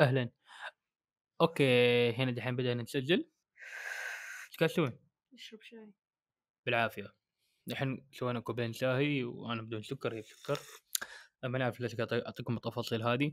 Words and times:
أهلًا. 0.00 0.30
okay، 1.40 2.12
هنا 2.12 2.30
دحين 2.30 2.56
بدأنا 2.56 2.82
نسجل. 2.82 3.30
إيش 4.50 4.56
قاعد 4.58 4.70
تسوين؟ 4.70 4.98
اشرب 5.34 5.62
شاي 5.62 5.92
بالعافية. 6.66 7.14
دحين 7.66 8.06
سوينا 8.12 8.40
كوبين 8.40 8.72
شاي 8.72 9.24
وأنا 9.24 9.62
بدون 9.62 9.82
سكر 9.82 10.14
هي 10.14 10.20
بسكر. 10.20 10.58
ما 11.44 11.58
نعرف 11.58 11.80
ليش 11.80 11.94
قاعد 11.94 12.12
أعطيكم 12.12 12.56
التفاصيل 12.56 13.02
هذه. 13.02 13.32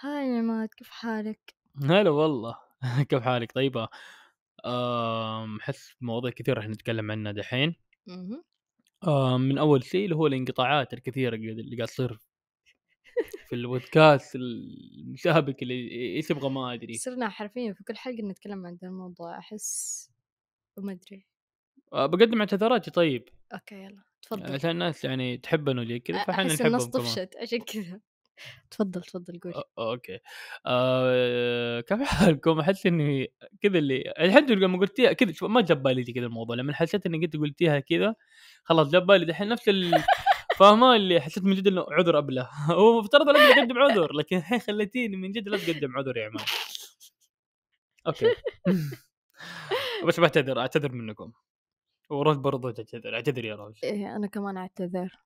hi 0.00 0.38
عماد 0.38 0.68
كيف 0.68 0.88
حالك؟ 0.88 1.54
هلا 1.84 2.10
والله 2.10 2.58
كيف 3.10 3.22
حالك 3.22 3.52
طيبة؟ 3.52 3.88
أحس 5.60 5.94
مواضيع 6.00 6.30
كثير 6.30 6.56
راح 6.56 6.68
نتكلم 6.68 7.10
عنها 7.10 7.32
دحين. 7.32 7.74
من 9.38 9.58
أول 9.58 9.84
شيء 9.84 10.04
اللي 10.04 10.16
هو 10.16 10.26
الانقطاعات 10.26 10.92
الكثيرة 10.92 11.34
اللي 11.36 11.76
قاعد 11.76 11.88
تصير 11.88 12.18
في 13.48 13.54
البودكاست 13.54 14.36
المشابك 14.36 15.62
اللي 15.62 15.90
إيش 16.16 16.30
يبغى 16.30 16.50
ما 16.50 16.74
أدري. 16.74 16.94
صرنا 16.94 17.28
حرفيا 17.28 17.72
في 17.72 17.84
كل 17.84 17.96
حلقة 17.96 18.22
نتكلم 18.22 18.66
عن 18.66 18.78
ذا 18.82 18.88
الموضوع 18.88 19.38
أحس 19.38 20.10
وما 20.76 20.92
أدري. 20.92 21.26
آه، 21.92 22.06
بقدم 22.06 22.40
اعتذاراتي 22.40 22.90
طيب. 22.90 23.28
okay 23.52 23.74
يلا 23.74 24.02
تفضل. 24.22 24.52
عشان 24.52 24.70
الناس 24.70 25.04
يعني 25.04 25.36
تحبنا 25.36 25.80
وزي 25.82 25.98
كذا 25.98 26.24
فإحنا 26.24 26.42
الناس 26.42 26.62
نحبهم 26.62 26.78
كمان. 26.78 26.90
طفشت 26.90 27.36
عشان 27.42 27.58
كذا. 27.58 28.00
تفضل 28.70 29.02
تفضل 29.02 29.40
قول. 29.40 29.52
okay. 29.78 30.18
آه 30.66 31.80
كيف 31.80 32.02
حالكم؟ 32.02 32.60
أحس 32.60 32.86
إني 32.86 33.32
كذا 33.62 33.78
اللي 33.78 34.12
الحين 34.20 34.46
لما 34.46 34.78
قلتيها 34.78 35.12
كذا 35.12 35.48
ما 35.48 35.60
جاب 35.60 35.82
بالي 35.82 36.12
كذا 36.12 36.26
الموضوع 36.26 36.56
لما 36.56 36.72
حسيت 36.74 37.06
إني 37.06 37.26
قلت 37.26 37.36
قلتيها 37.36 37.80
كذا 37.80 38.14
خلاص 38.64 38.90
جاب 38.90 39.06
بالي. 39.06 39.24
دحين 39.24 39.48
نفس 39.48 39.68
ال 39.68 40.04
فاهمة 40.58 40.96
اللي 40.96 41.20
حسيت 41.20 41.44
من 41.44 41.54
جد 41.54 41.66
إنه 41.66 41.86
عذر 41.90 42.18
ابله 42.18 42.48
هو 42.70 43.00
مفترض 43.00 43.28
لازم 43.28 43.58
اقدم 43.58 43.78
عذر 43.78 44.12
لكن 44.12 44.36
الحين 44.38 44.58
خليتيني 44.58 45.16
من 45.16 45.32
جد 45.32 45.48
لازم 45.48 45.72
اقدم 45.72 45.96
عذر 45.96 46.16
يا 46.16 46.26
عماد. 46.26 46.46
أوكي. 48.06 48.26
بس 50.06 50.20
بعتذر 50.20 50.60
أعتذر 50.60 50.92
منكم. 50.92 51.32
وروز 52.10 52.36
برضو 52.36 52.70
تعتذر 52.70 53.14
اعتذر 53.14 53.44
يا 53.44 53.54
روز 53.54 53.80
إيه 53.84 54.16
أنا 54.16 54.26
كمان 54.26 54.56
أعتذر. 54.56 55.16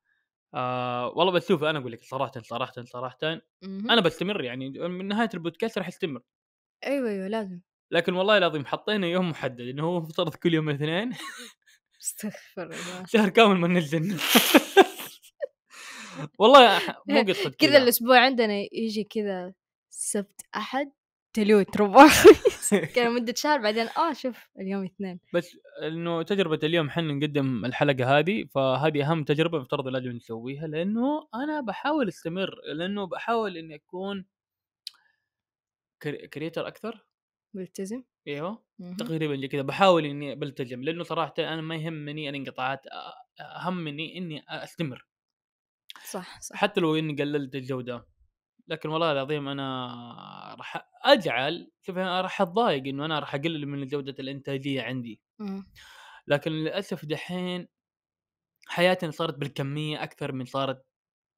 آه 0.55 1.09
والله 1.09 1.33
بس 1.33 1.49
شوف 1.49 1.65
أنا 1.65 1.79
أقول 1.79 1.93
لك 1.93 2.05
صراحة 2.05 2.33
صراحة 2.43 2.73
صراحة. 2.85 3.41
أنا 3.65 4.01
بستمر 4.01 4.45
يعني 4.45 4.71
من 4.71 5.09
نهاية 5.09 5.31
البودكاست 5.35 5.79
راح 5.79 5.89
استمر 5.89 6.21
أيوه 6.87 7.11
أيوه 7.11 7.29
لازم. 7.29 7.61
لكن 7.91 8.15
والله 8.15 8.39
العظيم 8.39 8.67
حطينا 8.67 9.07
يوم 9.07 9.31
محدد 9.31 9.61
إنه 9.61 9.83
هو 9.85 10.01
مفترض 10.01 10.35
كل 10.35 10.55
يوم 10.55 10.69
الاثنين. 10.69 11.13
استغفر 12.03 12.63
الله. 12.63 13.07
شهر 13.07 13.29
كامل 13.29 13.57
ما 13.57 13.69
ننزل 13.69 14.17
والله 16.39 16.81
مو 17.09 17.23
قصة 17.29 17.51
كذا 17.51 17.79
الأسبوع 17.79 18.19
عندنا 18.21 18.55
يجي 18.73 19.05
كذا 19.05 19.55
سبت 19.91 20.41
أحد 20.57 20.93
تلوت 21.33 21.77
ربع 21.81 22.07
كان 22.95 23.15
مدة 23.15 23.35
شهر 23.37 23.59
بعدين 23.59 23.87
آه 23.89 24.13
شوف 24.13 24.49
اليوم 24.61 24.85
اثنين. 24.85 25.21
بس 25.35 25.57
إنه 25.83 26.23
تجربة 26.23 26.59
اليوم 26.63 26.91
حنا 26.91 27.13
نقدم 27.13 27.65
الحلقة 27.65 28.19
هذه 28.19 28.45
فهذه 28.45 29.11
أهم 29.11 29.25
تجربة 29.25 29.59
مفترض 29.59 29.89
لازم 29.89 30.11
نسويها 30.11 30.67
لأنه 30.67 31.29
أنا 31.35 31.61
بحاول 31.61 32.09
أستمر 32.09 32.55
لأنه 32.75 33.05
بحاول 33.07 33.57
إني 33.57 33.75
أكون 33.75 34.25
كريتر 36.33 36.67
أكثر. 36.69 37.07
ملتزم. 37.55 38.03
أيوه. 38.29 38.63
تقريبا 38.99 39.37
زي 39.37 39.49
كذا 39.49 39.63
بحاول 39.63 40.05
إني 40.05 40.35
بلتزم 40.35 40.83
لأنه 40.83 41.05
صراحة 41.05 41.35
أنا 41.39 41.61
ما 41.61 41.77
يهمني 41.77 42.31
الانقطاعات 42.31 42.81
أ- 42.87 43.43
أهمني 43.43 44.19
إني 44.19 44.43
أستمر. 44.49 45.07
صح 46.13 46.41
صح. 46.41 46.57
حتى 46.57 46.81
لو 46.81 46.97
إني 46.97 47.23
قللت 47.23 47.55
الجودة. 47.55 48.07
لكن 48.69 48.89
والله 48.89 49.13
العظيم 49.13 49.49
أنا 49.49 49.87
راح 50.59 50.91
أجعل 51.05 51.71
شوف 51.83 51.99
أنا 51.99 52.21
راح 52.21 52.41
أتضايق 52.43 52.87
إنه 52.87 53.05
أنا 53.05 53.19
راح 53.19 53.35
أقلل 53.35 53.67
من 53.67 53.87
جودة 53.87 54.15
الإنتاجية 54.19 54.83
عندي. 54.83 55.21
مم. 55.39 55.67
لكن 56.27 56.51
للأسف 56.53 57.05
دحين 57.05 57.69
حياتنا 58.67 59.11
صارت 59.11 59.35
بالكمية 59.39 60.03
أكثر 60.03 60.33
من 60.33 60.45
صارت 60.45 60.87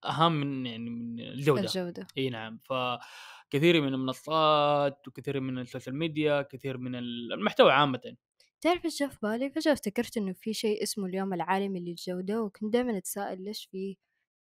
أهم 0.05 0.33
من 0.33 0.67
يعني 0.67 0.91
من 0.91 1.21
الجودة. 1.21 1.61
الجودة. 1.61 2.07
إي 2.19 2.31
نعم. 2.31 2.61
فكثير 2.65 3.81
من 3.83 3.95
المنصات 3.95 5.09
وكثير 5.09 5.41
من 5.41 5.59
السوشيال 5.59 5.97
ميديا 5.97 6.43
كثير 6.43 6.79
من 6.79 6.95
المحتوى 6.95 7.73
عامة. 7.73 8.17
تعرف 8.61 8.85
إيش 8.85 9.03
في 9.03 9.19
بالي؟ 9.23 9.51
فجأة 9.51 9.73
افتكرت 9.73 10.17
إنه 10.17 10.33
في 10.33 10.55
شيء 10.55 10.83
اسمه 10.83 11.07
اليوم 11.07 11.35
العالمي 11.35 11.81
للجودة 11.81 12.43
وكنت 12.43 12.73
دائما 12.73 12.99
أتساءل 12.99 13.45
ليش 13.45 13.69
في 13.73 13.97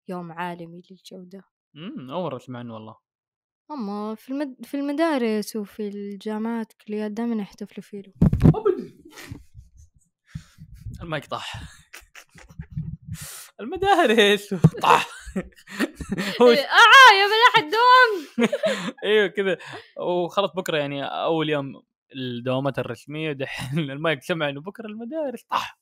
يوم 0.08 0.32
عالمي 0.32 0.82
للجودة. 0.92 1.44
امم 1.76 2.12
أول 2.12 2.24
مرة 2.24 2.38
اسمع 2.38 2.60
عنه 2.60 2.74
والله. 2.74 2.96
أما 3.72 4.16
في 4.16 4.30
المد... 4.30 4.66
في 4.66 4.78
المدارس 4.78 5.56
وفي 5.56 5.88
الجامعات 5.88 6.74
كليات 6.88 7.12
دائما 7.12 7.42
يحتفلوا 7.42 7.82
فيه 7.84 8.04
المايك 11.02 11.26
طاح. 11.26 11.54
المدارس. 13.60 14.54
طاح. 14.82 15.08
هو 16.42 16.48
آه 16.48 17.14
يا 17.20 17.26
بلا 17.28 17.50
حد 17.56 17.64
دوام 17.72 18.50
إيوه 19.04 19.28
كذا. 19.28 19.58
وخلاص 20.00 20.52
بكرة 20.52 20.78
يعني 20.78 21.04
أول 21.06 21.50
يوم 21.50 21.84
الدوامات 22.16 22.80
الرسمية 22.80 23.32
دحين 23.32 23.80
المايك 23.92 24.24
سمع 24.24 24.50
إنه 24.50 24.62
بكرة 24.62 24.86
المدارس. 24.86 25.44
طاح. 25.44 25.80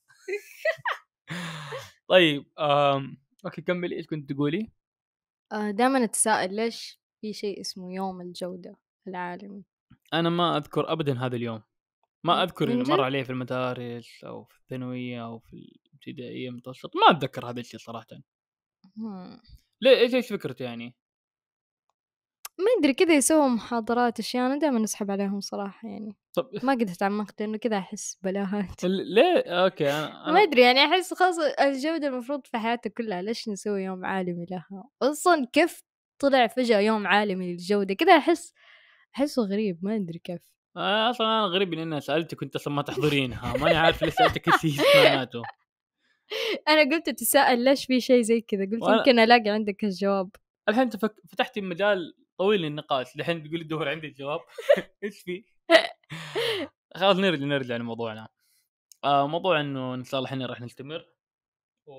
طيب 2.07 2.45
آم. 2.59 3.17
أوكي 3.45 3.61
كملي 3.61 3.95
إيش 3.95 4.07
كنت 4.07 4.33
تقولي؟ 4.33 4.71
دائما 5.51 6.03
أتساءل 6.03 6.55
ليش 6.55 6.99
في 7.21 7.33
شيء 7.33 7.61
اسمه 7.61 7.93
يوم 7.93 8.21
الجودة 8.21 8.77
العالمي 9.07 9.63
أنا 10.13 10.29
ما 10.29 10.57
أذكر 10.57 10.91
ابدا 10.91 11.19
هذا 11.19 11.35
اليوم 11.35 11.63
ما 12.23 12.43
أذكر 12.43 12.71
انه 12.71 12.89
مر؟ 12.89 13.01
عليه 13.01 13.23
في 13.23 13.29
المدارس 13.29 14.23
أو 14.23 14.43
في 14.43 14.59
الثانوية 14.59 15.25
أو 15.25 15.39
في 15.39 15.79
الابتدائية 15.85 16.49
المتوسط 16.49 16.91
ما 16.95 17.17
أتذكر 17.17 17.49
هذا 17.49 17.59
الشيء 17.59 17.79
صراحة. 17.79 18.07
ليه 19.81 19.97
إيش 19.99 20.13
إيش 20.13 20.33
فكرته 20.33 20.63
يعني؟ 20.63 20.95
ما 22.59 22.65
أدري 22.79 22.93
كذا 22.93 23.13
يسووا 23.13 23.47
محاضرات 23.47 24.19
أشياء 24.19 24.45
أنا 24.45 24.59
دائما 24.59 24.83
أسحب 24.83 25.11
عليهم 25.11 25.39
صراحة 25.39 25.87
يعني. 25.87 26.15
طب 26.33 26.49
ما 26.63 26.73
قد 26.73 26.85
تعمقت 26.85 27.41
لأنه 27.41 27.57
كذا 27.57 27.77
أحس 27.77 28.17
بلاهات. 28.23 28.83
ليه؟ 28.83 29.43
أوكي 29.47 29.91
أنا, 29.91 30.31
ما 30.33 30.43
أدري 30.43 30.61
يعني 30.61 30.79
أحس 30.85 31.13
خلاص 31.13 31.35
الجودة 31.61 32.07
المفروض 32.07 32.47
في 32.47 32.57
حياتك 32.57 32.93
كلها 32.93 33.21
ليش 33.21 33.49
نسوي 33.49 33.83
يوم 33.83 34.05
عالمي 34.05 34.45
لها؟ 34.51 34.83
أصلا 35.01 35.47
كيف 35.53 35.83
طلع 36.19 36.47
فجأة 36.47 36.79
يوم 36.79 37.07
عالمي 37.07 37.51
للجودة؟ 37.51 37.93
كذا 37.93 38.17
أحس 38.17 38.53
أحسه 39.15 39.41
غريب 39.43 39.79
ما 39.81 39.95
أدري 39.95 40.19
كيف. 40.19 40.41
أنا 40.77 41.09
أصلا 41.09 41.27
أنا 41.27 41.45
غريب 41.45 41.73
ان 41.73 41.79
أنا 41.79 41.99
سألتك 41.99 42.37
كنت 42.39 42.55
أصلا 42.55 42.73
ما 42.73 42.81
تحضرينها 42.81 43.57
ماني 43.57 43.77
عارف 43.77 44.03
ليش 44.03 44.13
سألتك 44.13 44.47
إيش 44.65 44.77
معناته 44.95 45.41
أنا 46.69 46.81
قلت 46.95 47.07
اتساءل 47.07 47.63
ليش 47.63 47.85
في 47.85 47.99
شيء 48.01 48.21
زي 48.21 48.41
كذا؟ 48.41 48.65
قلت 48.65 48.83
وأنا- 48.83 48.97
يمكن 48.97 49.19
ألاقي 49.19 49.49
عندك 49.49 49.83
الجواب 49.83 50.29
الحين 50.69 50.83
أنت. 50.83 51.05
فتحتي 51.31 51.61
مجال 51.61 52.13
طويل 52.41 52.61
للنقاش 52.61 53.15
الحين 53.15 53.43
تقولي 53.43 53.63
دور 53.63 53.89
عندي 53.89 54.07
الجواب. 54.07 54.39
إيش 55.03 55.19
في؟ 55.21 55.45
خلاص 56.95 57.17
نرجع 57.17 57.45
نرجع 57.45 57.75
لموضوعنا. 57.75 58.29
آه 59.03 59.27
موضوع 59.27 59.61
إنه 59.61 59.93
إن 59.95 60.03
شاء 60.03 60.17
الله 60.19 60.29
إحنا 60.29 60.45
راح 60.45 60.61
نستمر 60.61 61.05
و 61.85 61.93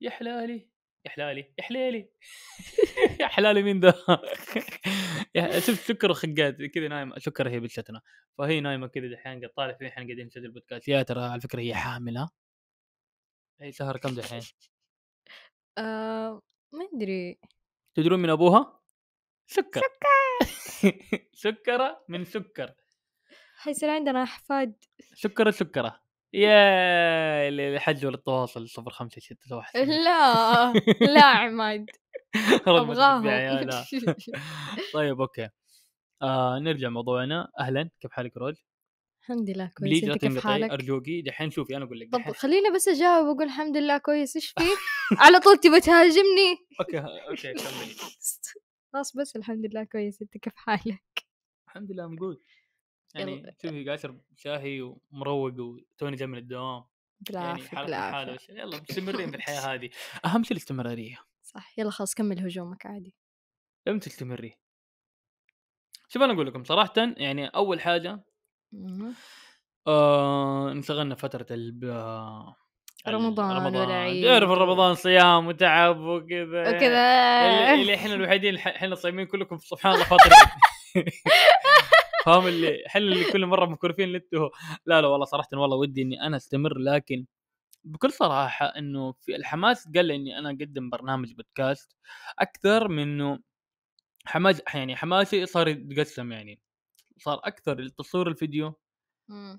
يا 0.00 0.10
حلالي 0.10 0.68
يا 1.06 1.10
حلالي 1.10 1.54
يا 1.58 1.62
حليلي. 1.62 2.10
يا 3.20 3.26
حلالي 3.26 3.62
مين 3.62 3.80
ذا 3.80 3.94
يا- 5.34 5.60
شفت 5.60 5.80
سكر 5.92 6.10
وخقات 6.10 6.56
كذا 6.74 6.88
نايمة. 6.88 7.18
سكر 7.18 7.48
هي 7.48 7.60
بلشتنا 7.60 8.00
فهي 8.38 8.60
نايمة 8.60 8.86
كذا 8.86 9.08
دحين 9.12 9.38
قاعد 9.40 9.52
طالع 9.56 9.72
فيه 9.72 9.88
إحنا 9.88 10.04
قاعدين 10.04 10.26
نسجل 10.26 10.50
بودكاست. 10.50 10.88
يا 10.88 11.02
ترى 11.02 11.20
على 11.24 11.40
فكرة 11.40 11.60
هي 11.60 11.74
حاملة؟ 11.74 12.28
هي 13.60 13.72
شهر 13.72 13.96
كم 13.96 14.14
دحين؟ 14.14 14.40
آه 15.78 16.42
ما 16.72 16.88
أدري. 16.94 17.38
تدرون 17.94 18.18
من 18.20 18.30
أبوها؟ 18.30 18.80
سكر. 19.46 19.80
سكره 21.32 22.00
من 22.08 22.24
سكر. 22.24 22.72
حيصير 23.58 23.90
عندنا 23.90 24.22
أحفاد. 24.22 24.74
سكره 25.14 25.50
سكره 25.50 26.00
يا 26.32 27.48
اللي 27.48 27.80
حجوا 27.80 28.10
للتواصل 28.10 28.68
05 28.68 29.20
6 29.20 29.56
1 29.56 29.76
لا 29.78 30.72
لا 31.00 31.24
عماد. 31.24 31.86
ابغاهم 32.66 33.22
طيب 34.94 35.20
أوكي. 35.20 35.48
آه 36.22 36.58
نرجع 36.58 36.88
موضوعنا. 36.88 37.48
أهلا. 37.60 37.90
كيف 38.00 38.12
حالك 38.12 38.36
روز؟ 38.36 38.64
الحمد 39.22 39.50
لله 39.50 39.70
كويس. 39.78 40.04
أنت 40.04 40.18
كيف 40.20 40.46
حالك؟ 40.46 40.70
أرجوكي. 40.70 41.22
دحين 41.22 41.50
شوفي 41.50 41.76
أنا 41.76 41.84
أقول 41.84 42.00
لك 42.00 42.08
طب 42.12 42.32
خليني 42.32 42.70
بس 42.70 42.88
أجاوب 42.88 43.26
واقول 43.26 43.42
الحمد 43.44 43.76
لله 43.76 43.98
كويس. 43.98 44.36
إيش 44.36 44.46
في 44.46 44.64
على 45.18 45.40
طول 45.40 45.56
تبي 45.56 45.80
تهاجمني؟ 45.80 46.56
أوكي 46.80 46.98
أوكي 46.98 47.52
كملي. 47.52 47.94
خلاص 48.92 49.16
بس 49.16 49.36
الحمد 49.36 49.66
لله 49.66 49.84
كويس 49.84 50.22
أنت 50.22 50.38
كيف 50.38 50.56
حالك؟ 50.56 51.26
الحمد 51.68 51.92
لله 51.92 52.06
موجود 52.06 52.42
يعني. 53.14 53.56
شوفي 53.62 53.84
قاعد 53.84 53.98
أشرب 53.98 54.20
شاهي 54.36 54.80
ومروّق 54.80 55.60
وتوني 55.60 56.16
جاي 56.16 56.26
من 56.26 56.38
الدوام. 56.38 56.84
يعني 57.30 57.52
بالعافية 57.52 57.76
حالة 57.76 57.86
بالعافية. 57.86 58.54
يلا 58.54 58.80
مستمرين 58.80 59.30
في 59.30 59.36
الحياة 59.36 59.60
هذه. 59.60 59.90
أهم 60.24 60.42
شيء 60.42 60.52
الاستمرارية. 60.52 61.18
صح 61.42 61.78
يلا 61.78 61.90
خلاص 61.90 62.14
كمل 62.14 62.40
هجومك 62.40 62.86
عادي. 62.86 63.14
لم 63.86 63.98
تستمري. 63.98 64.58
شوف 66.08 66.22
أنا 66.22 66.32
أقول 66.32 66.46
لكم 66.46 66.64
صراحة 66.64 66.92
يعني 66.96 67.46
أول 67.46 67.80
حاجة. 67.80 68.24
آه 69.86 70.72
انشغلنا 70.72 71.14
فترة 71.14 71.46
ال 71.50 71.84
رمضان 73.08 73.56
رمضان. 73.56 73.76
والعيد 73.76 74.24
تعرف 74.24 74.50
و- 74.50 74.54
رمضان 74.54 74.94
صيام 74.94 75.46
وتعب 75.46 75.98
وكذا. 76.00 76.76
وكذا. 76.76 77.74
اللي 77.74 77.94
إحنا 77.94 78.14
الوحيدين 78.18 78.56
إحنا 78.56 78.94
صايمين 78.94 79.26
كلكم 79.26 79.58
سبحان 79.58 79.92
الله 79.92 80.04
فاطرين. 80.04 80.38
فاهم 82.26 82.46
اللي 82.46 82.86
إحنا 82.86 83.00
اللي 83.00 83.24
كل 83.32 83.46
مرة 83.46 83.66
مكرفين 83.66 84.14
أنتوا 84.14 84.48
لا 84.86 85.00
لا 85.00 85.08
والله 85.08 85.24
صراحة 85.24 85.48
والله 85.52 85.76
ودي 85.76 86.02
إني 86.02 86.22
أنا 86.26 86.36
أستمر 86.36 86.78
لكن 86.78 87.26
بكل 87.84 88.12
صراحة 88.12 88.66
إنه 88.66 89.12
في 89.12 89.36
الحماس 89.36 89.88
قل 89.94 90.10
إني 90.10 90.38
أنا 90.38 90.50
أقدم 90.50 90.90
برنامج 90.90 91.32
بودكاست 91.32 91.92
أكثر 92.38 92.88
من 92.88 93.02
إنه 93.02 93.38
حماس 94.26 94.62
يعني 94.74 94.96
حماسي 94.96 95.46
صار 95.46 95.68
يتقسم 95.68 96.32
يعني. 96.32 96.60
صار 97.18 97.40
أكثر 97.44 97.78
التصوير 97.78 98.28
الفيديو. 98.28 98.74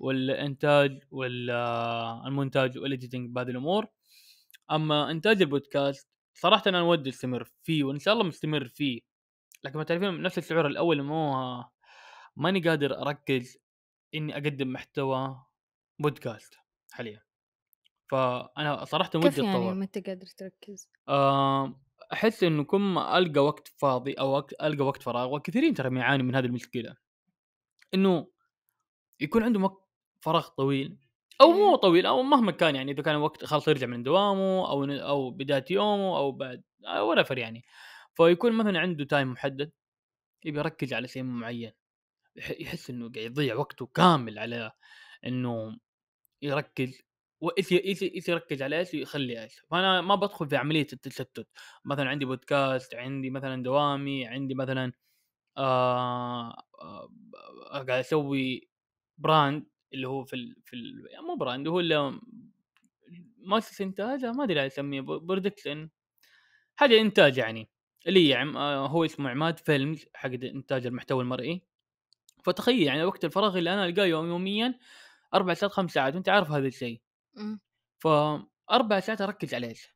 والإنتاج 0.00 1.02
والمونتاج 1.10 2.78
وال 2.78 2.90
editing 2.90 3.30
بهذه 3.30 3.50
الأمور. 3.50 3.86
أما 4.70 5.10
إنتاج 5.10 5.42
البودكاست 5.42 6.08
صراحة 6.34 6.62
أنا 6.66 6.82
ودي 6.82 7.10
أستمر 7.10 7.44
فيه 7.62 7.84
وإن 7.84 7.98
شاء 7.98 8.14
الله 8.14 8.24
مستمر 8.24 8.68
فيه. 8.68 9.00
لكن 9.64 9.78
ما 9.78 9.84
تعرفين 9.84 10.22
نفس 10.22 10.38
الشعور 10.38 10.66
الأول 10.66 11.02
مو 11.02 11.64
ماني 12.36 12.60
قادر 12.60 13.02
أركز 13.02 13.58
إني 14.14 14.34
أقدم 14.34 14.72
محتوى 14.72 15.44
بودكاست 15.98 16.54
حاليا. 16.90 17.22
فأنا 18.10 18.84
صراحة 18.84 19.10
ودي 19.14 19.28
كيف 19.28 19.38
يعني 19.38 19.50
أتطور. 19.50 19.74
ما 19.74 19.84
أنت 19.84 20.08
قادر 20.08 20.26
تركز؟ 20.26 20.90
أحس 22.12 22.44
انه 22.44 22.64
كل 22.64 22.78
ما 22.78 23.18
ألقى 23.18 23.44
وقت 23.44 23.68
فاضي 23.68 24.12
أو 24.12 24.38
ألقى 24.38 24.84
وقت 24.84 25.02
فراغ 25.02 25.34
وكثيرين 25.34 25.74
ترى 25.74 25.98
يعانوا 25.98 26.26
من 26.26 26.34
هذه 26.34 26.46
المشكلة. 26.46 26.96
إنه 27.94 28.26
يكون 29.20 29.42
عندهم 29.42 29.64
وقت 29.64 29.88
فراغ 30.20 30.48
طويل. 30.48 30.98
أو 31.40 31.52
مو 31.52 31.70
إيه. 31.74 31.76
طويل 31.80 32.06
أو 32.06 32.22
مهما 32.22 32.52
كان 32.52 32.76
يعني 32.76 32.92
إذا 32.92 33.02
كان 33.02 33.16
وقت 33.16 33.44
خلاص 33.44 33.68
يرجع 33.68 33.86
من 33.86 34.02
دوامه 34.02 34.70
أو 34.70 34.84
أو 34.84 35.30
بداية 35.30 35.64
يومه 35.70 36.16
أو 36.18 36.32
بعد 36.32 36.62
ولا 37.00 37.24
يعني. 37.30 37.64
فيكون 38.14 38.52
مثلا 38.52 38.80
عنده 38.80 39.04
تايم 39.04 39.32
محدد 39.32 39.72
يبي 40.44 40.58
يركز 40.58 40.94
على 40.94 41.08
شيء 41.08 41.22
معين. 41.22 41.72
يح- 42.36 42.60
يحس 42.60 42.90
إنه 42.90 43.12
قاعد 43.12 43.26
يضيع 43.26 43.54
وقته 43.56 43.86
كامل 43.86 44.38
على 44.38 44.72
إنه 45.26 45.78
يركز. 46.42 47.02
وإيش 47.40 47.72
إيش 47.72 48.02
إيش 48.02 48.28
يركز 48.28 48.62
على 48.62 48.78
إيش 48.78 48.94
ويخلي 48.94 49.42
إيش. 49.42 49.60
فأنا 49.70 50.00
ما 50.00 50.14
بدخل 50.14 50.48
في 50.48 50.56
عملية 50.56 50.86
التشتت. 50.92 51.48
مثلا 51.84 52.10
عندي 52.10 52.24
بودكاست 52.24 52.94
عندي 52.94 53.30
مثلا 53.30 53.62
دوامي 53.62 54.26
عندي 54.26 54.54
مثلا 54.54 54.92
آه 55.58 56.50
آه 56.82 57.10
قاعد 57.72 57.90
أسوي 57.90 58.70
brand 59.18 59.66
اللي 59.94 60.08
هو 60.08 60.24
في 60.24 60.36
ال 60.36 60.56
في 60.64 60.76
ال 60.76 61.04
مو 61.26 61.36
brand 61.36 61.68
هو 61.68 61.80
اللي 61.80 62.20
مؤسسه 63.38 63.84
انتاج 63.84 64.24
ما 64.24 64.44
أدري 64.44 64.66
اسميه 64.66 65.00
production 65.00 65.88
حاجة 66.76 67.00
إنتاج 67.00 67.38
يعني 67.38 67.68
اللي 68.06 68.34
عم 68.34 68.56
آه 68.56 68.86
هو 68.86 69.04
اسمه 69.04 69.30
عماد 69.30 69.58
فيلمز 69.58 70.06
حق 70.14 70.30
إنتاج 70.30 70.86
المحتوى 70.86 71.22
المرئي 71.22 71.62
فتخيل 72.44 72.82
يعني 72.82 73.04
وقت 73.04 73.24
الفراغ 73.24 73.58
اللي 73.58 73.74
أنا 73.74 73.86
ألقاه 73.86 74.04
يوم 74.04 74.26
يوميا 74.28 74.78
أربع 75.34 75.54
ساعات 75.54 75.72
خمس 75.72 75.92
ساعات 75.92 76.14
وأنت 76.14 76.28
عارف 76.28 76.50
هذا 76.50 76.66
الشيء 76.66 77.00
مم. 77.34 77.58
فاربع 77.98 79.00
ساعات 79.00 79.20
أركز 79.20 79.54
على 79.54 79.66
إيش؟ 79.66 79.88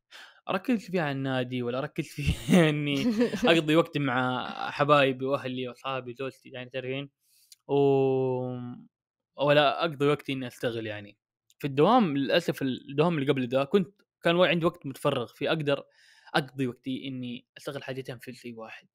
أركز 0.48 0.90
فيها 0.90 1.02
على 1.02 1.12
النادي 1.12 1.62
ولا 1.62 1.78
أركز 1.78 2.06
في 2.14 2.22
إني 2.68 3.06
أقضي 3.44 3.76
وقت 3.76 3.98
مع 3.98 4.46
حبايبي 4.70 5.24
وأهلي 5.24 5.68
وأصحابي 5.68 6.14
زوجتي 6.14 6.48
يعني 6.48 6.70
تعرفين 6.70 7.10
و 7.68 7.74
ولا 9.36 9.84
أقضي 9.84 10.06
وقتي 10.06 10.32
إني 10.32 10.46
أشتغل 10.46 10.86
يعني. 10.86 11.16
في 11.58 11.66
الدوام 11.66 12.16
للأسف 12.16 12.62
الدوام 12.62 13.18
اللي 13.18 13.32
قبل 13.32 13.48
ذا 13.48 13.64
كنت 13.64 14.02
كان 14.22 14.40
عندي 14.40 14.66
وقت 14.66 14.86
متفرغ 14.86 15.26
فيه 15.26 15.48
أقدر 15.48 15.84
أقضي 16.34 16.66
وقتي 16.66 17.08
إني 17.08 17.46
أشتغل 17.56 17.84
حاجتين 17.84 18.18
في 18.18 18.32
شيء 18.32 18.58
واحد. 18.58 18.86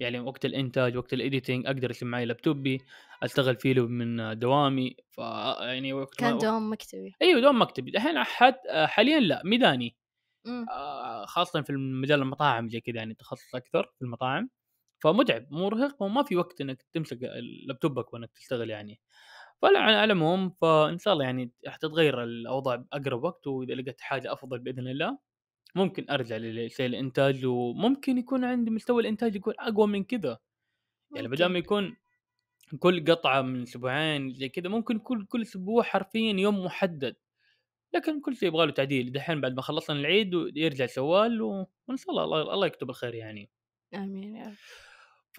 يعني 0.00 0.20
وقت 0.20 0.44
الإنتاج 0.44 0.96
وقت 0.96 1.12
ال 1.12 1.19
editing 1.19 1.66
أقدر 1.66 1.90
اشيل 1.90 2.08
معي 2.08 2.24
لابتوبي 2.24 2.80
أشتغل 3.22 3.56
فيه 3.56 3.72
له 3.72 3.86
من 3.86 4.38
دوامي. 4.38 4.96
ف 5.10 5.18
يعني 5.18 5.92
وقت 5.92 6.22
ما 6.22 6.30
كان 6.30 6.38
دوام 6.38 6.72
مكتبي. 6.72 7.14
أيوه 7.22 7.40
دوام 7.40 7.62
مكتبي. 7.62 7.90
الحين 7.90 8.24
حد 8.24 8.54
حاليا 8.86 9.20
لا 9.20 9.42
ميداني. 9.44 9.96
آه، 10.46 11.26
خاصه 11.26 11.62
في 11.62 11.72
مجال 11.72 12.22
المطاعم 12.22 12.68
زي 12.68 12.80
كذا 12.80 12.96
يعني 12.96 13.14
تخصص 13.14 13.54
أكثر 13.54 13.92
في 13.98 14.02
المطاعم. 14.02 14.50
فمتعب 14.98 15.46
مرهق 15.50 16.02
وما 16.02 16.22
في 16.22 16.36
وقت 16.36 16.60
إنك 16.60 16.82
تمسك 16.92 17.18
لابتوبك 17.68 18.12
وإنك 18.14 18.30
تشتغل 18.32 18.70
يعني. 18.70 19.00
فلا 19.62 19.78
على 19.78 19.96
على 19.96 20.12
العموم 20.12 20.50
فإن 20.50 20.98
شاء 20.98 21.14
الله 21.14 21.24
يعني 21.24 21.52
حتتغير 21.66 22.22
الأوضاع 22.22 22.76
بأقرب 22.76 23.24
وقت 23.24 23.46
وإذا 23.46 23.74
لقيت 23.74 24.00
حاجة 24.00 24.32
أفضل 24.32 24.58
بإذن 24.58 24.88
الله 24.88 25.18
ممكن 25.74 26.10
أرجع 26.10 26.36
لشيء 26.36 26.86
الإنتاج 26.86 27.46
وممكن 27.46 28.18
يكون 28.18 28.44
عندي 28.44 28.70
مستوى 28.70 29.02
الإنتاج 29.02 29.36
يكون 29.36 29.54
أقوى 29.58 29.86
من 29.86 30.04
كذا. 30.04 30.38
يعني 31.16 31.28
بدل 31.28 31.46
ما. 31.46 31.58
يكون 31.58 31.96
كل 32.78 33.04
قطعة 33.04 33.42
من 33.42 33.62
أسبوعين 33.62 34.34
زي 34.34 34.48
كذا 34.48 34.68
ممكن 34.68 34.98
كل 34.98 35.26
كل 35.26 35.42
أسبوع 35.42 35.82
حرفيا 35.82 36.32
يوم 36.32 36.64
محدد. 36.64 37.16
لكن 37.94 38.20
كل 38.20 38.36
شيء 38.36 38.48
يبغى 38.48 38.66
له 38.66 38.72
تعديل. 38.72 39.12
دحين 39.12 39.40
بعد 39.40 39.54
ما 39.54 39.62
خلصنا 39.62 40.00
العيد 40.00 40.32
يرجع 40.56 40.86
سوال 40.86 41.42
و- 41.42 41.66
وإن 41.88 41.96
شاء 41.96 42.10
الله 42.10 42.24
الله, 42.24 42.54
الله 42.54 42.66
يكتب 42.66 42.90
الخير 42.90 43.14
يعني. 43.14 43.50
آمين 43.94 44.36
يا 44.36 44.46
رب. 44.46 44.54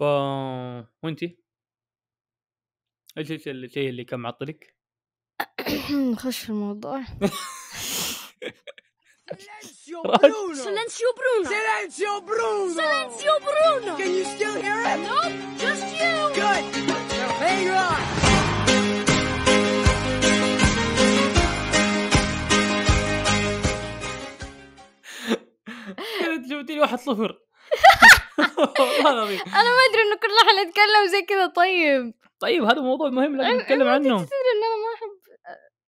وانتي 0.00 1.38
إيش 3.18 3.32
الشيء 3.32 3.88
اللي 3.88 4.04
كان 4.04 4.20
معطلك؟ 4.20 4.76
نخش 6.12 6.38
في 6.38 6.48
الموضوع. 6.50 7.04
Silenzio 9.38 10.02
Bruno 10.02 10.54
Silenzio 11.48 12.20
Bruno 12.20 12.74
Silenzio 12.74 13.32
Bruno 13.38 13.96
Can 13.96 14.10
you 14.18 14.24
still 14.24 14.56
hear 14.62 14.80
him? 14.88 15.00
No, 15.02 15.20
just 15.62 15.88
you! 16.00 16.14
Good! 16.40 16.64
Now 16.88 17.30
hang 17.42 17.68
on! 17.70 18.00
جبتي 26.50 26.74
لي 26.74 26.80
واحد 26.80 26.98
صفر. 26.98 27.49
والله 28.58 29.12
العظيم. 29.12 29.40
أنا 29.60 29.70
ما 29.76 29.82
أدري 29.90 30.02
إنه 30.02 30.16
كل 30.16 30.34
احد 30.42 30.68
يتكلم 30.68 31.06
زي 31.12 31.22
كذا. 31.22 31.46
طيب. 31.46 32.14
طيب 32.40 32.64
هذا 32.64 32.80
موضوع 32.80 33.10
مهم 33.10 33.36
لازم 33.36 33.60
نتكلم 33.60 33.88
عنه. 33.88 34.02
تدري 34.02 34.50
إن 34.56 34.62
أنا 34.66 34.76
ما 34.82 34.94
احب 34.94 35.20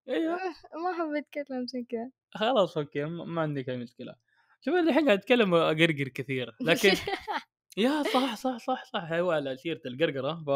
أيوه. 0.09 0.38
ما 0.85 0.91
أحب 0.91 1.15
أتكلم 1.17 1.67
زي 1.67 1.87
كذا. 1.91 2.11
خلاص 2.35 2.79
أوكي. 2.79 3.05
ما 3.05 3.43
عندك 3.43 3.69
أي 3.69 3.77
مشكلة. 3.77 4.15
شوف 4.61 4.75
أنا 4.75 4.91
الحين 4.91 5.07
قاعد 5.07 5.19
أتكلم 5.19 5.55
اقرقر 5.55 6.09
كثير. 6.15 6.50
لكن 6.61 6.97
يا 7.77 8.03
صح 8.03 8.35
صح 8.35 8.57
صح 8.57 8.85
صح. 8.85 9.12
أيوه 9.12 9.35
على 9.35 9.57
سيره 9.57 9.81
القرقرة. 9.87 10.43
ف... 10.47 10.50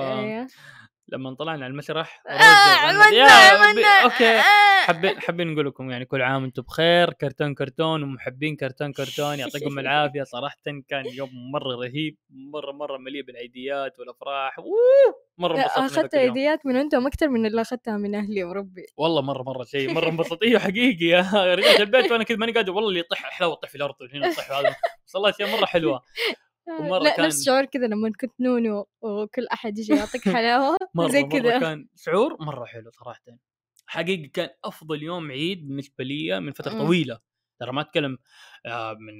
لما 1.08 1.34
طلعنا 1.34 1.64
على 1.64 1.70
المسرح 1.72 2.22
آه، 2.28 2.32
عملنا 2.32 3.08
يا 3.08 3.24
عملنا 3.30 4.04
أوكي. 4.04 4.38
آه. 4.38 4.42
حابين 4.86 5.20
حابين 5.20 5.52
نقول 5.54 5.66
لكم 5.66 5.90
يعني 5.90 6.04
كل 6.04 6.22
عام 6.22 6.42
وأنتم 6.42 6.62
بخير 6.62 7.12
كرتون 7.12 7.54
كرتون 7.54 8.02
ومحبين 8.02 8.56
كرتون 8.56 8.92
كرتون 8.92 9.38
يعطيكم 9.38 9.78
العافية. 9.78 10.22
صراحة 10.22 10.56
كان 10.88 11.06
يوم 11.06 11.30
مرة 11.52 11.76
رهيب 11.76 12.16
مرة 12.30 12.72
مرة 12.72 12.98
مليء 12.98 13.22
بالعيديات 13.22 13.98
والأفراح. 13.98 14.56
مرة 15.38 15.56
انبسطنا 15.56 15.86
أخذت 15.86 16.14
اليوم. 16.14 16.28
عيديات 16.28 16.66
من 16.66 16.76
أنتم 16.76 17.06
أكثر 17.06 17.28
من 17.28 17.46
اللي 17.46 17.60
أخذتها 17.60 17.96
من 17.96 18.14
أهلي 18.14 18.44
وربي 18.44 18.86
والله 18.96 19.22
مرة 19.22 19.42
مرة 19.42 19.64
شيء 19.64 19.92
مرة 19.92 20.08
انبسط 20.08 20.42
إيوه 20.42 20.60
حقيقي. 20.60 21.04
يا 21.06 21.54
رجعت 21.54 21.80
البيت 21.80 22.12
وأنا 22.12 22.24
كذا 22.24 22.36
ماني 22.38 22.52
قادر. 22.52 22.72
والله 22.72 22.88
اللي 22.88 23.00
يطيح 23.00 23.18
حلاوه 23.30 23.54
تطيح 23.54 23.70
في 23.70 23.76
الأرض 23.76 23.94
هنا 24.14 24.32
تطيح 24.32 24.52
هذا 24.52 24.74
بس 25.06 25.14
والله 25.14 25.30
أشياء 25.30 25.50
مرة 25.56 25.66
حلوة. 25.66 26.02
ومرة 26.68 26.98
لا 26.98 27.16
كان- 27.16 27.26
نفس 27.26 27.44
شعور 27.44 27.64
كذا 27.64 27.86
لما 27.86 28.12
كنت 28.20 28.32
نونو 28.40 28.86
وكل 29.00 29.46
أحد 29.52 29.78
يجي 29.78 29.94
يعطيك 29.94 30.28
حلاوة 30.28 30.76
مرة 30.94 31.08
زي 31.08 31.22
كذا 31.22 31.58
كان 31.60 31.88
شعور 31.96 32.36
مرة 32.40 32.64
حلو 32.64 32.90
صراحة 32.90 33.22
حقيقي 33.86 34.28
كان 34.28 34.48
أفضل 34.64 35.02
يوم 35.02 35.30
عيد 35.30 35.68
بالنسبة 35.68 36.04
لي 36.04 36.40
من 36.40 36.52
فترة. 36.52 36.78
طويلة 36.78 37.18
ترى 37.60 37.72
ما 37.72 37.80
أتكلم 37.80 38.18
آه، 38.66 38.92
من 38.94 39.14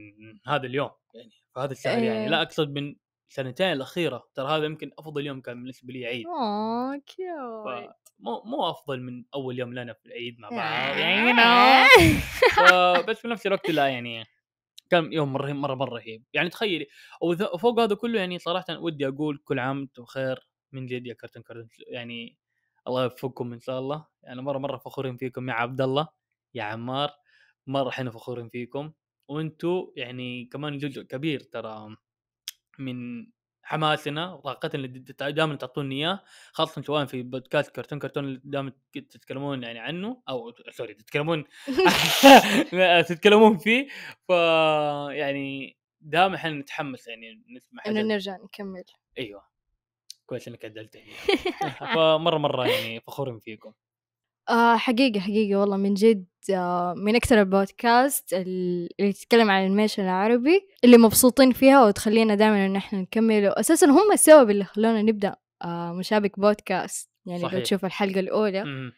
هذا 0.47 0.67
اليوم 0.67 0.91
يعني 1.15 1.31
في 1.55 1.61
هذا 1.61 1.73
الشهر 1.73 2.03
يعني 2.03 2.23
إيه. 2.25 2.29
لا 2.29 2.43
أقصد 2.43 2.71
من 2.73 2.95
سنتين 3.29 3.73
الأخيرة 3.73 4.29
ترى 4.35 4.47
هذا 4.59 4.65
يمكن 4.65 4.91
أفضل 4.99 5.27
يوم 5.27 5.41
كان 5.41 5.55
بالنسبة 5.63 5.93
لي 5.93 6.07
عيد 6.07 6.27
أوه 6.27 6.97
كيوت 7.07 7.91
مو 8.19 8.43
مو 8.45 8.71
أفضل 8.71 9.01
من 9.03 9.25
أول 9.35 9.59
يوم 9.59 9.75
لنا 9.75 9.93
في 9.93 10.07
العيد 10.07 10.41
مع 10.41 10.49
بعض. 10.49 10.59
يعني. 10.99 11.33
بس 13.09 13.19
في 13.19 13.29
نفس 13.29 13.47
الوقت 13.47 13.71
لا 13.71 13.87
يعني 13.89 14.25
كان 14.91 15.13
يوم 15.13 15.33
مرة 15.33 15.53
مرة 15.53 15.75
مرة 15.75 15.95
رهيب 15.95 16.25
يعني 16.35 16.49
تخيلي 16.49 16.87
وفوق 17.23 17.81
هذا 17.81 17.95
كله 17.95 18.21
يعني 18.21 18.39
صراحة 18.39 18.79
ودي 18.79 19.09
أقول 19.09 19.39
كل 19.45 19.59
عام 19.59 19.79
وأنتم 19.81 20.03
بخير 20.03 20.49
من 20.73 20.87
جد 20.87 21.07
يا 21.07 21.15
كرتون 21.15 21.43
كرتون 21.43 21.69
يعني 21.89 22.39
الله 22.89 23.03
يوفقكم 23.05 23.53
إن 23.53 23.61
شاء 23.61 23.79
الله. 23.81 24.07
يعني 24.23 24.43
مرة 24.43 24.59
مرة 24.59 24.77
فخورين 24.77 25.17
فيكم 25.17 25.49
يا 25.49 25.55
عبد 25.55 25.81
الله 25.81 26.09
يا 26.55 26.63
عمار 26.65 27.11
مرة 27.67 27.89
إحنا 27.89 28.11
فخورين 28.11 28.49
فيكم. 28.49 28.93
وأنتم 29.29 29.87
يعني 29.97 30.45
كمان 30.53 30.79
جزء 30.79 31.03
كبير 31.03 31.41
ترى 31.41 31.97
من 32.79 33.27
حماسنا 33.67 34.33
وطاقتنا 34.33 34.85
اللي 34.85 35.33
دائما 35.33 35.55
تعطوني 35.57 35.95
إياه 35.95 36.21
خاصه 36.53 36.83
سواء 36.83 37.05
في 37.05 37.23
بودكاست 37.23 37.71
كرتون 37.77 37.99
كرتون 37.99 38.25
اللي 38.25 38.41
دائما 38.45 38.73
تتكلمون 38.93 39.63
يعني 39.63 39.79
عنه 39.79 40.23
أو 40.29 40.53
سوري 40.71 40.95
تتكلمون 40.95 41.45
تتكلمون 43.09 43.59
فيه. 43.59 43.89
ف 44.29 44.31
يعني 45.11 45.77
دائما 46.01 46.37
إحنا 46.37 46.51
نتحمس 46.51 47.09
يعني 47.09 47.45
نسمع 47.57 47.83
إنه 47.87 48.03
نرجع 48.03 48.37
نكمل. 48.37 48.85
أيوه. 49.19 49.43
كويس 50.27 50.49
إنك 50.49 50.65
عدلت 50.65 50.99
فمره 51.95 52.39
مرة 52.39 52.67
يعني 52.67 53.01
فخورين 53.01 53.39
فيكم. 53.39 53.73
آه 54.49 54.77
حقيقة 54.77 55.21
حقيقة 55.21 55.61
والله 55.61 55.77
من 55.77 55.95
جد 55.95 56.27
آه 56.55 56.95
من 56.95 57.17
أكثر 57.17 57.41
البودكاست 57.41 58.33
ال- 58.33 58.89
اللي 59.01 59.13
تتكلم 59.13 59.51
عن 59.51 59.61
الانيميشن 59.63 60.03
العربي 60.03 60.69
اللي 60.85 60.99
مبسوطين 60.99 61.53
فيها 61.53 61.85
وتخلينا 61.87 62.35
دائما 62.35 62.67
إن 62.67 62.77
إحنا 62.77 63.01
نكمل 63.01 63.49
وأساسا 63.49 63.87
هم 63.87 64.13
السبب 64.13 64.51
اللي 64.51 64.65
خلونا 64.65 65.03
نبدأ 65.03 65.37
آه 65.63 65.93
مشابك 65.93 66.41
بودكاست 66.41 67.11
يعني 67.27 67.43
لو 67.43 67.49
صحيح. 67.49 67.63
تشوف 67.63 67.85
الحلقة 67.85 68.21
الأولى. 68.21 68.65
مم. 68.65 68.93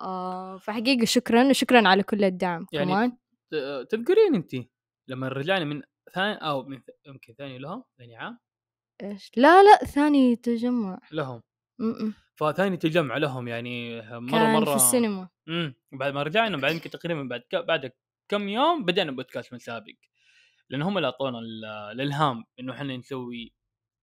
آه 0.00 0.58
فحقيقة 0.58 1.04
شكرا 1.04 1.48
وشكرا 1.48 1.88
على 1.88 2.02
كل 2.02 2.24
الدعم. 2.24 2.66
يعني 2.72 2.86
كمان. 2.92 3.16
تذكرين 3.90 4.34
انت 4.34 4.50
لما 5.08 5.28
رجعنا 5.28 5.64
من 5.64 5.82
ثاني 6.14 6.34
أو 6.34 6.62
من 6.62 6.78
ث- 6.78 7.06
يمكن 7.06 7.34
ثاني 7.38 7.58
لهم 7.58 7.84
ثاني 7.98 8.16
عام؟ 8.16 8.38
إيش؟ 9.02 9.30
لا 9.36 9.62
لا 9.62 9.76
ثاني 9.76 10.36
تجمع. 10.36 10.98
لهم. 11.12 11.42
م-م. 11.78 12.14
فثاني 12.40 12.76
تجمع 12.76 13.16
لهم 13.16 13.48
يعني 13.48 13.96
مرة 14.02 14.30
كان 14.30 14.52
مرة. 14.52 14.64
في 14.64 14.76
السينما. 14.76 15.28
امم 15.48 15.74
بعد 15.92 16.12
ما 16.14 16.22
رجعنا 16.22 16.56
بعد 16.56 16.72
يمكن 16.72 16.90
تقريبا 16.90 17.22
بعد 17.22 17.40
ك... 17.40 17.54
بعد 17.56 17.92
كم 18.28 18.48
يوم 18.48 18.84
بدأنا 18.84 19.12
بودكاست 19.12 19.52
من 19.52 19.58
سابق. 19.58 19.94
لأن 20.70 20.82
هم 20.82 20.96
اللي 20.96 21.06
أعطونا 21.06 21.38
ال- 21.38 21.64
الإلهام 21.64 22.44
إنه 22.60 22.72
إحنا 22.72 22.96
نسوي 22.96 23.52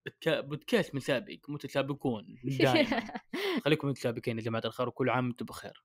بودكا- 0.10 0.40
بودكاست 0.40 0.96
مسابق 0.96 1.38
متسابقون 1.50 2.36
دائما 2.60 3.04
خليكم 3.66 3.88
متسابقين 3.88 4.38
يا 4.38 4.44
جماعة 4.44 4.62
الخير 4.66 4.88
وكل 4.88 5.10
عام 5.10 5.26
وأنتم 5.28 5.46
بخير. 5.46 5.84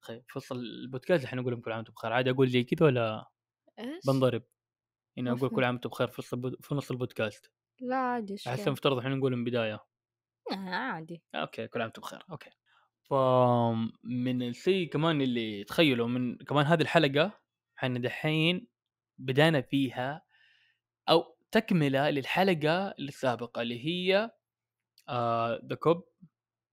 خير 0.00 0.22
فصل 0.28 0.56
البودكاست 0.58 1.24
الحين 1.24 1.38
أقول 1.38 1.52
لهم 1.52 1.60
كل 1.60 1.70
عام 1.70 1.78
وأنتم 1.78 1.92
بخير. 1.92 2.12
عادي 2.12 2.30
أقول 2.30 2.48
زي 2.48 2.64
كذا 2.64 2.86
ولا 2.86 3.28
إيش؟ 3.78 4.06
بنضرب؟ 4.06 4.42
اني 5.18 5.30
ما 5.30 5.36
أقول 5.36 5.50
كل. 5.50 5.64
عام 5.64 5.74
وأنتم 5.74 5.90
بخير 5.90 6.08
في 6.08 6.74
نص 6.74 6.90
البودكاست. 6.90 7.52
لا 7.80 7.96
عادي 7.96 8.34
احس 8.34 8.46
يعني؟ 8.46 8.66
المفترض 8.66 8.98
إحنا 8.98 9.14
نقول 9.14 9.36
من 9.36 9.44
بدايه 9.44 9.80
آه، 10.52 10.54
عادي 10.54 11.22
أوكي 11.34 11.66
كل 11.66 11.80
عام 11.80 11.86
وأنتم 11.86 12.02
بخير 12.02 12.24
أوكي 12.30 12.50
فمن 13.10 14.42
الشيء 14.42 14.88
كمان 14.88 15.20
اللي 15.20 15.64
تخيلوا 15.64 16.08
من 16.08 16.36
كمان 16.36 16.66
هذه 16.66 16.82
الحلقة 16.82 17.40
إحنا 17.78 17.98
دحين 17.98 18.68
بدأنا 19.18 19.60
فيها 19.60 20.22
أو 21.08 21.36
تكملة 21.50 22.10
للحلقة 22.10 22.94
السابقة 22.98 23.62
اللي 23.62 23.86
هي 23.86 24.30
The 25.64 25.74
Cup 25.80 26.08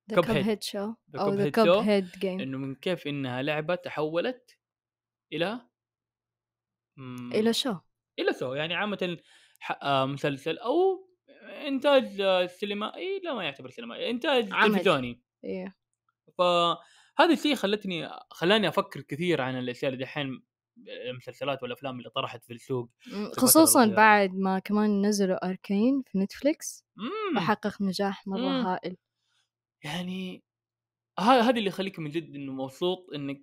The. 0.10 0.16
Cuphead 0.16 0.64
Show 0.64 0.94
أو 1.20 1.34
the 1.34 1.50
Cuphead 1.50 2.12
game 2.12 2.40
إنه 2.40 2.58
من 2.58 2.76
كيف 2.76 3.08
إنها 3.08 3.42
لعبة 3.42 3.76
تحولت 3.76 4.58
إلى 5.34 5.70
إلى 7.34 7.54
show 7.54 7.76
إلى 8.20 8.34
show 8.34 8.54
يعني 8.54 8.76
عامة 8.76 9.18
آه، 9.82 10.06
مسلسل 10.06 10.58
أو 10.58 11.09
إنتاج 11.68 12.22
آه، 12.22 12.46
سينمائي 12.46 13.20
لا 13.24 13.34
ما 13.34 13.44
يعتبر 13.44 13.70
سينمائي 13.70 14.10
إنتاج. 14.10 14.50
تلفزيوني 14.50 15.22
إيه 15.44 15.76
فهذا 16.38 17.34
الشيء 17.34 17.56
خلتني 17.56 18.10
خلاني 18.32 18.68
أفكر 18.68 19.02
كثير 19.02 19.42
عن 19.42 19.60
الأشياء 19.60 19.92
اللي 19.94 20.04
دحين 20.04 20.44
المسلسلات 20.88 21.64
والأفلام 21.64 21.98
اللي 22.00 22.10
طرحت 22.10 22.44
في 22.44 22.54
السوق 22.54 22.90
خصوصا. 23.38 23.86
بعد 23.86 24.34
ما 24.36 24.60
كمان 24.60 25.06
نزلوا 25.06 25.50
Arcane 25.50 26.04
في 26.12 26.18
نتفليكس. 26.18 26.86
وحقق 27.38 27.82
نجاح 27.82 28.28
مرة 28.28 28.40
مم. 28.40 28.66
هائل 28.66 28.98
يعني 29.84 30.44
هذا 31.20 31.50
اللي 31.50 31.66
يخليك 31.68 32.00
من 32.00 32.10
جد 32.10 32.36
إنه 32.36 32.54
مبسوط 32.54 33.10
إنك 33.16 33.42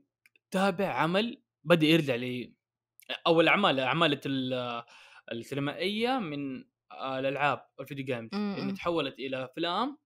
تتابع 0.50 0.86
عمل 0.88 1.42
بدأ 1.64 1.86
يرجع 1.86 2.14
لي 2.14 2.52
أو 3.26 3.40
الاعمال 3.40 3.80
أعمال 3.80 4.20
ال- 4.26 4.82
السينمائية 5.32 6.18
من 6.18 6.58
آه، 6.60 6.64
الألعاب 6.92 7.60
والفيديو 7.78 8.04
جيمز. 8.04 8.28
اللي 8.34 8.72
تحولت 8.72 9.18
إلى 9.18 9.44
أفلام 9.44 9.98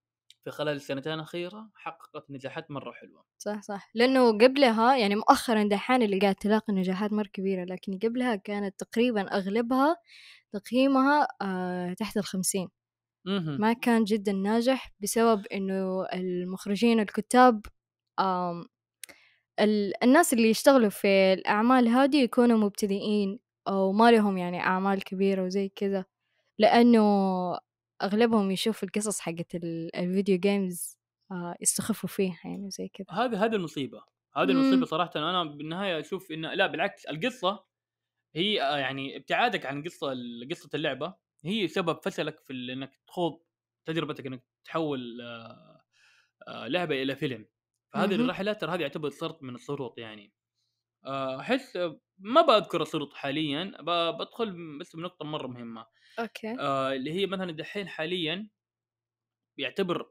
في 0.44 0.50
خلال 0.50 0.76
السنتين 0.76 1.12
الأخيرة 1.12 1.70
حققت 1.74 2.30
نجاحات 2.30 2.70
مرة 2.70 2.92
حلوة 2.92 3.24
صح 3.38 3.62
صح 3.62 3.90
لأنه 3.94 4.32
قبلها 4.32 4.96
يعني 4.96 5.16
مؤخرا 5.16 5.64
دحين 5.68 6.02
اللي 6.02 6.18
قاعد 6.18 6.34
تلاقي 6.34 6.72
نجاحات 6.72 7.12
مرة 7.12 7.28
كبيرة 7.32 7.64
لكن 7.64 7.98
قبلها 7.98 8.36
كانت 8.36 8.80
تقريبا 8.80 9.22
أغلبها 9.36 9.96
تقييمها 10.52 11.28
آه 11.42 11.92
تحت 11.92 12.16
الخمسين. 12.16 12.68
ما 13.60 13.72
كان 13.72 14.04
جدا 14.04 14.32
ناجح 14.32 14.92
بسبب 15.00 15.46
إنه 15.46 16.06
المخرجين 16.14 16.98
والكتاب 16.98 17.66
آم 18.20 18.64
ال- 19.60 20.04
الناس 20.04 20.32
اللي 20.32 20.50
يشتغلوا 20.50 20.88
في 20.88 21.08
الأعمال 21.32 21.88
هذه 21.88 22.22
يكونوا 22.22 22.58
مبتدئين 22.58 23.38
أو 23.68 23.92
ما 23.92 24.10
لهم 24.10 24.38
يعني 24.38 24.60
أعمال 24.60 25.04
كبيرة 25.04 25.42
وزي 25.44 25.68
كذا 25.68 26.04
لأنه 26.60 27.00
أغلبهم 28.02 28.50
يشوفوا 28.50 28.88
القصص 28.88 29.20
حقت 29.20 29.54
ال- 29.54 29.96
الفيديو 29.96 30.38
جيمز 30.38 30.98
آه 31.32 31.54
يستخفوا 31.60 32.08
فيها 32.08 32.40
يعني 32.44 32.70
زي 32.70 32.88
كذا 32.88 33.06
هذه 33.10 33.44
هذه 33.44 33.54
المصيبة 33.54 34.02
هذه 34.36 34.50
مم. 34.50 34.50
المصيبه 34.50 34.86
صراحة 34.86 35.10
أنا 35.16 35.44
بالنهاية 35.44 36.00
أشوف 36.00 36.30
انه 36.32 36.54
لا 36.54 36.66
بالعكس 36.66 37.06
القصة 37.06 37.64
هي 38.36 38.62
آه، 38.62 38.78
يعني 38.78 39.16
ابتعادك 39.16 39.66
عن 39.66 39.84
قصة 39.84 40.14
قصة 40.52 40.70
اللعبة 40.74 41.14
هي 41.44 41.68
سبب 41.68 42.00
فشلك 42.04 42.40
في 42.40 42.52
إنك 42.52 43.00
تخوض 43.08 43.42
تجربتك 43.86 44.26
إنك 44.26 44.44
تحول 44.64 45.20
آه، 46.48 46.66
لعبة 46.68 47.02
إلى 47.02 47.16
فيلم 47.16 47.46
فهذه 47.92 48.14
مهم. 48.14 48.14
الرحله 48.14 48.52
ترى 48.52 48.74
هذه 48.74 48.80
يعتبر 48.82 49.10
شرط 49.10 49.42
من 49.42 49.54
الشروط 49.54 49.98
يعني 49.98 50.32
احس 51.04 51.76
آه، 51.76 52.00
ما 52.18 52.42
بذكر 52.42 52.82
الشروط 52.82 53.14
حاليا 53.14 53.72
بدخل 54.18 54.78
بس 54.80 54.96
بنقطة 54.96 55.24
مرة 55.24 55.46
مهمة. 55.46 55.86
أوكي. 56.18 56.56
آه، 56.60 56.92
اللي 56.92 57.12
هي 57.12 57.26
مثلا 57.26 57.52
دحين 57.52 57.88
حاليا 57.88 58.48
يعتبر 59.58 60.10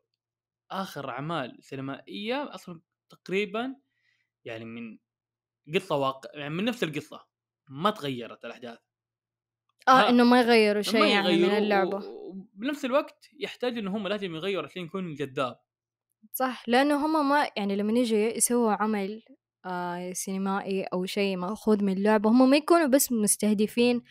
آخر 0.71 1.09
أعمال 1.09 1.57
سينمائية 1.63 2.55
أصلا 2.55 2.81
تقريبا 3.09 3.75
يعني 4.45 4.65
من 4.65 4.99
قصة 5.75 5.95
واقع 5.97 6.29
يعني 6.39 6.55
من 6.55 6.65
نفس 6.65 6.83
القصة 6.83 7.27
ما 7.69 7.91
تغيرت 7.91 8.45
الأحداث. 8.45 8.79
ها- 9.87 10.09
إنه 10.09 10.23
ما 10.23 10.41
يغيروا 10.41 10.81
شيء 10.81 11.05
يعني 11.05 11.37
من 11.37 11.83
و- 11.83 12.29
وبنفس 12.29 12.85
الوقت 12.85 13.29
يحتاج 13.39 13.77
ان 13.77 13.87
هم 13.87 14.07
لازم 14.07 14.35
يغيروا 14.35 14.65
عشان 14.69 14.81
يكون 14.83 15.15
جذاب. 15.15 15.59
صح 16.33 16.63
لأنه 16.69 17.05
هم 17.05 17.29
ما 17.29 17.49
يعني 17.57 17.75
لما 17.75 17.99
يجوا 17.99 18.19
يسووا 18.19 18.71
عمل 18.71 19.23
آه 19.65 20.13
سينمائي 20.13 20.83
أو 20.83 21.05
شيء 21.05 21.37
مأخوذ 21.37 21.83
من 21.83 21.93
اللعبة 21.93 22.29
هم 22.29 22.49
ما 22.49 22.57
يكونوا 22.57 22.87
بس 22.87 23.11
مستهدفين 23.11 24.01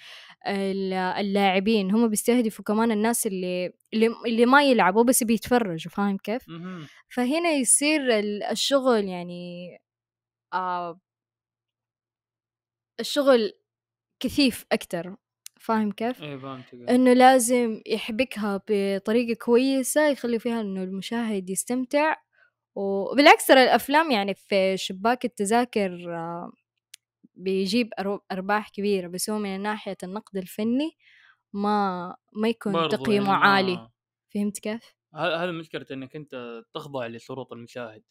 ال- 0.46 0.92
اللاعبين 0.92 1.90
هم 1.90 2.08
بيستهدفوا 2.08 2.64
كمان 2.64 2.90
الناس 2.90 3.26
اللي 3.26 3.72
اللي, 4.26 4.46
ما 4.46 4.62
يلعبوا 4.62 5.04
بس 5.04 5.22
بيتفرجوا 5.24 5.90
فاهم 5.92 6.16
كيف؟ 6.16 6.48
فهنا 7.08 7.50
يصير 7.50 8.18
ال- 8.18 8.42
الشغل 8.42 9.04
يعني 9.04 9.68
آه 10.54 11.00
الشغل 13.00 13.52
كثيف 14.20 14.64
أكتر 14.72 15.16
فاهم 15.60 15.92
كيف؟ 15.92 16.18
فهمت 16.22 16.64
قصدك. 16.72 16.90
إنه 16.90 17.12
لازم 17.12 17.82
يحبكها 17.86 18.60
بطريقة 18.68 19.38
كويسة 19.44 20.08
يخلي 20.08 20.38
فيها 20.38 20.60
إنه 20.60 20.82
المشاهد 20.82 21.50
يستمتع 21.50 22.16
وبالعكس 22.78 23.46
ترى 23.46 23.62
الأفلام 23.64 24.10
يعني 24.10 24.34
في 24.34 24.76
شباك 24.76 25.24
التذاكر 25.24 26.14
آه، 26.16 26.52
بيجيب 27.34 27.90
أرباح 28.32 28.68
كبيرة 28.70 29.08
بس 29.08 29.30
هو 29.30 29.38
من 29.38 29.60
ناحية 29.62 29.96
النقد 30.02 30.36
الفني 30.36 30.90
ما 31.52 32.16
ما 32.32 32.48
يكون 32.48 32.88
تقييمه 32.88 33.26
يعني 33.30 33.38
ما- 33.40 33.46
عالي. 33.46 33.90
فهمت 34.34 34.58
كيف؟ 34.58 34.94
هذا 35.14 35.50
مشكلة 35.52 35.86
إنك 35.90 36.16
أنت 36.16 36.62
تخضع 36.74 37.06
لشروط 37.06 37.52
المشاهد. 37.52 38.02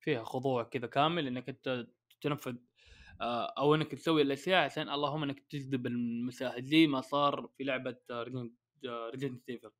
فيها 0.00 0.24
خضوع 0.24 0.62
كذا 0.62 0.86
كامل 0.86 1.26
إنك 1.26 1.48
أنت 1.48 1.86
تنفذ 2.20 2.56
آه، 3.20 3.54
أو 3.58 3.74
إنك 3.74 3.90
تسوي 3.94 4.22
الأشياء 4.22 4.64
عشان 4.64 4.88
اللهم 4.88 5.22
إنك 5.22 5.40
تجذب 5.40 5.86
المشاهد. 5.86 6.64
زي 6.66 6.86
ما 6.86 7.00
صار 7.00 7.48
في 7.58 7.64
لعبة 7.64 7.96
Resident 8.84 9.48
Evil 9.50 9.70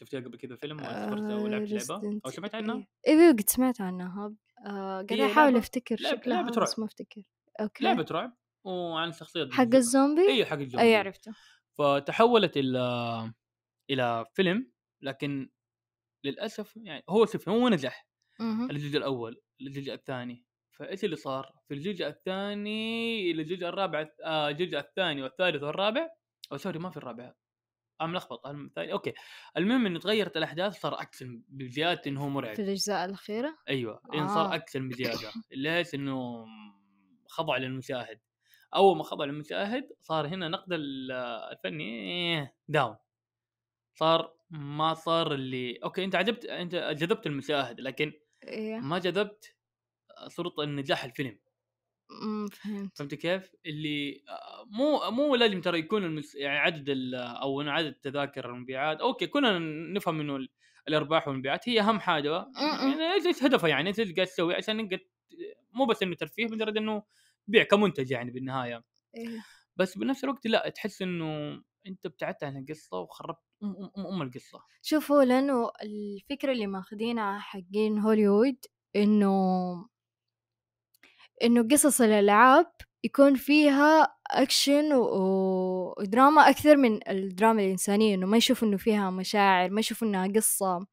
شفتيها 0.00 0.20
قبل 0.20 0.38
كذا 0.38 0.56
فيلم 0.56 0.76
ولا 0.76 1.34
أو 1.34 1.46
لعبت 1.46 1.90
لعبة؟ 1.90 2.20
أو 2.26 2.30
سمعت 2.30 2.54
عنها؟ 2.54 2.86
أيوه 3.08 3.32
قد 3.32 3.50
سمعت 3.50 3.80
عنها. 3.80 4.34
آه 4.66 5.02
قاعد 5.02 5.12
هي 5.12 5.26
أحاول 5.26 5.56
أفتكر 5.56 5.96
شكلها 5.96 6.42
لعبة 6.42 6.60
بس. 6.60 6.78
ما 6.78 6.84
أفتكر. 6.84 7.22
أوكي. 7.60 7.84
لعبة 7.84 8.06
رعب 8.10 8.36
وعن 8.64 9.12
شخصية 9.12 9.48
حق 9.50 9.74
الزومبي؟ 9.74 10.28
أيوه 10.28 10.46
حق 10.46 10.58
الزومبي. 10.58 10.88
اي 10.88 10.96
عرفته. 10.96 11.32
فتحولت 11.78 12.56
إلى 12.56 13.32
إلى 13.90 14.26
فيلم 14.34 14.72
لكن 15.02 15.50
للأسف 16.24 16.76
يعني 16.76 17.04
هو 17.08 17.26
شوف 17.26 17.48
هو 17.48 17.68
نجح. 17.68 18.06
الجزء 18.40 18.98
الأول 18.98 19.40
الجزء 19.60 19.94
الثاني. 19.94 20.44
فإيش 20.78 21.04
اللي 21.04 21.16
صار؟ 21.16 21.52
في 21.68 21.74
الجزء 21.74 22.06
الثاني 22.06 23.30
إلى 23.30 23.42
الجزء 23.42 23.66
الرابع 23.66 24.08
آه 24.24 24.48
الجزء 24.48 24.78
الثاني 24.78 25.22
والثالث 25.22 25.62
والرابع 25.62 26.08
أو 26.52 26.56
sorry 26.56 26.78
ما 26.78 26.90
في 26.90 26.96
الرابع. 26.96 27.34
أنا 28.00 28.08
ملخبط 28.08 28.46
الثاني 28.46 28.92
أوكي. 28.92 29.12
المهم 29.56 29.86
إنه 29.86 29.98
تغيرت 29.98 30.36
الأحداث 30.36 30.80
صار 30.80 31.00
اكشن 31.00 31.42
بزيادة 31.48 32.02
إنه 32.06 32.24
هو 32.24 32.28
مرعب. 32.28 32.54
في 32.56 32.62
الأجزاء 32.62 33.04
الأخيرة؟ 33.04 33.58
أيوه 33.68 34.00
يعني 34.12 34.28
صار 34.28 34.52
آه. 34.52 34.54
اكشن 34.54 34.88
بزيادة 34.88 35.32
ليش 35.52 35.94
إنه 35.94 36.46
خضع 37.28 37.56
للمشاهد. 37.56 38.20
أول 38.74 38.96
ما 38.96 39.02
خضع 39.02 39.24
للمشاهد 39.24 39.88
صار 40.00 40.26
هنا 40.28 40.48
نقد 40.48 40.72
ال- 40.72 41.12
الفني 41.52 41.84
إيه، 41.84 42.54
داون 42.68 42.96
صار 43.94 44.34
ما 44.50 44.94
صار 44.94 45.34
اللي 45.34 45.78
أوكي 45.84 46.04
أنت 46.04 46.14
عجبت 46.14 46.44
أنت 46.44 46.74
جذبت 46.74 47.26
المشاهد 47.26 47.80
لكن 47.80 48.12
إيه. 48.44 48.76
ما 48.80 48.98
جذبت 48.98 49.56
صورة 50.28 50.52
نجاح 50.64 51.04
الفيلم. 51.04 51.38
أمم، 52.22 52.48
فهمت. 52.48 52.98
فهمت 52.98 53.14
كيف؟ 53.14 53.50
اللي 53.66 54.22
مو 54.66 55.10
مو 55.10 55.34
لازم 55.34 55.60
ترى 55.60 55.78
يكون 55.78 56.04
المس... 56.04 56.34
يعني 56.34 56.58
عدد 56.58 56.88
ال... 56.88 57.14
أو 57.14 57.60
عدد 57.60 57.86
التذاكر 57.86 58.50
المبيعات 58.50 59.00
أوكي 59.00 59.26
كلنا 59.26 59.58
نفهم 59.92 60.20
إنه 60.20 60.36
ال- 60.36 60.48
الأرباح 60.88 61.28
والمبيعات 61.28 61.68
هي 61.68 61.80
أهم 61.80 62.00
حاجة. 62.00 62.38
م-م. 62.40 63.00
يعني 63.00 63.12
إيش 63.26 63.42
هدفها 63.42 63.68
يعني؟ 63.68 63.88
إيش 63.88 64.12
قاعد 64.12 64.26
تسوي؟ 64.26 64.54
عشان 64.54 64.76
نقدر 64.76 64.98
مو 65.72 65.86
بس 65.86 66.02
إنه 66.02 66.14
ترفيه 66.14 66.46
مجرد 66.46 66.76
إنه 66.76 67.02
بيع 67.46 67.62
كمنتج 67.62 68.10
يعني 68.10 68.30
بالنهاية. 68.30 68.84
إيه. 69.16 69.44
بس 69.76 69.98
بنفس 69.98 70.24
الوقت 70.24 70.46
لا 70.46 70.68
تحس 70.68 71.02
إنه 71.02 71.62
أنت 71.86 72.06
ابتعدت 72.06 72.44
عن 72.44 72.56
القصة 72.56 72.98
وخربت 72.98 73.38
أم 73.62 73.68
أم, 73.68 73.90
أم, 73.98 74.06
أم 74.06 74.22
القصة. 74.22 74.60
شوف 74.82 75.12
هو 75.12 75.20
لأنه 75.20 75.70
الفكرة 75.82 76.52
اللي 76.52 76.66
ماخدينها 76.66 77.38
حقين 77.38 77.98
هوليوود 77.98 78.56
إنه 78.96 79.30
إنه 81.44 81.68
قصص 81.70 82.00
الألعاب 82.00 82.66
يكون 83.04 83.34
فيها 83.34 84.14
أكشن 84.30 84.92
و- 84.92 85.94
ودراما 85.98 86.50
أكثر 86.50 86.76
من 86.76 87.08
الدراما 87.08 87.62
الإنسانية 87.62 88.14
إنه 88.14 88.26
ما 88.26 88.36
يشوفوا 88.36 88.68
إنه 88.68 88.76
فيها 88.76 89.10
مشاعر 89.10 89.70
ما 89.70 89.80
يشوفوا 89.80 90.08
إنها 90.08 90.26
قصة 90.36 90.86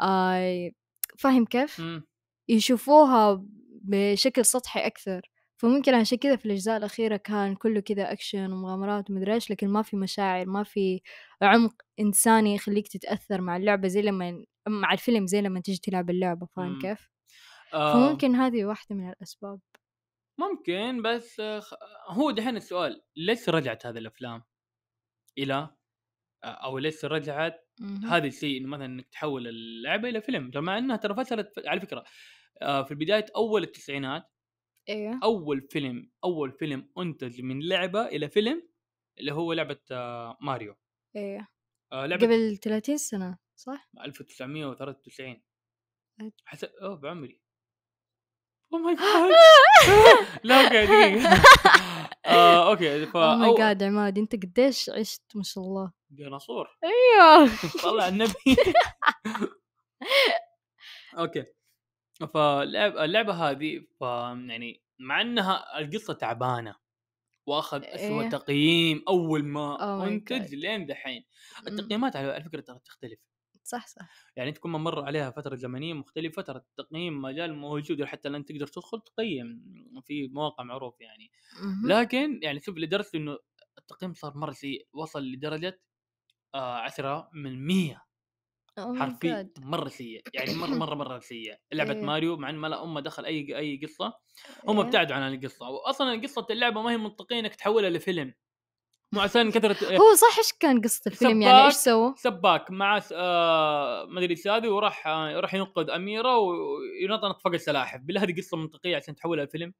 آه 0.00 0.70
فاهم 1.18 1.44
كيف؟ 1.44 1.80
يشوفوها 2.48 3.44
بشكل 3.82 4.44
سطحي 4.44 4.80
أكثر 4.86 5.20
فممكن 5.56 5.94
عشان 5.94 6.18
كذا 6.18 6.36
في 6.36 6.46
الأجزاء 6.46 6.76
الأخيرة 6.76 7.16
كان 7.16 7.54
كله 7.54 7.80
كذا 7.80 8.12
أكشن 8.12 8.52
ومغامرات 8.52 9.10
ومدري 9.10 9.34
إيش 9.34 9.50
لكن 9.50 9.68
ما 9.68 9.82
في 9.82 9.96
مشاعر 9.96 10.46
ما 10.46 10.62
في 10.64 11.00
عمق 11.42 11.74
إنساني 12.00 12.54
يخليك 12.54 12.88
تتأثر 12.88 13.40
مع 13.40 13.56
اللعبة 13.56 13.88
زي 13.88 14.02
لما 14.02 14.44
مع 14.68 14.92
الفيلم 14.92 15.26
زي 15.26 15.40
لما 15.40 15.60
تيجي 15.60 15.78
تلعب 15.82 16.10
اللعبة 16.10 16.46
فاهم. 16.56 16.78
كيف؟ 16.80 17.10
آه 17.74 17.92
فممكن 17.92 18.34
هذه 18.34 18.64
واحدة 18.64 18.96
من 18.96 19.08
الأسباب 19.10 19.60
ممكن 20.40 21.02
بس 21.02 21.40
آه، 21.40 21.60
خ- 21.60 21.74
هو 22.08 22.30
دحين 22.30 22.56
السؤال 22.56 23.02
ليش 23.16 23.48
رجعت 23.48 23.86
هذه 23.86 23.98
الأفلام؟ 23.98 24.42
إلى 25.38 25.54
آه، 26.44 26.46
أو 26.46 26.78
ليش 26.78 27.04
رجعت. 27.04 27.68
هذا 28.04 28.26
الشيء؟ 28.26 28.58
إنه 28.60 28.68
مثلا 28.68 28.84
إنك 28.86 29.08
تحول 29.08 29.48
اللعبة 29.48 30.08
إلى 30.08 30.20
فيلم 30.22 30.50
مع 30.56 30.78
إنها 30.78 30.96
ترى 30.96 31.14
فترة 31.24 31.52
على 31.66 31.80
فكرة 31.80 32.04
آه، 32.62 32.82
في 32.82 32.94
بداية 32.94 33.26
أول 33.36 33.62
التسعينات 33.62 34.24
أيوه 34.88 35.20
أول 35.24 35.62
فيلم 35.70 36.10
أول 36.24 36.52
فيلم 36.52 36.90
أنتج 36.98 37.40
من 37.42 37.68
لعبة 37.68 38.06
إلى 38.06 38.28
فيلم 38.28 38.68
اللي 39.20 39.32
هو 39.32 39.52
لعبة 39.52 39.80
ماريو. 40.42 40.76
أيوه 41.16 41.48
لعبة 41.92 42.26
قبل 42.26 42.56
30 42.56 42.96
سنة 42.98 43.38
صح؟ 43.56 43.90
1993 44.04 45.42
أد- 46.22 46.42
حسب 46.44 46.68
أوه 46.82 46.96
بعمري. 46.96 47.40
Oh 48.72 48.80
my 48.80 48.94
God 48.94 49.30
لا 50.44 50.64
أوكي 50.64 50.86
دقيقة. 50.86 51.42
آه، 52.26 52.70
أوكي 52.70 53.06
ف 53.06 53.16
اوه 53.16 53.36
ماي 53.36 53.50
أو- 53.50 53.58
جاد 53.58 53.82
عماد 53.82 54.18
أنت 54.18 54.32
قديش 54.32 54.90
عشت 54.90 55.22
ما 55.34 55.42
شاء 55.42 55.64
الله؟ 55.64 55.92
ديناصور. 56.10 56.68
أيوه. 56.84 57.50
طلع 57.82 58.08
النبي. 58.08 58.32
أوكي. 61.18 61.44
فاللعبه 62.34 63.04
اللعبة 63.04 63.32
هذه 63.50 63.80
ف 64.00 64.00
يعني 64.48 64.82
مع 64.98 65.20
إنها 65.20 65.78
القصة 65.78 66.12
تعبانة 66.14 66.74
وأخذ 67.46 67.84
اسوء 67.84 68.22
إيه. 68.22 68.28
تقييم 68.28 69.02
أول 69.08 69.44
ما 69.44 69.76
Oh 69.78 70.04
my 70.04 70.08
أنتج. 70.08 70.54
لين 70.54 70.86
دحين. 70.86 71.24
مم. 71.62 71.68
التقييمات 71.68 72.16
على 72.16 72.32
على 72.32 72.44
فكرة 72.44 72.60
ترى 72.60 72.78
تختلف. 72.84 73.18
صح 73.70 73.86
صح 73.86 74.30
يعني 74.36 74.52
تكون 74.52 74.70
مر 74.72 75.04
عليها 75.04 75.30
فترة 75.30 75.56
زمنية 75.56 75.94
مختلفة 75.94 76.42
ترى 76.42 76.58
التقييم 76.58 77.22
ما 77.22 77.32
زال 77.32 77.54
موجود 77.54 78.04
حتى 78.04 78.28
الآن 78.28 78.44
تقدر 78.44 78.66
تدخل 78.66 79.00
تقيم 79.00 79.64
في 80.04 80.28
مواقع 80.28 80.64
معروف 80.64 81.00
يعني 81.00 81.30
مهم. 81.62 81.90
لكن 81.90 82.40
يعني 82.42 82.60
شوف 82.60 82.78
لدرجة 82.78 83.08
إنه 83.14 83.38
التقييم 83.78 84.14
صار 84.14 84.36
مرة 84.38 84.52
سيء 84.52 84.88
وصل 84.94 85.24
لدرجة 85.24 85.80
آه 86.54 86.78
10 86.78 87.30
من 87.34 87.66
100 87.66 88.06
Oh 88.76 88.92
my 88.92 89.14
حرفيا. 89.18 89.50
مرة 89.58 89.88
سيء 89.88 90.24
يعني 90.34 90.54
مرة 90.54 90.74
مرة 90.74 90.94
مرة 90.94 91.18
سيء 91.20 91.56
لعبة 91.72 91.98
إيه. 91.98 92.02
ماريو 92.02 92.36
مع 92.36 92.50
إن 92.50 92.56
ما 92.56 92.66
لا 92.68 92.84
امه 92.84 93.00
دخل 93.00 93.24
أي 93.26 93.58
أي 93.58 93.80
قصة 93.84 94.14
هم 94.68 94.80
إيه. 94.80 94.80
ابتعدوا 94.80 95.16
عن 95.16 95.34
القصة 95.34 95.70
واصلا 95.70 96.22
قصه 96.22 96.46
اللعبة 96.50 96.82
ما 96.82 96.92
هي 96.92 96.96
منطقيه 96.98 97.40
إنك 97.40 97.56
تحولها 97.56 97.90
لفيلم 97.90 98.34
مو 99.12 99.20
عشان 99.20 99.50
كثره 99.50 99.96
هو 99.96 100.14
صح 100.14 100.38
إيش 100.38 100.52
كان 100.60 100.80
قصة 100.80 101.02
الفيلم؟ 101.06 101.42
يعني 101.42 101.64
إيش. 101.64 101.74
سووا؟ 101.74 102.12
سباك 102.16 102.70
مع 102.70 103.00
آه 103.12 104.04
ما 104.04 104.18
أدري 104.18 104.30
إيش 104.30 104.48
هذه 104.48 104.68
وراح 104.68 105.06
آه 105.06 105.40
راح 105.40 105.54
ينقذ 105.54 105.90
أميرة 105.90 106.38
وينطنط 106.38 107.42
فوق 107.42 107.52
السلاحف. 107.52 108.00
بالله 108.00 108.22
هذه 108.22 108.36
قصة 108.36 108.56
منطقية 108.56 108.96
عشان 108.96 109.14
تحولها 109.14 109.44
لفيلم؟ 109.44 109.74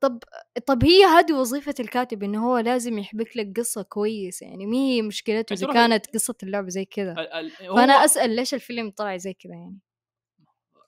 طب 0.00 0.18
طب 0.66 0.84
هي 0.84 1.04
هذه 1.04 1.32
وظيفة 1.32 1.74
الكاتب 1.80 2.22
إنه 2.22 2.46
هو 2.46 2.58
لازم 2.58 2.98
يحبك 2.98 3.36
لك 3.36 3.58
قصة 3.58 3.82
كويسة. 3.82 4.46
يعني 4.46 4.66
مي 4.66 4.96
هي 4.96 5.02
مشكلته 5.02 5.52
إذا 5.52 5.72
كانت 5.72 6.14
قصة 6.14 6.34
اللعبة 6.42 6.68
زي 6.68 6.84
كذا. 6.84 7.14
فأنا 7.58 7.92
أسأل 7.92 8.36
ليش 8.36 8.54
الفيلم 8.54 8.90
طلع 8.90 9.16
زي 9.16 9.34
كذا 9.34 9.54
يعني؟ 9.54 9.78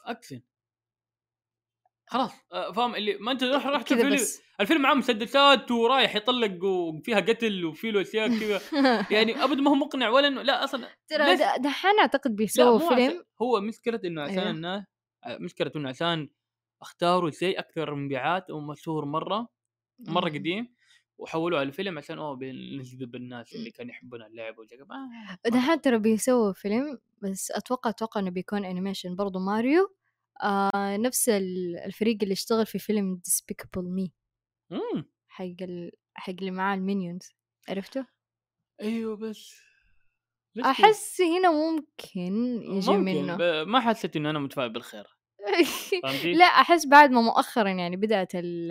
اكشن 0.05 0.41
خلاص. 2.07 2.33
آه، 2.53 2.73
فاهم؟ 2.73 2.95
اللي 2.95 3.17
ما 3.21 3.33
أنت 3.33 3.45
رحت 3.45 3.93
الفيلم. 3.93 4.27
الفيلم 4.61 4.83
معاه 4.83 4.95
مسدسات 4.95 5.71
ورايح 5.71 6.17
يطلق 6.17 6.65
وفيها 6.65 7.21
قتل 7.21 7.65
وفي 7.65 7.91
له 7.91 8.03
أشياء 8.03 8.29
كذا. 8.29 8.61
يعني 9.17 9.45
أبد 9.45 9.59
ما 9.59 9.71
هو 9.71 9.75
مقنع 9.75 10.09
ولا 10.09 10.29
انه 10.29 10.43
لا 10.43 10.65
أصلا 10.65 10.89
ترى 11.09 11.37
دحين 11.59 11.99
أعتقد 12.01 12.37
بيسووا 12.37 12.79
مو 12.79 12.89
فيلم. 12.89 13.25
هو 13.43 13.61
مشكلة 13.61 14.01
إنه 14.05 14.23
عشان 14.23 14.39
أيوه. 14.39 14.51
الناس 14.51 14.85
مشكلة 15.27 15.73
إنه 15.77 15.89
عشان 15.89 16.29
اختاروا 16.83 17.31
شيء 17.31 17.59
أكثر 17.59 17.95
مبيعات 17.95 18.51
ومشهور 18.51 19.05
مرة 19.05 19.49
مرة. 20.01 20.31
قديم 20.31 20.75
وحولوه 21.19 21.61
على 21.61 21.73
فيلم 21.73 21.99
عشان 21.99 22.19
أوه 22.19 22.37
بنجذب 22.37 23.15
الناس 23.15 23.55
اللي 23.55 23.71
كانوا 23.71 23.91
يحبون 23.91 24.23
اللعبه 24.23 24.61
وزي 24.61 24.77
كذا 24.77 24.87
آه، 25.47 25.49
دحين 25.49 25.81
ترى 25.81 25.99
بيسووا 25.99 26.53
فيلم 26.53 26.99
بس 27.23 27.51
أتوقع 27.51 27.91
أتوقع 27.91 28.21
إنه 28.21 28.31
بيكون 28.31 28.65
animation 28.65 29.17
برضو 29.17 29.39
ماريو. 29.39 29.89
آه 30.43 30.97
نفس 30.97 31.29
ال- 31.29 31.77
الفريق 31.77 32.19
اللي 32.23 32.33
اشتغل 32.33 32.67
في 32.67 32.79
فيلم 32.79 33.21
Me 33.79 34.11
مم. 34.71 35.11
حق 35.29 35.45
ال... 35.61 35.93
حق 36.15 36.31
اللي 36.31 36.51
معاه 36.51 36.75
المينيونز 36.75 37.29
عرفته؟ 37.69 38.07
أيوه 38.81 39.17
بس؟ 39.17 39.55
أحس 40.65 41.21
هنا 41.21 41.51
ممكن 41.51 42.63
يجي 42.63 42.91
ممكن 42.91 43.05
منه 43.05 43.37
ب- 43.37 43.69
ما 43.69 43.81
حسيت 43.81 44.17
إنه 44.17 44.31
أنا 44.31 44.39
متفائل 44.39 44.73
بالخير؟ 44.73 45.07
لا 46.39 46.45
أحس 46.45 46.87
بعد 46.87 47.11
ما 47.11 47.21
مؤخرا 47.21 47.69
يعني 47.71 47.97
بدأت 47.97 48.33
ال 48.35 48.71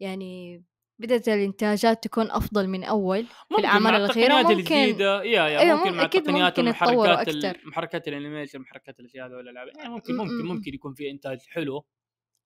يعني 0.00 0.64
بدات 0.98 1.28
الانتاجات 1.28 2.04
تكون 2.04 2.30
أفضل 2.30 2.68
من 2.68 2.84
أول 2.84 3.26
ممكن 3.50 3.62
الأعمال 3.62 3.94
الأخيرة 3.94 4.34
ممكن- 4.42 4.52
الجديدة 4.58 5.22
يا 5.22 5.48
يا 5.48 5.58
أيوة، 5.60 5.76
ممكن 5.78 5.90
مم- 5.90 5.96
مع 5.96 6.02
التقنيات 6.04 6.60
ممكن 6.60 6.62
والمحركات. 6.86 7.66
محركات 7.66 8.08
ال 8.08 8.13
animation 8.13 8.58
محركات 8.58 9.00
الأشياء 9.00 9.26
هذه 9.26 9.32
والألعاب 9.32 9.68
يعني 9.76 9.88
ممكن 9.88 10.16
ممكن. 10.16 10.44
ممكن 10.44 10.74
يكون 10.74 10.94
في 10.94 11.10
إنتاج 11.10 11.38
حلو 11.48 11.86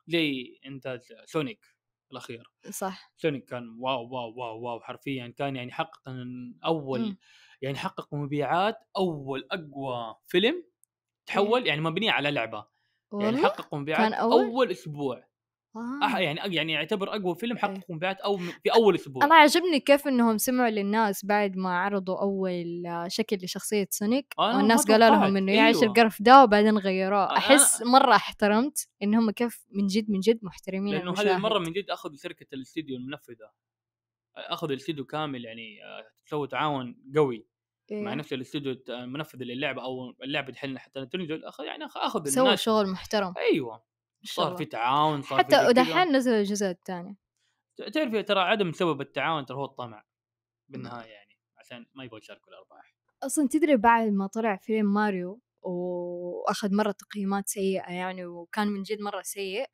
زي 0.06 0.58
انتاج 0.66 1.00
سونيك 1.24 1.64
الأخير 2.12 2.50
صح 2.70 3.12
سونيك 3.16 3.44
كان 3.44 3.76
wow 3.78 4.08
wow 4.14 4.34
wow 4.36 4.60
wow 4.60 4.80
حرفيا 4.80 5.34
كان 5.38 5.56
يعني 5.56 5.72
حقق 5.72 6.08
مم. 6.08 7.16
يعني 7.62 7.76
حقق 7.78 8.14
مبيعات 8.14 8.76
أول 8.96 9.48
أقوى 9.50 10.14
فيلم 10.26 10.64
تحول 11.26 11.66
يعني 11.66 11.80
مبنيه 11.80 12.10
على 12.10 12.30
لعبة 12.30 12.66
يعني 13.20 13.36
حقق 13.38 13.74
مبيعات 13.74 14.12
أول؟ 14.12 14.44
أول 14.44 14.70
أسبوع 14.70 15.18
أح 15.18 15.28
آه. 15.76 16.18
يعني 16.18 16.54
يعني 16.56 16.72
يعتبر 16.72 17.16
أقوى 17.16 17.34
فيلم. 17.34 17.56
حقق 17.58 17.90
مبيعات 17.90 18.20
أو 18.20 18.36
في 18.36 18.68
أول 18.74 18.94
أسبوع 18.94 19.24
أنا 19.24 19.34
عجبني 19.34 19.80
كيف 19.80 20.08
إنهم 20.08 20.38
سمعوا 20.38 20.70
للناس 20.70 21.24
بعد 21.24 21.56
ما 21.56 21.78
عرضوا 21.78 22.20
أول 22.20 22.86
آه، 22.86 23.08
شكل 23.08 23.36
لشخصية 23.36 23.86
سونيك 23.90 24.34
أنا 24.38 24.56
والناس 24.56 24.86
قالوا. 24.90 25.08
لهم 25.08 25.36
إنه 25.36 25.52
يعيش 25.52 25.76
أيوة. 25.76 25.88
القرف 25.88 26.22
ده 26.22 26.42
وبعدين 26.42 26.78
غيروه 26.78 27.28
أنا- 27.28 27.32
أحس 27.36 27.82
مرة 27.82 28.14
احترمت 28.14 28.88
إن 29.02 29.14
هم 29.14 29.30
كيف 29.30 29.66
من 29.70 29.86
جد 29.86 30.10
من 30.10 30.20
جد 30.20 30.38
محترمين 30.42 30.94
لأنه 30.94 31.12
هذه 31.12 31.36
المرة 31.36 31.58
من 31.58 31.72
جد 31.72 31.90
أخذوا 31.90 32.16
شركه 32.16 32.46
الاستديو 32.52 32.96
المنفذة 32.96 33.50
أخذوا 34.36 34.72
الاستديو 34.72 35.04
كامل 35.04 35.44
يعني 35.44 35.84
آه، 35.84 36.04
سووا 36.30 36.46
تعاون 36.46 36.96
قوي 37.16 37.46
إيه. 37.90 38.02
مع 38.02 38.14
نفس 38.14 38.32
الاستديو 38.32 38.72
الت- 38.72 38.90
المنفذ 38.90 39.38
للعبة 39.42 39.82
أو 39.82 40.10
اللعبة 40.22 40.52
دحين 40.52 40.78
حتى 40.78 41.06
تنزل 41.06 41.44
أخذ 41.44 41.64
يعني 41.64 41.84
أخذ 41.96 42.28
سووا 42.28 42.54
شغل 42.54 42.86
محترم 42.90 43.34
أيوه 43.38 43.82
صار 44.24 44.56
في 44.56 44.64
تعاون 44.64 45.22
صار 45.22 45.38
حتى. 45.38 45.56
ودحين 45.68 46.16
نزل 46.16 46.32
الجزء 46.32 46.66
الثاني 46.66 47.16
تعرفي 47.94 48.22
ترى 48.22 48.40
عدم 48.40 48.72
سبب 48.72 49.00
التعاون 49.00 49.46
ترى 49.46 49.56
هو 49.56 49.64
الطمع 49.64 50.04
بالنهاية 50.68 51.10
يعني 51.10 51.38
عشان 51.58 51.86
ما 51.94 52.04
يبغوا 52.04 52.18
يشاركوا 52.18 52.52
الأرباح 52.52 52.94
أصلا 53.22 53.48
تدري 53.48 53.76
بعد 53.76 54.08
ما 54.08 54.26
طلع 54.26 54.56
فيلم 54.56 54.94
ماريو 54.94 55.40
وأخذ 55.62 56.74
مرة 56.74 56.90
تقييمات 56.92 57.48
سيئة 57.48 57.92
يعني 57.92 58.26
وكان 58.26 58.68
من 58.68 58.82
جد 58.82 59.00
مرة 59.00 59.22
سيء 59.22 59.66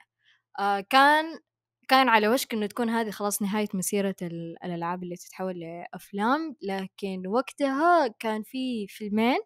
آه 0.58 0.80
كان 0.80 1.24
كان 1.88 2.08
على 2.08 2.28
وشك 2.28 2.54
إنه 2.54 2.66
تكون 2.66 2.88
هذه 2.90 3.10
خلاص 3.10 3.42
نهاية 3.42 3.68
مسيرة 3.74 4.16
ال- 4.22 4.56
الألعاب 4.64 5.02
اللي 5.02 5.16
تتحول 5.16 5.60
لأفلام 5.60 6.56
لكن 6.62 7.26
وقتها 7.26 8.06
كان 8.08 8.42
في 8.42 8.86
فيلمين. 8.88 9.38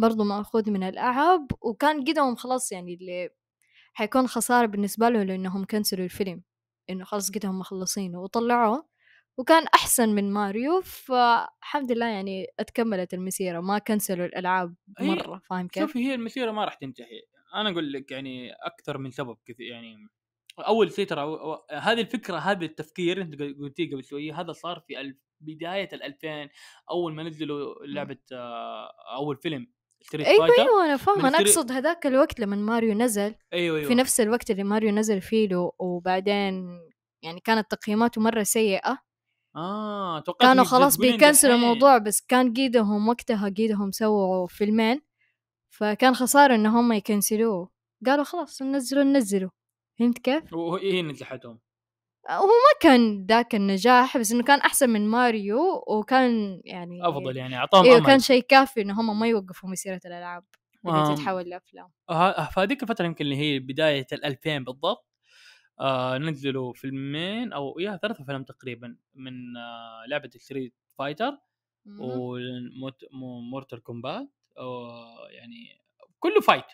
برضو 0.00 0.24
مأخوذ 0.24 0.70
من 0.70 0.82
الألعاب 0.82 1.46
وكان 1.60 2.04
قدهم 2.04 2.36
خلاص 2.36 2.72
يعني 2.72 2.94
اللي 2.94 3.30
حيكون 3.92 4.26
خسارة 4.26 4.66
بالنسبة 4.66 5.08
له 5.08 5.22
لأنهم 5.22 5.64
كنسلوا 5.64 6.04
الفيلم 6.04 6.42
إنه 6.90 7.04
خلاص 7.04 7.30
قدهم 7.30 7.58
مخلصينه 7.58 8.20
وطلعوه 8.20 8.88
وكان 9.38 9.66
أحسن 9.74 10.08
من 10.08 10.32
ماريو 10.32 10.80
فالحمد 10.80 11.92
لله 11.92 12.06
يعني 12.06 12.46
اتكملت 12.58 13.14
المسيرة 13.14 13.60
ما 13.60 13.78
كنسلوا 13.78 14.26
الألعاب 14.26 14.74
مرة 15.00 15.42
فاهم 15.50 15.68
كيف؟ 15.68 15.82
شوفي 15.82 15.98
هي 15.98 16.14
المسيرة 16.14 16.50
ما 16.50 16.64
راح 16.64 16.74
تنتهي 16.74 17.22
أنا 17.54 17.70
أقول 17.70 17.92
لك 17.92 18.10
يعني 18.10 18.52
أكثر 18.52 18.98
من 18.98 19.10
سبب 19.10 19.36
كثير 19.46 19.66
يعني 19.66 20.08
أول 20.58 20.92
شيء 20.92 21.06
ترى 21.06 21.20
أو- 21.20 21.40
أو- 21.40 21.74
هذه 21.74 22.00
الفكرة 22.00 22.36
هذا 22.38 22.64
التفكير 22.64 23.22
أنت 23.22 23.42
قلتيه 23.42 23.90
قبل 23.92 24.04
شوية 24.04 24.40
هذا 24.40 24.52
صار 24.52 24.80
في 24.80 25.00
ألف 25.00 25.16
بداية 25.40 25.88
ال 25.92 26.02
2000 26.02 26.48
أول 26.90 27.14
ما 27.14 27.22
نزلوا 27.22 27.86
لعبة 27.86 28.18
آه، 28.32 28.92
أول 29.16 29.36
فيلم 29.36 29.66
ستريت 30.02 30.26
أيوة 30.26 30.46
فايتر 30.46 30.98
فاهمة. 30.98 31.28
أنا 31.28 31.38
من 31.38 31.44
ستري- 31.46 31.50
أقصد 31.50 31.72
هذاك 31.72 32.06
الوقت 32.06 32.40
لما 32.40 32.56
ماريو 32.56 32.94
نزل 32.94 33.34
أيوه 33.52 33.76
أيوه. 33.78 33.88
في 33.88 33.94
نفس 33.94 34.20
الوقت 34.20 34.50
اللي 34.50 34.64
ماريو 34.64 34.90
نزل 34.90 35.20
فيه 35.20 35.48
له 35.48 35.72
وبعدين 35.78 36.68
يعني 37.22 37.40
كانت 37.40 37.70
تقييماته 37.70 38.20
مرة 38.20 38.42
سيئة. 38.42 38.98
آه 39.56 40.20
توقعت 40.20 40.48
كانوا 40.48 40.64
خلاص 40.64 40.96
بيكنسلوا 40.96 41.52
دحين. 41.54 41.64
الموضوع 41.64 41.98
بس 41.98 42.20
كان 42.28 42.52
قيدهم 42.54 43.08
وقتها 43.08 43.48
قيدهم 43.48 43.90
سووا 43.90 44.46
فيلمين 44.46 45.00
فكان 45.70 46.14
خسارة 46.14 46.54
إن 46.54 46.66
هم 46.66 46.92
يكنسلوه. 46.92 47.70
قالوا 48.06 48.24
خلاص 48.24 48.62
ننزلوا 48.62 49.02
ننزلوا. 49.04 49.50
فهمت 49.98 50.18
كيف؟ 50.18 50.52
وهي 50.52 50.92
هي 50.92 51.02
نجحتهم. 51.02 51.58
هو 52.30 52.46
ما 52.46 52.78
كان 52.80 53.26
ذاك 53.26 53.54
النجاح 53.54 54.18
بس 54.18 54.32
إنه 54.32 54.42
كان 54.42 54.58
أحسن 54.58 54.90
من 54.90 55.08
ماريو 55.08 55.84
وكان 55.86 56.60
يعني 56.64 57.08
أفضل 57.08 57.36
يعني 57.36 57.56
أعطاهم 57.56 57.84
أيوه 57.84 58.06
كان 58.06 58.18
شيء 58.18 58.42
كافي 58.42 58.80
إن 58.80 58.90
هم 58.90 59.18
ما 59.18 59.26
يوقفوا 59.26 59.70
مسيرة 59.70 60.00
الألعاب 60.06 60.44
اللي 60.86 60.98
آم. 60.98 61.14
تتحول 61.14 61.44
لأفلام 61.44 61.88
آه، 62.10 62.44
فهذيك 62.44 62.82
الفترة 62.82 63.06
يمكن 63.06 63.24
اللي 63.24 63.36
هي 63.36 63.58
بداية 63.58 64.06
ال 64.12 64.24
2000 64.24 64.58
بالضبط 64.58 65.06
آه 65.80 66.18
نزلوا 66.18 66.72
فيلمين 66.72 67.52
أو 67.52 67.78
يا 67.78 67.96
ثلاثة 67.96 68.22
أفلام 68.22 68.44
تقريبا 68.44 68.96
من 69.14 69.56
آه 69.56 70.04
لعبة 70.08 70.30
ستريت 70.36 70.74
فايتر. 70.98 71.38
ومورتال 73.12 73.82
كومبات 73.82 74.28
يعني 75.30 75.80
كله 76.18 76.40
fight 76.40 76.64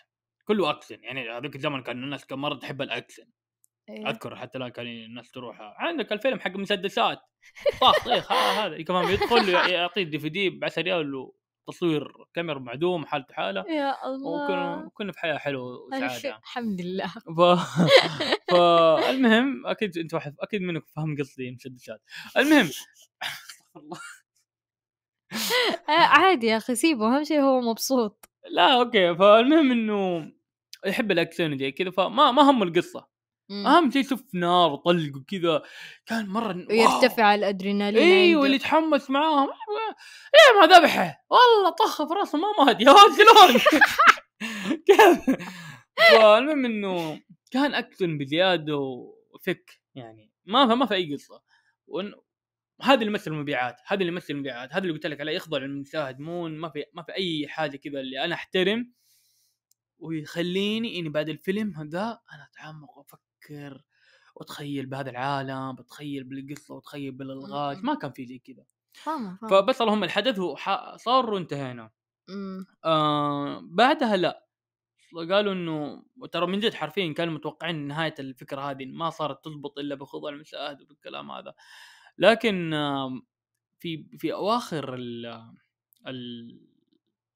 كله 0.45 0.69
اكشن 0.69 1.03
يعني 1.03 1.29
هذيك 1.29 1.55
الزمن 1.55 1.83
كان 1.83 2.03
الناس 2.03 2.25
كان 2.25 2.39
مرة 2.39 2.55
تحب 2.55 2.81
الاكشن 2.81 3.25
إيه. 3.89 4.09
اذكر 4.09 4.35
حتى 4.35 4.57
الآن 4.57 4.69
كان 4.69 4.87
الناس 4.87 5.31
تروح 5.31 5.57
عندك 5.61 6.11
الفيلم 6.11 6.39
حق 6.39 6.51
مسدسات. 6.55 7.19
طاخ 7.81 8.05
طيخ 8.05 8.31
ها- 8.31 8.65
هذا. 8.67 8.83
كمان 8.83 9.09
يدخل 9.09 9.49
يعطيه 9.49 10.03
DVD 10.03 10.49
ب 10.49 10.63
10 10.65 10.81
ريال 10.81 11.31
وتصوير 11.67 12.07
كاميرا 12.33 12.59
معدوم 12.59 13.05
حالته 13.05 13.33
حالة. 13.33 13.65
يا 13.69 14.05
الله. 14.05 14.43
وكنا 14.43 14.89
كنا 14.93 15.11
في 15.11 15.19
حياة 15.19 15.37
حلوة 15.37 15.77
وسعادة. 15.87 16.37
الحمد 16.37 16.81
لله. 16.81 17.07
ف... 17.07 17.41
فالمهم 18.51 19.67
أكيد 19.67 19.97
أنت 19.97 20.13
واحد 20.13 20.35
أكيد 20.39 20.61
منك 20.61 20.83
فاهم 20.95 21.15
قصدي 21.19 21.51
مسدسات. 21.51 22.01
المهم. 22.37 22.69
الله 23.77 23.99
عادي 25.87 26.47
يا 26.47 26.57
أخي 26.57 26.75
سيبه 26.75 27.15
أهم 27.17 27.23
شيء 27.23 27.41
هو 27.41 27.61
مبسوط. 27.61 28.29
لا 28.51 28.79
أوكي. 28.79 29.15
فالمهم 29.15 29.71
إنه 29.71 30.31
يحب 30.85 31.11
الأكشن 31.11 31.57
زي 31.57 31.71
كذا 31.71 31.91
فما 31.91 32.31
ما 32.31 32.41
هم 32.41 32.63
القصة. 32.63 33.07
مم. 33.49 33.67
أهم 33.67 33.91
شيء 33.91 34.01
يشوف 34.01 34.23
نار 34.35 34.71
وطلق 34.71 35.15
وكذا. 35.17 35.61
كان 36.05 36.27
مرة. 36.29 36.65
ويرتفع 36.69 37.35
الأدرينالين 37.35 38.03
أيوه. 38.03 38.45
اللي 38.45 38.55
يتحمس 38.55 39.09
معاهم. 39.09 39.49
إيه 39.49 40.59
ما 40.61 40.75
ذبحه. 40.75 41.25
والله 41.29 41.69
طخ 41.69 42.07
في 42.07 42.13
راسه 42.13 42.37
ما 42.37 42.65
مات 42.65 42.81
يا 42.81 42.93
شلون؟ 42.93 43.61
كيف 44.87 45.37
فالمهم 46.11 46.65
إنه 46.65 47.19
كان 47.51 47.73
اكشن 47.73 48.17
بزيادة 48.17 48.77
وفك 48.77 49.81
يعني 49.95 50.31
ما 50.45 50.65
ما 50.65 50.85
في 50.85 50.93
أي 50.93 51.13
قصة. 51.13 51.41
وإن- 51.87 52.19
هذا 52.81 52.93
اللي 52.93 53.05
يمثل 53.05 53.31
المبيعات 53.31 53.75
هذا 53.85 53.99
اللي 54.01 54.11
يمثل 54.11 54.33
المبيعات 54.33 54.69
هذا 54.73 54.81
اللي 54.81 54.93
قلت 54.93 55.05
لك 55.05 55.19
عليه 55.21 55.31
يخضع 55.31 55.57
للمشاهد. 55.57 56.19
مو 56.19 56.47
ما 56.47 56.69
في 56.69 56.83
ما 56.93 57.03
في 57.03 57.11
أي 57.15 57.47
حاجة 57.47 57.77
كذا 57.77 57.99
اللي 57.99 58.23
أنا 58.25 58.35
أحترم. 58.35 58.93
ويخليني 59.99 60.99
إني 60.99 61.09
بعد 61.09 61.29
الفيلم 61.29 61.75
هذا 61.75 62.19
أنا 62.33 62.47
أتعمق 62.53 62.97
وافكر 62.97 63.28
وأتخيل 64.35 64.85
بهذا 64.85 65.09
العالم 65.09 65.75
بتخيل 65.75 66.23
بالقصة 66.23 66.73
وأتخيل 66.75 67.11
بالإلغاز 67.11 67.77
م-م. 67.77 67.85
ما 67.85 67.95
كان 67.95 68.11
في 68.11 68.25
زي 68.25 68.39
كذا. 68.39 68.65
فبس 69.49 69.81
اللهم 69.81 70.03
الحدث 70.03 70.39
هو 70.39 70.55
صار 70.97 71.33
وانتهينا. 71.33 71.91
مم. 72.29 72.65
آه 72.85 73.61
بعدها 73.63 74.17
لا. 74.17 74.45
قالوا 75.31 75.53
إنه 75.53 76.03
ترى 76.31 76.47
من 76.47 76.59
جد 76.59 76.73
حرفيا 76.73 77.13
كانوا 77.13 77.33
متوقعين 77.33 77.87
نهاية 77.87 78.15
الفكرة 78.19 78.61
هذه 78.61 78.85
ما 78.85 79.09
صارت 79.09 79.45
تضبط 79.45 79.79
إلا 79.79 79.95
بخضوع 79.95 80.29
المشاهد 80.29 80.81
وبالكلام 80.81 81.31
هذا. 81.31 81.53
لكن 82.17 82.73
آم، 82.73 83.27
في 83.79 84.07
في 84.19 84.33
أواخر 84.33 84.95
ال 84.95 85.25
ال 86.07 86.61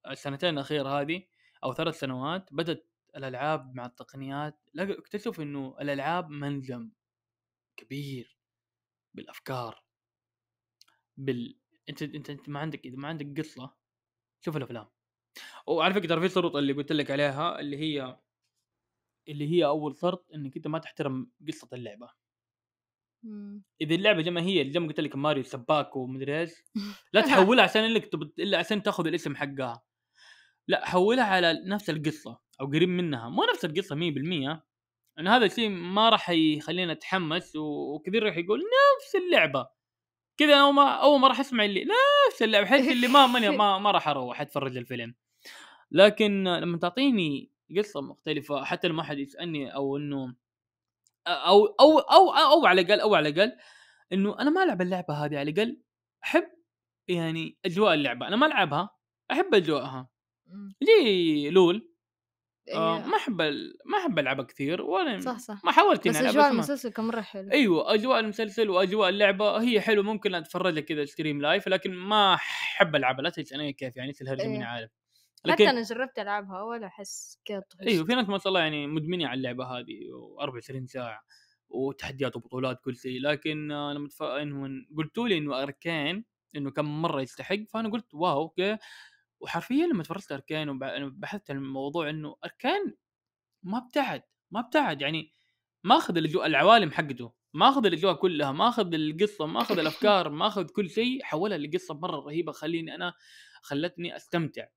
السنتين 0.09 0.53
الأخيرة 0.53 1.01
هذه 1.01 1.23
أو 1.63 1.73
ثلاث 1.73 1.99
سنوات 1.99 2.49
بدأت 2.53 2.92
الألعاب 3.15 3.75
مع 3.75 3.85
التقنيات 3.85 4.59
لقوا 4.73 4.99
اكتشفوا 4.99 5.43
إنه 5.43 5.75
الألعاب 5.81 6.29
منجم 6.29 6.91
كبير 7.77 8.37
بالأفكار 9.13 9.83
بال 11.17 11.59
أنت 11.89 12.01
أنت 12.03 12.29
أنت 12.29 12.49
ما 12.49 12.59
عندك 12.59 12.85
إذا 12.85 12.97
ما 12.97 13.07
عندك 13.07 13.39
قصة 13.39 13.75
شوف 14.45 14.57
الأفلام. 14.57 14.87
وعلى 15.67 15.93
فكرة 15.93 16.07
ترى 16.07 16.21
في 16.21 16.29
شروط 16.35 16.55
اللي 16.55 16.73
قلت 16.73 16.91
لك 16.91 17.11
عليها 17.11 17.59
اللي 17.59 17.77
هي 17.77 18.19
اللي 19.29 19.51
هي 19.51 19.65
أول 19.65 19.97
شرط 19.97 20.27
إنك 20.35 20.55
أنت 20.55 20.67
ما 20.67 20.79
تحترم 20.79 21.31
قصة 21.47 21.67
اللعبة. 21.73 22.09
مم. 23.23 23.63
إذا 23.81 23.95
اللعبة 23.95 24.21
زي 24.21 24.31
ما 24.31 24.41
هي 24.41 24.71
زي 24.71 24.79
ما 24.79 24.87
قلت 24.87 24.99
لك 24.99 25.15
ماريو 25.15 25.43
سباك 25.43 25.95
ومدري 25.95 26.41
إيش 26.41 26.51
لا 27.13 27.21
تحولها 27.27 27.63
عشان 27.63 27.83
إنك 27.83 28.05
تب... 28.05 28.23
إلا 28.39 28.57
عشان 28.57 28.83
تاخذ 28.83 29.07
الاسم 29.07 29.35
حقها. 29.35 29.83
لا 30.67 30.85
حولها 30.85 31.23
على 31.23 31.53
نفس 31.65 31.89
القصة. 31.89 32.39
أو 32.61 32.65
قريب 32.65 32.89
منها. 32.89 33.29
مو 33.29 33.43
نفس 33.53 33.65
القصة 33.65 33.95
100% 33.95 34.63
ان 35.19 35.27
هذا 35.27 35.45
الشيء 35.45 35.69
ما 35.69 36.09
راح 36.09 36.29
يخلينا 36.29 36.93
نتحمس 36.93 37.55
وكثير 37.55 38.23
راح 38.23 38.37
يقول 38.37 38.59
نفس 38.59 39.15
اللعبة. 39.15 39.67
كذا 40.37 40.55
أول 40.55 40.73
ما 40.73 40.89
أول 40.89 41.19
ما 41.19 41.27
راح 41.27 41.39
أسمع 41.39 41.65
اللي 41.65 41.85
نفس 42.29 42.43
اللعبة 42.43 42.67
حس 42.67 42.87
اللي 42.87 43.07
ما 43.07 43.27
ماني 43.27 43.49
ما, 43.57 43.77
ما 43.77 43.91
راح 43.91 44.07
أروح 44.07 44.41
أتفرج 44.41 44.77
الفيلم 44.77 45.15
لكن 45.91 46.43
لما 46.43 46.77
تعطيني 46.77 47.51
قصة 47.77 48.01
مختلفة 48.01 48.63
حتى 48.63 48.87
لما 48.87 49.01
أحد 49.01 49.17
يسألني 49.17 49.75
أو 49.75 49.97
إنه 49.97 50.35
أو 51.27 51.65
أو 51.65 51.99
أو 51.99 52.29
أو, 52.31 52.65
على 52.65 52.81
الأقل 52.81 52.99
أو 52.99 53.15
على 53.15 53.29
الأقل 53.29 53.57
إنه 54.13 54.39
أنا 54.39 54.49
ما 54.49 54.63
ألعب 54.63 54.81
اللعبة 54.81 55.13
هذه 55.13 55.37
على 55.39 55.51
الأقل 55.51 55.81
أحب 56.23 56.47
يعني 57.07 57.57
أجواء 57.65 57.93
اللعبة. 57.93 58.27
أنا 58.27 58.35
ما 58.35 58.45
ألعبها 58.47 58.89
أحب 59.31 59.55
اجواءها. 59.55 60.09
لي 60.81 61.49
لول؟ 61.49 61.92
آه 62.73 62.97
إيه. 62.97 63.05
ما 63.05 63.17
أحب 63.17 63.41
ما 63.85 63.97
أحب 64.01 64.19
العبها 64.19 64.45
كثير 64.45 64.81
ولا 64.81 65.19
صح 65.19 65.37
صح. 65.37 65.65
ما 65.65 65.71
حاولت 65.71 66.07
إني 66.07 66.19
العبها 66.19 66.31
بس 66.31 66.45
ما- 66.45 66.49
المسلسل 66.51 66.89
كان 66.91 67.05
مرة 67.05 67.21
حلو. 67.21 67.51
أيوه 67.51 67.93
أجواء 67.93 68.19
المسلسل 68.19 68.69
وأجواء 68.69 69.09
اللعبة 69.09 69.61
هي 69.61 69.81
حلوة 69.81 70.03
ممكن 70.03 70.35
أتفرج 70.35 70.73
لك 70.73 70.85
كذا 70.85 71.05
stream 71.05 71.41
live 71.41 71.67
لكن 71.67 71.93
ما 71.93 72.33
أحب 72.33 72.95
ألعبها 72.95 73.21
لا 73.21 73.29
تسالني 73.29 73.73
كيف 73.73 73.97
يعني 73.97 74.13
الهرجه 74.21 74.41
إيه. 74.41 74.47
ماني 74.47 74.63
عارف. 74.63 74.89
حتى 75.43 75.51
لكن 75.51 75.67
أنا 75.67 75.81
جربت 75.81 76.19
ألعبها 76.19 76.61
ولا 76.61 76.87
أحس 76.87 77.39
كذا 77.45 77.63
أيوه 77.87 78.05
في 78.05 78.15
ناس 78.15 78.29
ما 78.29 78.37
شاء 78.37 78.47
الله 78.47 78.59
يعني 78.59 78.87
مدمنين 78.87 79.27
على 79.27 79.37
اللعبة 79.37 79.65
هذه 79.65 79.99
و24 80.39 80.85
ساعة 80.85 81.21
وتحديات 81.69 82.35
وبطولات 82.35 82.79
كل 82.83 82.95
شيء 82.95 83.21
لكن 83.21 83.67
لما 83.67 84.07
تف... 84.07 84.23
إنه 84.23 84.69
قلتوا 84.97 85.27
لي 85.27 85.37
إنه 85.37 85.63
اركان 85.63 86.23
إنه 86.55 86.71
كم 86.71 87.01
مرة 87.01 87.21
يستحق 87.21 87.55
فأنا 87.73 87.89
قلت 87.89 88.13
wow 88.13 88.41
okay. 88.41 88.77
وحرفيا 89.43 89.85
لما 89.85 90.03
تفرجت 90.03 90.31
اركان 90.31 90.69
وبحثت 90.69 91.51
عن 91.51 91.57
الموضوع 91.57 92.09
إنه 92.09 92.35
أركان 92.45 92.95
ما 93.63 93.77
ابتعد 93.77 94.23
ما 94.51 94.59
ابتعد 94.59 95.01
يعني 95.01 95.33
ماخذ 95.83 96.17
الاجواء 96.17 96.45
العوالم 96.45 96.91
حقته 96.91 97.33
ماخذ 97.53 97.85
الأجواء 97.85 98.15
كلها 98.15 98.51
ماخذ 98.51 98.93
القصة 98.93 99.45
ماخذ 99.45 99.79
الأفكار 99.79 100.29
ماخذ 100.29 100.69
كل 100.69 100.89
شيء 100.89 101.23
حولها 101.23 101.57
لقصة 101.57 101.93
مرة 101.93 102.19
رهيبة 102.19 102.51
خليني 102.51 102.95
أنا 102.95 103.13
خلتني 103.61 104.15
أستمتع. 104.15 104.67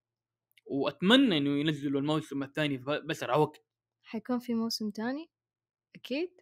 وأتمنى 0.66 1.38
إنه 1.38 1.50
ينزلوا 1.60 2.00
الموسم 2.00 2.42
الثاني 2.42 2.76
باسرع 2.76 3.36
وقت. 3.36 3.64
حيكون 4.02 4.38
في 4.38 4.54
موسم 4.54 4.90
تاني 4.90 5.30
أكيد؟ 5.96 6.40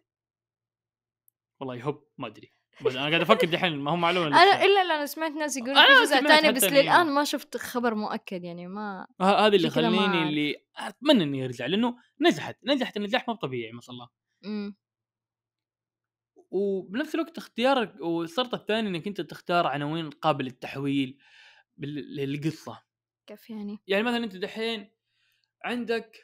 والله 1.59 1.75
يهب 1.75 2.03
ما 2.17 2.27
أدري. 2.27 2.54
بس 2.81 2.95
أنا 2.95 3.09
قاعد 3.09 3.21
أفكر 3.21 3.47
دحين 3.47 3.75
ما 3.75 3.91
هو 3.91 3.95
معلومة 3.95 4.27
أنا. 4.27 4.65
إلا 4.65 4.83
لا 4.83 4.95
أنا 4.95 5.05
سمعت 5.05 5.31
ناس 5.31 5.57
يقولوا 5.57 5.83
في 5.83 6.01
جزء 6.01 6.19
سمعت 6.19 6.27
ثاني 6.27 6.51
بس 6.51 6.63
للآن 6.63 7.07
ما 7.07 7.23
شفت 7.23 7.57
خبر 7.57 7.95
مؤكد 7.95 8.43
يعني 8.43 8.67
ما 8.67 9.07
هذا 9.21 9.47
اللي 9.47 9.67
أعرف. 9.67 10.27
اللي 10.27 10.55
أتمنى 10.77 11.23
إنه 11.23 11.37
يرجع 11.37 11.65
لأنه 11.65 11.97
نجحت 12.21 12.57
نجحت 12.63 12.97
النجاح 12.97 13.27
مو 13.27 13.35
طبيعي 13.35 13.71
ما 13.71 13.81
شاء 13.81 13.93
الله 13.93 14.09
مم. 14.43 14.75
وبنفس 16.51 17.15
الوقت 17.15 17.37
اختيارك 17.37 18.01
والشرط 18.01 18.53
الثاني 18.53 18.89
إنك 18.89 19.07
أنت 19.07 19.21
تختار 19.21 19.67
عناوين 19.67 20.09
قابله 20.09 20.47
للتحويل 20.47 21.17
للقصة 21.77 22.83
كيف 23.27 23.49
يعني 23.49 23.79
يعني 23.87 24.03
مثلا 24.03 24.23
أنت 24.23 24.35
دحين 24.35 24.91
عندك 25.63 26.17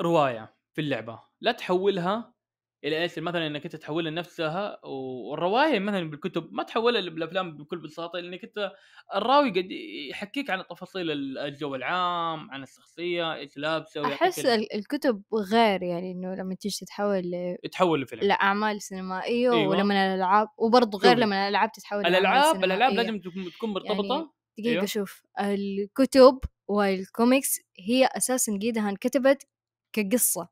رواية 0.00 0.56
في 0.72 0.80
اللعبة 0.80 1.22
لا 1.40 1.52
تحولها 1.52 2.34
إلى 2.84 3.02
إيش 3.02 3.18
مثلا 3.18 3.46
إنك 3.46 3.64
أنت 3.64 3.76
تحولها 3.76 4.10
نفسها 4.10 4.80
والروايه 4.86 5.78
مثلا 5.78 6.10
بالكتب 6.10 6.48
ما 6.52 6.62
تحولها 6.62 7.10
بالافلام 7.10 7.56
بكل 7.56 7.78
بساطة 7.78 8.18
لانك 8.18 8.44
أنت 8.44 8.72
الراوي 9.14 9.50
قد 9.50 9.68
يحكيك 10.10 10.50
عن 10.50 10.64
تفاصيل 10.70 11.10
ال- 11.10 11.38
الجو 11.38 11.74
العام 11.74 12.50
عن 12.50 12.62
الشخصية 12.62 13.34
إيش 13.34 13.56
لابسة 13.56 14.06
أحس 14.06 14.38
ال- 14.38 14.46
ال- 14.46 14.74
الكتب 14.74 15.22
غير 15.52 15.82
يعني 15.82 16.12
إنه 16.12 16.34
لما 16.34 16.54
تيجي 16.54 16.76
تتحول 16.80 17.18
ل- 17.18 17.56
يتحول 17.64 18.02
لفيلم 18.02 18.22
لأعمال 18.22 18.82
سينمائيه 18.82 19.52
أيوة. 19.52 19.68
ولما 19.68 20.14
الألعاب 20.14 20.48
وبرضه 20.58 20.98
غير. 20.98 21.18
لما 21.18 21.44
الألعاب 21.48 21.72
تتحول 21.72 22.06
الألعاب 22.06 22.64
الألعاب 22.64 22.90
سينمائية. 22.90 23.12
لازم 23.12 23.20
تكون 23.56 23.70
مرتبطة 23.70 24.14
يعني 24.14 24.28
دقيقة 24.58 24.72
أيوة. 24.72 24.84
شوف 24.86 25.22
الكتب 25.40 26.38
والكوميكس 26.68 27.58
هي 27.78 28.06
أساسا 28.06 28.58
قيدها 28.62 28.90
انكتبت 28.90 29.46
كقصة 29.92 30.48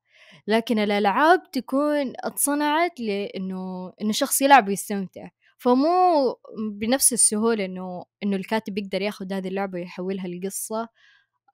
لكن 0.47 0.79
الألعاب 0.79 1.51
تكون 1.53 2.13
اتصنعت 2.17 3.01
لأنه 3.01 3.93
إنه 4.03 4.13
شخص 4.13 4.43
يلعب 4.43 4.69
ويستمتع. 4.69 5.29
فمو 5.59 6.37
بنفس 6.73 7.13
السهولة 7.13 7.65
إنه 7.65 8.05
إنه 8.23 8.37
الكاتب 8.37 8.79
يقدر 8.79 9.03
ياخذ 9.03 9.33
هذه 9.33 9.49
اللعبة 9.49 9.79
ويحولها 9.79 10.29
لقصة 10.29 10.89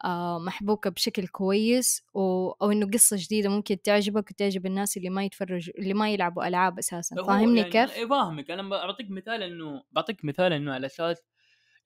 آه 0.05 0.39
محبوكة 0.39 0.91
بشكل 0.91 1.27
كويس 1.27 2.03
و... 2.15 2.51
أو 2.51 2.71
إنه 2.71 2.91
قصة 2.91 3.17
جديدة 3.21 3.49
ممكن 3.49 3.83
تعجبك 3.83 4.31
وتعجب 4.31 4.67
الناس 4.67 4.97
اللي 4.97 5.11
ما 5.11 5.25
يتفرجوا 5.25 5.75
اللي 5.79 5.95
ما 5.95 6.11
يلعبوا 6.11 6.49
ألعاب 6.49 6.79
أساسا. 6.79 7.17
فاهمني 7.17 7.61
يعني 7.61 7.71
كيف؟ 7.71 7.97
إيه 7.97 8.07
فاهمك. 8.07 8.51
أنا 8.51 8.69
بعطيك 8.69 9.11
مثال 9.11 9.43
إنه 9.43 9.83
بعطيك 9.93 10.25
مثال 10.25 10.53
إنه 10.53 10.73
على 10.75 10.87
أساس 10.87 11.23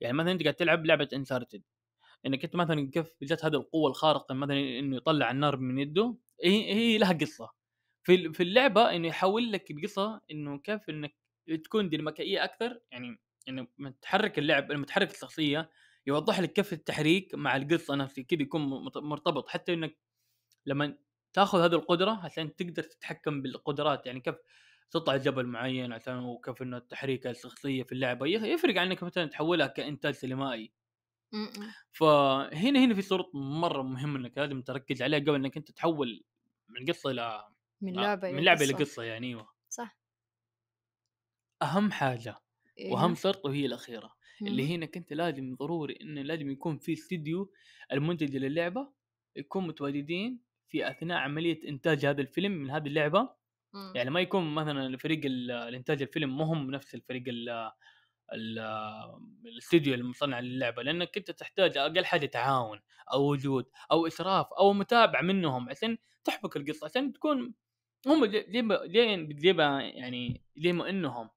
يعني 0.01 0.17
مثلا 0.17 0.31
أنت 0.31 0.43
قاعد 0.43 0.53
تلعب 0.53 0.85
لعبة 0.85 1.07
انشارتد 1.13 1.61
إنك 2.25 2.43
أنت 2.43 2.55
مثلا 2.55 2.89
كيف 2.91 3.07
جت 3.21 3.45
هذه 3.45 3.55
القوة 3.55 3.89
الخارقة 3.89 4.35
مثلا 4.35 4.79
إنه 4.79 4.97
يطلع 4.97 5.31
النار 5.31 5.57
من 5.57 5.79
يده 5.79 6.15
هي, 6.43 6.73
هي 6.73 6.97
لها 6.97 7.13
قصة 7.13 7.49
في 8.03 8.33
في 8.33 8.43
اللعبة 8.43 8.95
إنه 8.95 9.07
يحول 9.07 9.51
لك 9.51 9.71
القصة 9.71 10.21
إنه 10.31 10.59
كيف 10.59 10.89
إنك 10.89 11.15
تكون 11.63 11.89
ديناميكية 11.89 12.43
أكثر 12.43 12.81
يعني 12.91 13.19
إنه 13.47 13.67
لما 13.79 13.93
تحرك 14.01 14.39
اللعب 14.39 14.71
لما 14.71 14.85
تحرك 14.85 15.11
الشخصية 15.11 15.69
يوضح 16.07 16.39
لك 16.39 16.53
كيف 16.53 16.73
التحريك 16.73 17.35
مع 17.35 17.55
القصة 17.55 17.95
نفسها 17.95 18.23
كذا 18.23 18.41
يكون 18.41 18.61
مرتبط 18.95 19.49
حتى 19.49 19.73
إنك 19.73 19.97
لما 20.65 20.97
تاخذ 21.33 21.59
هذه 21.65 21.73
القدرة 21.75 22.11
عشان 22.25 22.55
تقدر 22.55 22.83
تتحكم 22.83 23.41
بالقدرات 23.41 24.05
يعني 24.05 24.19
كيف 24.19 24.35
تطلع 24.91 25.17
جبل 25.17 25.45
معين 25.45 25.93
عشان 25.93 26.19
وكيف 26.19 26.61
إنه 26.61 26.77
التحريك 26.77 27.27
الشخصية 27.27 27.83
في 27.83 27.91
اللعبة 27.91 28.27
يفرق 28.27 28.77
عنك 28.77 29.03
مثلا 29.03 29.25
تحولها 29.25 29.67
كإنتاج 29.67 30.13
سينمائي. 30.13 30.71
فهنا 31.91 32.79
هنا 32.85 32.93
في 32.95 33.01
شروط 33.01 33.31
مرة 33.35 33.81
مهمة 33.81 34.19
إنك 34.19 34.37
لازم 34.37 34.61
تركز 34.61 35.01
عليها 35.01 35.19
قبل 35.19 35.35
إنك 35.35 35.57
أنت 35.57 35.71
تحول 35.71 36.23
من 36.69 36.85
قصة 36.85 37.11
إلى 37.11 37.49
من 37.81 37.93
لعبة 37.99 38.31
من 38.31 38.43
لعبة 38.43 38.65
قصة. 38.65 38.65
لقصه 38.65 39.03
يعني 39.03 39.27
أيوه 39.27 39.49
صح 39.69 39.97
أهم 41.61 41.91
حاجة 41.91 42.35
إيه. 42.77 42.91
وأهم 42.93 43.15
شرط 43.15 43.45
وهي 43.45 43.65
الأخيرة 43.65 44.15
اللي 44.47 44.63
مهم. 44.63 44.69
هي 44.69 44.75
انك 44.75 44.97
انت 44.97 45.13
لازم 45.13 45.55
ضروري 45.55 45.97
انه 46.01 46.21
لازم 46.21 46.51
يكون 46.51 46.77
في 46.77 46.93
استديو 46.93 47.51
المنتج 47.91 48.35
للعبة 48.37 48.93
يكون 49.35 49.67
متواجدين 49.67 50.41
في 50.69 50.89
أثناء 50.91 51.17
عملية 51.17 51.69
إنتاج 51.69 52.05
هذا 52.05 52.21
الفيلم 52.21 52.51
من 52.51 52.71
هذه 52.71 52.87
اللعبة 52.87 53.29
مم. 53.73 53.93
يعني 53.95 54.09
ما 54.09 54.21
يكون 54.21 54.55
مثلا 54.55 54.97
فريق 54.97 55.25
ال- 55.25 55.51
الإنتاج 55.51 56.01
الفيلم 56.01 56.37
مو 56.37 56.43
هم 56.43 56.71
نفس 56.71 56.95
الفريق 56.95 57.23
ال 57.27 57.49
ال 57.49 57.71
الاستديو 58.33 59.93
المصنع 59.93 60.39
للعبة 60.39 60.83
لأنك 60.83 61.17
انت 61.17 61.31
تحتاج 61.31 61.77
أقل 61.77 62.05
حاجة 62.05 62.25
تعاون 62.25 62.79
أو 63.13 63.31
وجود 63.31 63.65
أو 63.91 64.07
اشراف 64.07 64.47
أو 64.59 64.73
متابعة 64.73 65.21
منهم 65.21 65.69
عشان 65.69 65.97
تحبك 66.23 66.57
القصة 66.57 66.85
عشان 66.85 67.13
تكون 67.13 67.53
هم 68.07 68.21
ما 68.21 69.81
يعني 69.81 70.41
زي 70.57 70.73
ما 70.73 70.89
إنهم 70.89 71.29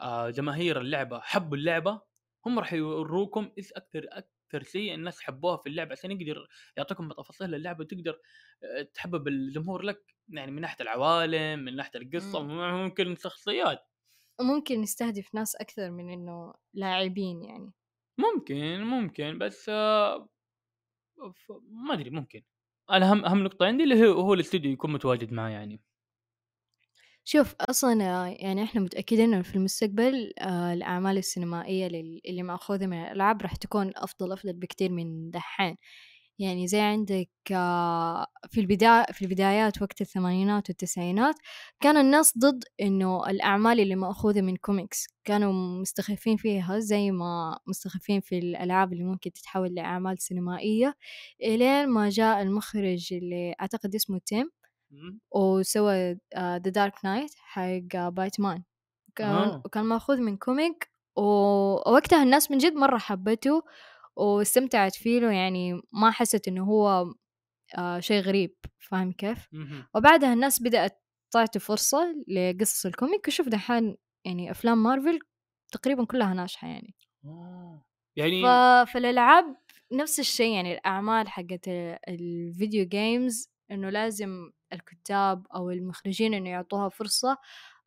آه، 0.00 0.30
جماهير 0.30 0.80
اللعبة 0.80 1.20
حبوا 1.20 1.56
اللعبة 1.56 2.00
هم 2.46 2.58
راح 2.58 2.72
يوروكم 2.72 3.52
إيش 3.58 3.72
أكثر 3.72 4.06
أكثر 4.12 4.62
شيء 4.62 4.94
الناس 4.94 5.20
حبوها 5.20 5.56
في 5.56 5.68
اللعبة 5.68 5.92
عشان 5.92 6.20
يقدر 6.20 6.48
يعطيكم 6.76 7.12
تفاصيل 7.12 7.54
اللعبة 7.54 7.80
وتقدر 7.80 8.20
آه، 8.64 8.82
تحبب 8.82 9.28
الجمهور 9.28 9.82
لك 9.82 10.02
يعني 10.28 10.52
من 10.52 10.60
ناحية 10.60 10.82
العوالم 10.82 11.58
من 11.58 11.76
ناحية 11.76 12.00
القصة 12.00 12.42
مم. 12.42 12.84
ممكن 12.84 13.12
الشخصيات 13.12 13.87
وممكن 14.40 14.80
نستهدف 14.80 15.34
ناس 15.34 15.56
أكثر 15.56 15.90
من 15.90 16.10
إنه 16.10 16.54
لاعبين 16.74 17.42
يعني. 17.44 17.72
ممكن 18.18 18.80
ممكن 18.84 19.38
بس 19.38 19.68
آه، 19.68 20.28
ما 21.70 21.94
أدري 21.94 22.10
ممكن. 22.10 22.42
أنا 22.90 23.10
اهم 23.10 23.24
أهم 23.24 23.44
نقطة 23.44 23.66
عندي 23.66 23.84
اللي 23.84 24.06
هو 24.08 24.12
هو 24.20 24.34
الاستوديو 24.34 24.72
يكون 24.72 24.92
متواجد 24.92 25.32
معاه 25.32 25.50
يعني. 25.50 25.80
شوف 27.24 27.54
أصلا 27.60 28.02
آه، 28.04 28.26
يعني 28.26 28.62
إحنا 28.62 28.80
متأكدين 28.80 29.34
إنه 29.34 29.42
في 29.42 29.56
المستقبل 29.56 30.32
آه، 30.38 30.72
الأعمال 30.72 31.18
السينمائية 31.18 31.88
لل- 31.88 32.20
اللي 32.26 32.42
مأخوذة 32.42 32.86
من 32.86 33.02
الألعاب 33.04 33.42
راح 33.42 33.56
تكون 33.56 33.92
أفضل 33.96 34.32
أفضل 34.32 34.52
بكتير 34.52 34.90
من 34.92 35.30
دحين. 35.30 35.76
يعني 36.38 36.66
زي 36.66 36.80
عندك 36.80 37.30
آه، 37.52 38.26
في 38.50 38.60
البداية 38.60 39.06
في 39.12 39.22
البدايات 39.22 39.82
وقت 39.82 40.00
الثمانينات 40.00 40.68
والتسعينات 40.68 41.34
كان 41.80 41.96
الناس 41.96 42.38
ضد 42.38 42.64
إنه 42.80 43.26
الأعمال 43.30 43.80
اللي 43.80 43.94
مأخوذة 43.96 44.40
من 44.40 44.56
كوميكس 44.56 45.06
كانوا 45.24 45.52
مستخفين 45.80 46.36
فيها 46.36 46.78
زي 46.78 47.10
ما 47.10 47.58
مستخفين 47.66 48.20
في 48.20 48.38
الألعاب 48.38 48.92
اللي 48.92 49.04
ممكن 49.04 49.32
تتحول 49.32 49.74
لأعمال 49.74 50.22
سينمائية 50.22 50.94
إلين 51.42 51.88
ما 51.88 52.08
جاء 52.08 52.42
المخرج 52.42 53.12
اللي 53.12 53.54
أعتقد 53.60 53.94
اسمه 53.94 54.18
تيم. 54.26 54.50
وسوى 55.30 56.18
ذا 56.36 56.58
دارك 56.58 57.04
نايت 57.04 57.30
حق 57.36 58.08
باتمان 58.08 58.62
كان 59.14 59.28
آه. 59.28 59.62
وكان 59.64 59.84
مأخوذ 59.84 60.20
من 60.20 60.36
comic 60.36 60.90
ووقتها 61.16 62.22
الناس 62.22 62.50
من 62.50 62.58
جد 62.58 62.72
مرة 62.72 62.98
حبته 62.98 63.62
واستمتعت 64.18 64.94
فيه 64.94 65.26
يعني 65.28 65.80
ما 65.92 66.10
حست 66.10 66.48
إنه 66.48 66.64
هو 66.64 67.14
آه 67.78 68.00
شيء 68.00 68.22
غريب 68.22 68.54
فاهم 68.78 69.12
كيف. 69.12 69.48
وبعدها 69.94 70.32
الناس 70.32 70.62
بدأت 70.62 71.02
تعطي 71.30 71.58
فرصة 71.58 72.14
لقصص 72.28 72.86
ال 72.86 72.93
comic 72.93 73.28
وشوف 73.28 73.48
دحين 73.48 73.96
يعني 74.24 74.50
أفلام 74.50 74.82
مارفل 74.82 75.18
تقريبا 75.72 76.04
كلها 76.04 76.34
ناجحة 76.34 76.68
يعني 76.68 76.94
آه. 77.24 77.84
يعني 78.16 78.42
ف... 78.42 78.46
فالألعاب 78.92 79.56
نفس 79.92 80.20
الشيء 80.20 80.54
يعني 80.54 80.72
الأعمال 80.74 81.28
حقت 81.28 81.68
ال- 81.68 81.98
الفيديو 82.08 82.86
games 82.86 83.50
إنه 83.70 83.90
لازم 83.90 84.50
الكتاب 84.72 85.46
أو 85.54 85.70
المخرجين 85.70 86.34
إنه 86.34 86.50
يعطوها 86.50 86.88
فرصة 86.88 87.38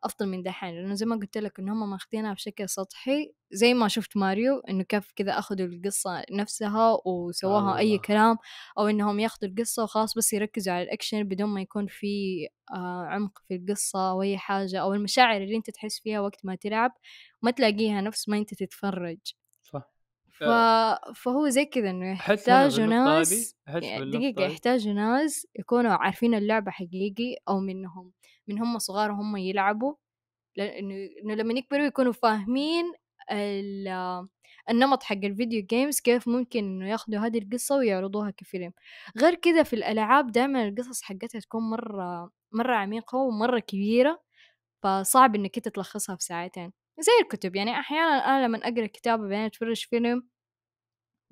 أفضل 0.04 0.28
من 0.28 0.42
دحين 0.42 0.74
لأنه 0.74 0.94
زي 0.94 1.06
ما 1.06 1.16
قلت 1.16 1.38
لك 1.38 1.58
إن 1.58 1.68
هم 1.68 1.90
ماخذينها 1.90 2.34
بشكل 2.34 2.68
سطحي 2.68 3.34
زي 3.52 3.74
ما 3.74 3.88
شفت 3.88 4.16
ماريو 4.16 4.58
إنه 4.58 4.82
كيف 4.82 5.12
كذا 5.16 5.38
أخذوا 5.38 5.66
القصة 5.66 6.22
نفسها 6.30 6.98
وسووها 7.06 7.78
أي 7.78 7.88
الله. 7.88 8.02
كلام 8.02 8.36
أو 8.78 8.86
إنهم 8.86 9.20
ياخذوا 9.20 9.50
القصة 9.50 9.82
وخلاص 9.82 10.14
بس 10.18 10.32
يركزوا 10.32 10.74
على 10.74 10.82
الأكشن 10.82 11.24
بدون 11.24 11.48
ما 11.48 11.60
يكون 11.60 11.86
في 11.86 12.46
آه 12.74 13.06
عمق 13.06 13.38
في 13.48 13.54
القصة 13.56 14.10
أو 14.10 14.22
أي 14.22 14.38
حاجة 14.38 14.80
أو 14.80 14.94
المشاعر 14.94 15.42
اللي 15.42 15.56
أنت 15.56 15.70
تحس 15.70 16.00
فيها 16.00 16.20
وقت 16.20 16.44
ما 16.44 16.54
تلعب 16.54 16.92
ما 17.42 17.50
تلاقيها 17.50 18.00
نفس 18.00 18.28
ما 18.28 18.38
أنت 18.38 18.54
تتفرج 18.54 19.18
ف... 20.46 21.14
فهو 21.14 21.48
زي 21.48 21.64
كذا 21.64 21.90
إنه 21.90 22.12
يحتاجوا 22.12 22.86
ناس 22.86 23.30
يعني 23.84 24.10
دقيقة. 24.10 24.42
يحتاجوا 24.52 24.92
ناس 24.92 25.46
يكونوا 25.58 25.92
عارفين 25.92 26.34
اللعبة 26.34 26.70
حقيقي 26.70 27.36
أو 27.48 27.60
منهم 27.60 28.12
من 28.48 28.58
هم 28.58 28.78
صغار 28.78 29.10
وهم 29.10 29.36
يلعبوا 29.36 29.94
إنه 30.58 31.34
لما 31.34 31.52
يكبروا 31.54 31.84
يكونوا 31.86 32.12
فاهمين 32.12 32.92
ال- 33.32 34.28
النمط 34.70 35.02
حق 35.02 35.16
الفيديو 35.24 35.62
جيمز 35.66 36.00
كيف 36.00 36.28
ممكن 36.28 36.58
إنه 36.64 36.88
ياخدوا 36.90 37.20
هذه 37.20 37.38
القصة 37.38 37.76
ويعرضوها 37.76 38.30
كفيلم 38.30 38.72
غير 39.18 39.34
كذا 39.34 39.62
في 39.62 39.72
الألعاب 39.76 40.32
دائما 40.32 40.68
القصص 40.68 41.02
حقتها 41.02 41.40
تكون 41.40 41.70
مرة 41.70 42.30
مرة 42.52 42.74
عميقة 42.76 43.18
ومرة 43.18 43.58
كبيرة 43.58 44.22
فصعب 44.82 45.34
إنك 45.34 45.56
أنت 45.56 45.68
تلخصها 45.68 46.16
في 46.16 46.24
ساعتين 46.24 46.72
زي 47.00 47.12
الكتب 47.22 47.56
يعني 47.56 47.70
أحيانا 47.80 48.10
أنا 48.16 48.46
لما 48.46 48.58
أقرأ 48.58 48.86
كتاب 48.86 49.20
بعدين 49.20 49.38
أتفرج 49.38 49.86
فيلم 49.90 50.28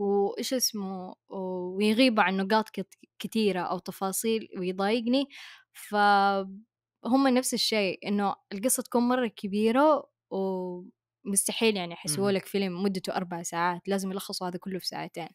وإيش 0.00 0.54
اسمه 0.54 1.14
ويغيب 1.28 2.20
عن 2.20 2.36
نقاط 2.38 2.70
كتيرة 3.18 3.60
أو 3.60 3.78
تفاصيل 3.78 4.48
ويضايقني 4.58 5.26
فهم 5.74 7.28
نفس 7.28 7.54
الشيء 7.54 8.08
إنه 8.08 8.36
القصة 8.52 8.82
تكون 8.82 9.02
مرة 9.08 9.26
كبيرة 9.28 10.10
ومستحيل 10.30 11.76
يعني 11.76 11.92
يحسبوا 11.92 12.30
مهم. 12.30 12.32
لك 12.32 12.46
فيلم 12.46 12.82
مدته 12.82 13.16
أربع 13.16 13.42
ساعات 13.42 13.82
لازم 13.88 14.12
يلخصوا 14.12 14.48
هذا 14.48 14.58
كله 14.58 14.78
في 14.78 14.86
ساعتين 14.86 15.28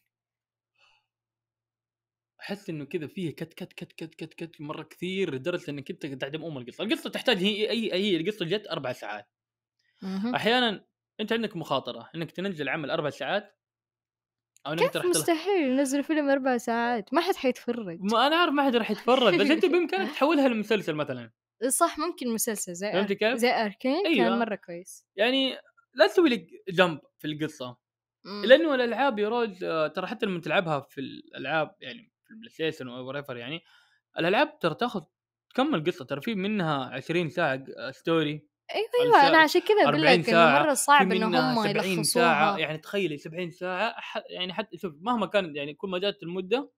أحس 2.40 2.70
إنه 2.70 2.84
كذا 2.84 3.06
فيه 3.06 3.30
cut 3.30 3.54
cut 3.54 3.72
cut 3.72 3.92
cut 3.92 4.14
cut 4.14 4.34
cut 4.34 4.60
مرة 4.60 4.82
كثير 4.82 5.34
لدرجة 5.34 5.70
إنك 5.70 5.90
أنت 5.90 6.06
تعدم 6.06 6.44
ام 6.44 6.58
القصة، 6.58 6.84
القصة 6.84 7.10
تحتاج 7.10 7.36
هي 7.38 7.70
أي 7.70 7.92
هي 7.92 8.16
القصة 8.16 8.44
جت 8.44 8.66
أربع 8.66 8.92
ساعات،. 8.92 9.28
أحيانا 10.34 10.86
أنت 11.20 11.32
عندك 11.32 11.56
مخاطرة 11.56 12.10
إنك 12.14 12.30
تنزل 12.32 12.68
عمل 12.68 12.90
أربع 12.90 13.10
ساعات 13.10 13.58
انت 14.72 14.98
كيف. 14.98 15.06
مستحيل 15.06 15.70
ينزلوا 15.70 16.02
فيلم 16.02 16.28
أربع 16.28 16.56
ساعات 16.56 17.14
ما 17.14 17.20
حد 17.20 17.36
حيتفرج 17.36 17.98
ما 18.00 18.26
أنا 18.26 18.36
عارف 18.36 18.52
ما 18.52 18.62
حد 18.62 18.76
راح 18.76 18.90
يتفرج 18.90 19.34
بس 19.34 19.50
أنت 19.50 19.66
بإمكانك 19.72 20.10
تحولها 20.10 20.48
لمسلسل 20.48 20.94
مثلا 20.94 21.30
صح 21.68 21.98
ممكن 21.98 22.28
مسلسل 22.28 22.74
زي 22.74 22.92
فهمتي 22.92 23.12
أر... 23.12 23.18
كيف؟ 23.18 23.38
زي 23.38 23.50
Arcane 23.50 24.06
أيوة. 24.06 24.28
كان 24.28 24.38
مرة 24.38 24.54
كويس 24.54 25.06
يعني 25.16 25.56
لا 25.94 26.06
تسوي 26.06 26.28
لك 26.28 26.46
جنب 26.68 27.00
في 27.18 27.26
القصة 27.26 27.76
مم. 28.24 28.44
لأنه 28.44 28.74
الألعاب 28.74 29.18
يا 29.18 29.28
رول 29.28 29.56
ترى 29.94 30.06
حتى 30.06 30.26
لما 30.26 30.40
تلعبها 30.40 30.80
في 30.80 31.00
الألعاب 31.00 31.74
يعني 31.80 32.12
في 32.24 32.30
البلاي 32.30 32.50
ستيشن 32.50 32.86
whatever 32.86 33.30
يعني 33.30 33.62
الألعاب 34.18 34.58
ترى 34.58 34.74
تاخذ 34.74 35.02
تكمل 35.50 35.84
قصه 35.84 36.04
ترى 36.04 36.20
في 36.20 36.34
منها 36.34 36.84
20 36.84 37.28
ساعة 37.28 37.64
story 37.90 38.48
أيوه 38.74 38.88
أيوه 39.16 39.28
أنا 39.28 39.38
عشان 39.38 39.60
كذا 39.60 39.82
أقول 39.82 39.94
40 39.94 40.20
لك 40.20 40.28
إنه 40.30 40.62
مرة 40.62 40.74
صعب 40.74 41.12
إنه 41.12 41.26
منها 41.28 41.52
هم 41.52 41.62
70 41.72 42.02
ساعة 42.02 42.32
يلخصوها 42.42 42.58
يعني 42.58 42.78
تخيلي 42.78 43.18
70 43.18 43.50
ساعة 43.50 43.94
ح- 44.00 44.22
يعني 44.30 44.52
حتى 44.52 44.78
شوف 44.78 44.94
مهما 45.00 45.26
كان 45.26 45.56
يعني 45.56 45.74
كل 45.74 45.88
ما 45.88 45.98
جات 45.98 46.22
المدة. 46.22 46.70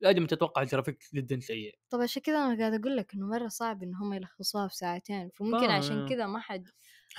لازم 0.00 0.26
تتوقع 0.26 0.62
الجرافيك 0.62 0.98
جدا 1.14 1.40
سيء 1.40 1.78
طب 1.90 2.00
عشان 2.00 2.22
كذا 2.22 2.36
أنا 2.46 2.58
قاعدة 2.58 2.76
أقول 2.76 2.96
لك 2.96 3.14
إنه 3.14 3.26
مرة 3.26 3.48
صعب 3.48 3.82
ان 3.82 3.94
هم 3.94 4.14
يلخصوها 4.14 4.68
في 4.68 4.76
ساعتين 4.76 5.30
فممكن 5.34 5.70
عشان 5.70 5.96
فاهم. 5.96 6.08
كذا 6.08 6.26
ما 6.26 6.38
حد 6.40 6.68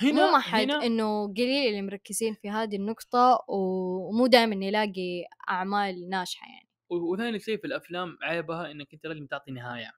هنا 0.00 0.26
مو 0.26 0.32
ما 0.32 0.38
حد 0.38 0.70
إنه 0.70 1.26
قليل 1.34 1.68
اللي 1.68 1.82
مركزين 1.82 2.34
في 2.34 2.50
هذه 2.50 2.76
النقطة 2.76 3.44
ومو 3.48 4.26
دائما 4.26 4.54
نلاقي 4.54 5.24
أعمال 5.48 6.08
ناجحة 6.08 6.46
يعني 6.48 6.68
وثاني 6.90 7.38
شيء 7.40 7.56
في 7.58 7.66
الأفلام 7.66 8.18
عيبها 8.22 8.70
إنك 8.70 8.86
أنت 8.94 9.06
لازم 9.06 9.26
تعطي 9.26 9.50
نهاية 9.52 9.90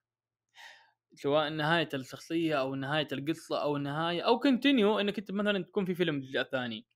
سواء 1.14 1.48
نهاية 1.48 1.88
الشخصية 1.94 2.60
أو 2.60 2.74
نهاية 2.74 3.08
القصة 3.12 3.62
أو 3.62 3.76
نهاية 3.76 4.22
أو 4.22 4.38
كونتينيو 4.38 4.98
إنك 5.00 5.18
أنت 5.18 5.30
مثلا 5.30 5.64
تكون 5.64 5.84
في 5.84 5.94
فيلم 5.94 6.20
جزء 6.20 6.42
ثاني 6.42 6.86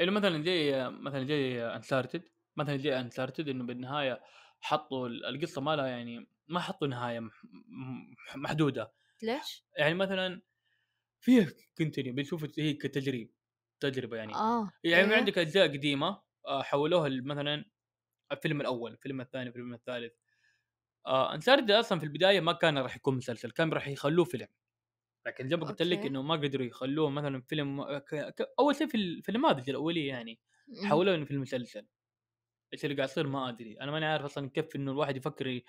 انه 0.00 0.10
مثلا 0.12 0.42
زي 0.42 0.88
مثلا 0.90 1.24
زي 1.24 1.62
انسارتد 1.66 2.28
مثلا 2.56 2.76
زي 2.76 3.00
انسارتد 3.00 3.48
إنه 3.48 3.64
بالنهاية 3.64 4.20
حطوا 4.60 5.08
ال- 5.08 5.24
القصة 5.26 5.60
ما 5.60 5.76
لها 5.76 5.86
يعني 5.86 6.28
ما 6.48 6.60
حطوا 6.60 6.88
نهاية 6.88 7.20
محدودة 8.36 8.92
ليش؟ 9.22 9.64
يعني 9.78 9.94
مثلا 9.94 10.42
فيها 11.20 11.48
كونتينيو 11.78 12.14
بنشوف 12.14 12.60
هي 12.60 12.74
كتجريب 12.74 13.34
تجربة 13.80 14.16
يعني 14.16 14.32
آه 14.34 14.72
يعني 14.84 15.14
إيه. 15.14 15.16
عندك 15.16 15.38
أجزاء 15.38 15.68
قديمة 15.68 16.22
آه، 16.46 16.62
حولوها 16.62 17.08
مثلا 17.10 17.64
الفيلم 18.32 18.60
الأول 18.60 18.92
الفيلم 18.92 19.20
الثاني 19.20 19.48
الفيلم 19.48 19.74
الثالث 19.74 20.14
آه 21.06 21.34
انسارد 21.34 21.70
أصلا 21.70 21.98
في 21.98 22.04
البداية 22.04 22.40
ما 22.40 22.52
كان 22.52 22.78
راح 22.78 22.96
يكون 22.96 23.16
مسلسل 23.16 23.50
كان 23.50 23.72
راح 23.72 23.88
يخلوه 23.88 24.24
فيلم. 24.24 24.48
لكن 25.26 25.48
زي 25.48 25.56
ما 25.56 25.66
قلت 25.66 25.82
لك. 25.82 26.06
إنه 26.06 26.22
ما 26.22 26.34
قدروا 26.34 26.66
يخلوه 26.66 27.10
مثلا 27.10 27.42
فيلم 27.48 27.84
ك... 27.98 28.14
ك... 28.14 28.48
أول 28.58 28.76
شيء 28.76 28.86
في 28.86 29.22
في 29.22 29.28
النماذج 29.28 29.70
الأولية 29.70 30.08
يعني 30.08 30.38
مم. 30.68 30.88
حولوه 30.88 31.14
إنه 31.14 31.24
في 31.24 31.30
المسلسل. 31.30 31.86
إيش 32.72 32.84
اللي 32.84 32.96
قاعد 32.96 33.08
يصير 33.08 33.26
ما 33.26 33.48
أدري. 33.48 33.80
أنا 33.80 33.90
ماني 33.90 34.06
عارف 34.06 34.24
أصلا 34.24 34.50
كيف 34.50 34.76
إنه 34.76 34.92
الواحد 34.92 35.16
يفكر 35.16 35.60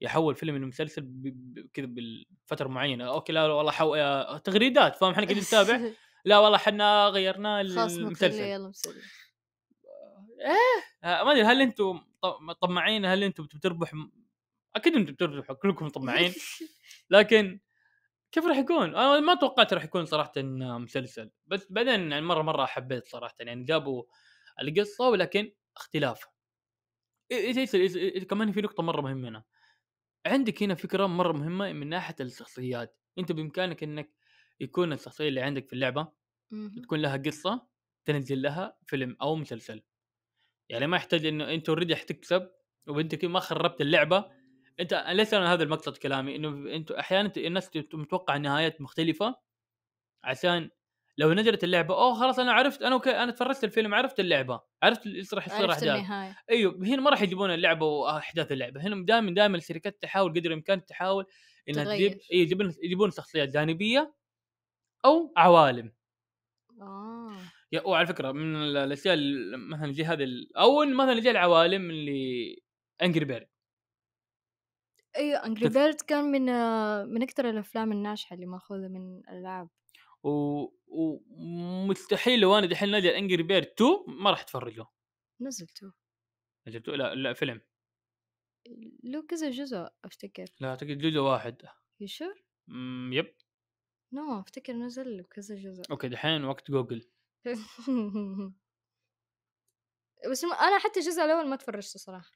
يحول 0.00 0.34
فيلم 0.34 0.54
إنه 0.54 0.66
مسلسل 0.66 1.02
ب... 1.02 1.22
ب... 1.22 1.68
كذا 1.72 1.86
بالفترة 1.86 2.68
معينة. 2.68 3.08
أوكي 3.08 3.32
لا 3.32 3.46
والله 3.46 3.72
حو... 3.72 3.94
آه، 3.94 4.38
تغريدات 4.38 4.96
فاهم؟ 4.96 5.10
إحنا 5.10 5.24
قاعدين 5.24 5.42
نتابع. 5.42 5.80
لا 6.24 6.38
والله 6.38 6.56
إحنا 6.56 7.08
نخليه 7.08 7.32
للمسلسل 7.32 8.40
يلا 8.40 8.68
مسلسل. 8.68 9.00
آه، 11.04 11.24
ما 11.24 11.30
أدري 11.32 11.42
هل 11.42 11.60
أنتم 11.60 12.00
طماعين 12.60 13.04
هل 13.04 13.24
أنتم 13.24 13.44
بتربح 13.44 13.92
أكيد 14.76 14.94
أنتم 14.94 15.12
بتربحوا 15.12 15.56
كلكم 15.56 15.88
طماعين 15.88 16.32
لكن 17.10 17.60
كيف 18.32 18.44
راح 18.46 18.56
يكون؟ 18.56 18.94
أنا 18.94 19.20
ما 19.20 19.34
توقعت 19.34 19.72
راح 19.72 19.84
يكون 19.84 20.06
صراحة 20.06 20.32
مسلسل. 20.78 21.30
بس 21.46 21.66
بعدين 21.72 22.12
يعني 22.12 22.26
مرة 22.26 22.42
مرة 22.42 22.66
حبيت 22.66 23.08
صراحة 23.08 23.34
يعني 23.40 23.64
جابوا 23.64 24.04
القصة 24.60 25.08
ولكن 25.08 25.52
اختلاف 25.76 26.24
إيه- 27.34 27.54
إيش- 27.56 28.20
إيش- 28.20 28.24
كمان 28.24 28.52
في 28.52 28.60
نقطة 28.60 28.82
مرة 28.82 29.00
مهمة 29.00 29.28
هنا. 29.28 29.44
عندك 30.26 30.62
هنا 30.62 30.74
فكرة 30.74 31.06
مرة 31.06 31.32
مهمة 31.32 31.72
من 31.72 31.88
ناحية 31.88 32.14
الشخصيات. 32.20 32.98
أنت 33.18 33.32
بإمكانك 33.32 33.82
إنك 33.82 34.12
يكون 34.60 34.92
الشخصية 34.92 35.28
اللي 35.28 35.40
عندك 35.40 35.66
في 35.66 35.72
اللعبة. 35.72 36.12
تكون 36.82 37.00
لها 37.02 37.16
قصة 37.16 37.66
تنزل 38.04 38.42
لها 38.42 38.78
فيلم 38.86 39.16
أو 39.22 39.36
مسلسل. 39.36 39.82
يعني 40.68 40.86
ما 40.86 40.96
يحتاج 40.96 41.26
إنه 41.26 41.54
أنت 41.54 41.68
already 41.68 41.96
حتكسب 41.96 42.50
وأنت 42.88 43.24
ما 43.24 43.40
خربت 43.40 43.80
اللعبة 43.80 44.39
أنت 44.80 45.04
ليس 45.08 45.34
أنا 45.34 45.52
هذا 45.52 45.62
المقصد 45.62 45.96
كلامي؟ 45.96 46.36
إنه 46.36 46.74
أنتم 46.76 46.94
أحيانا 46.94 47.32
الناس 47.36 47.70
متوقع 47.94 48.36
نهايات 48.36 48.80
مختلفة 48.80 49.36
عشان 50.24 50.70
لو 51.18 51.32
نزلت 51.32 51.64
اللعبة 51.64 51.94
أوه 51.94 52.14
خلاص 52.20 52.38
أنا 52.38 52.52
عرفت 52.52 52.82
أنا 52.82 52.94
okay 52.94 53.10
أنا 53.10 53.32
تفرجت 53.32 53.64
الفيلم 53.64 53.94
عرفت 53.94 54.20
اللعبة 54.20 54.60
عرفت 54.82 55.06
إيش 55.06 55.34
راح 55.34 55.46
يصير 55.46 55.60
أحداث. 55.72 56.00
أيوه 56.50 56.74
هنا 56.86 56.96
ما 57.02 57.10
راح 57.10 57.22
يجيبون 57.22 57.50
اللعبة 57.50 57.86
وأحداث 57.86 58.52
اللعبة 58.52 58.80
هنا 58.82 59.04
دائما 59.06 59.30
دائما 59.34 59.56
الشركات 59.56 60.02
تحاول 60.02 60.30
قدر 60.30 60.46
الإمكان 60.50 60.86
تحاول 60.86 61.26
إنها 61.68 61.84
تجيب 61.84 62.10
تغير. 62.12 62.26
إيه، 62.32 62.42
يجيبون 62.42 62.74
يجيبون 62.82 63.10
شخصيات 63.10 63.48
جانبية 63.48 64.14
أو 65.04 65.32
عوالم. 65.36 65.92
آه. 66.82 67.32
يا 67.72 67.82
وعلى 67.86 68.06
فكرة 68.06 68.32
من 68.32 68.56
ال- 68.56 68.76
الأشياء 68.76 69.14
ال- 69.14 69.68
مثلا 69.70 69.92
زي 69.92 70.04
هذه 70.04 70.28
أو 70.58 70.84
مثلا 70.84 71.20
زي 71.20 71.30
العوالم 71.30 71.90
اللي 71.90 72.56
Angry 73.02 73.24
Birds 73.24 73.48
أيوه 75.16 75.46
Angry 75.46 75.68
تف- 75.68 75.74
Birds 75.78 76.00
كان 76.00 76.24
من 76.24 76.42
من 77.14 77.22
أكثر 77.22 77.50
الأفلام 77.50 77.92
الناجحة 77.92 78.34
اللي 78.34 78.46
مأخوذة 78.46 78.88
من 78.88 79.18
الألعاب. 79.18 79.68
و... 80.22 80.30
ومستحيل 80.86 82.40
لو 82.40 82.58
أنا 82.58 82.66
دحين 82.66 82.90
نادي 82.90 83.18
Angry 83.18 83.42
Birds 83.42 83.66
2 83.66 83.90
ما 84.06 84.30
راح 84.30 84.40
اتفرجه 84.40 84.86
نزلته 85.40 85.92
نزلته 86.68 86.92
لا 86.92 87.14
لا 87.14 87.32
فيلم. 87.32 87.60
له 89.04 89.26
كذا 89.26 89.50
جزء 89.50 89.88
أفتكر. 90.04 90.44
لا 90.60 90.68
أعتقد 90.68 90.98
جزء 90.98 91.18
واحد. 91.18 91.62
you 92.00 92.18
sure 92.18 92.42
مم، 92.68 93.10
yep. 93.12 93.34
no 94.12 94.40
أفتكر 94.40 94.72
نزل 94.72 95.16
له 95.16 95.22
كذا 95.24 95.56
جزء. 95.56 95.82
okay 95.90 96.08
دحين 96.08 96.44
وقت 96.44 96.70
جوجل. 96.70 97.10
بس 100.30 100.44
أنا 100.44 100.78
حتى 100.78 101.00
الجزء 101.00 101.22
الأول 101.24 101.48
ما 101.48 101.56
تفرجته 101.56 101.98
صراحة. 101.98 102.30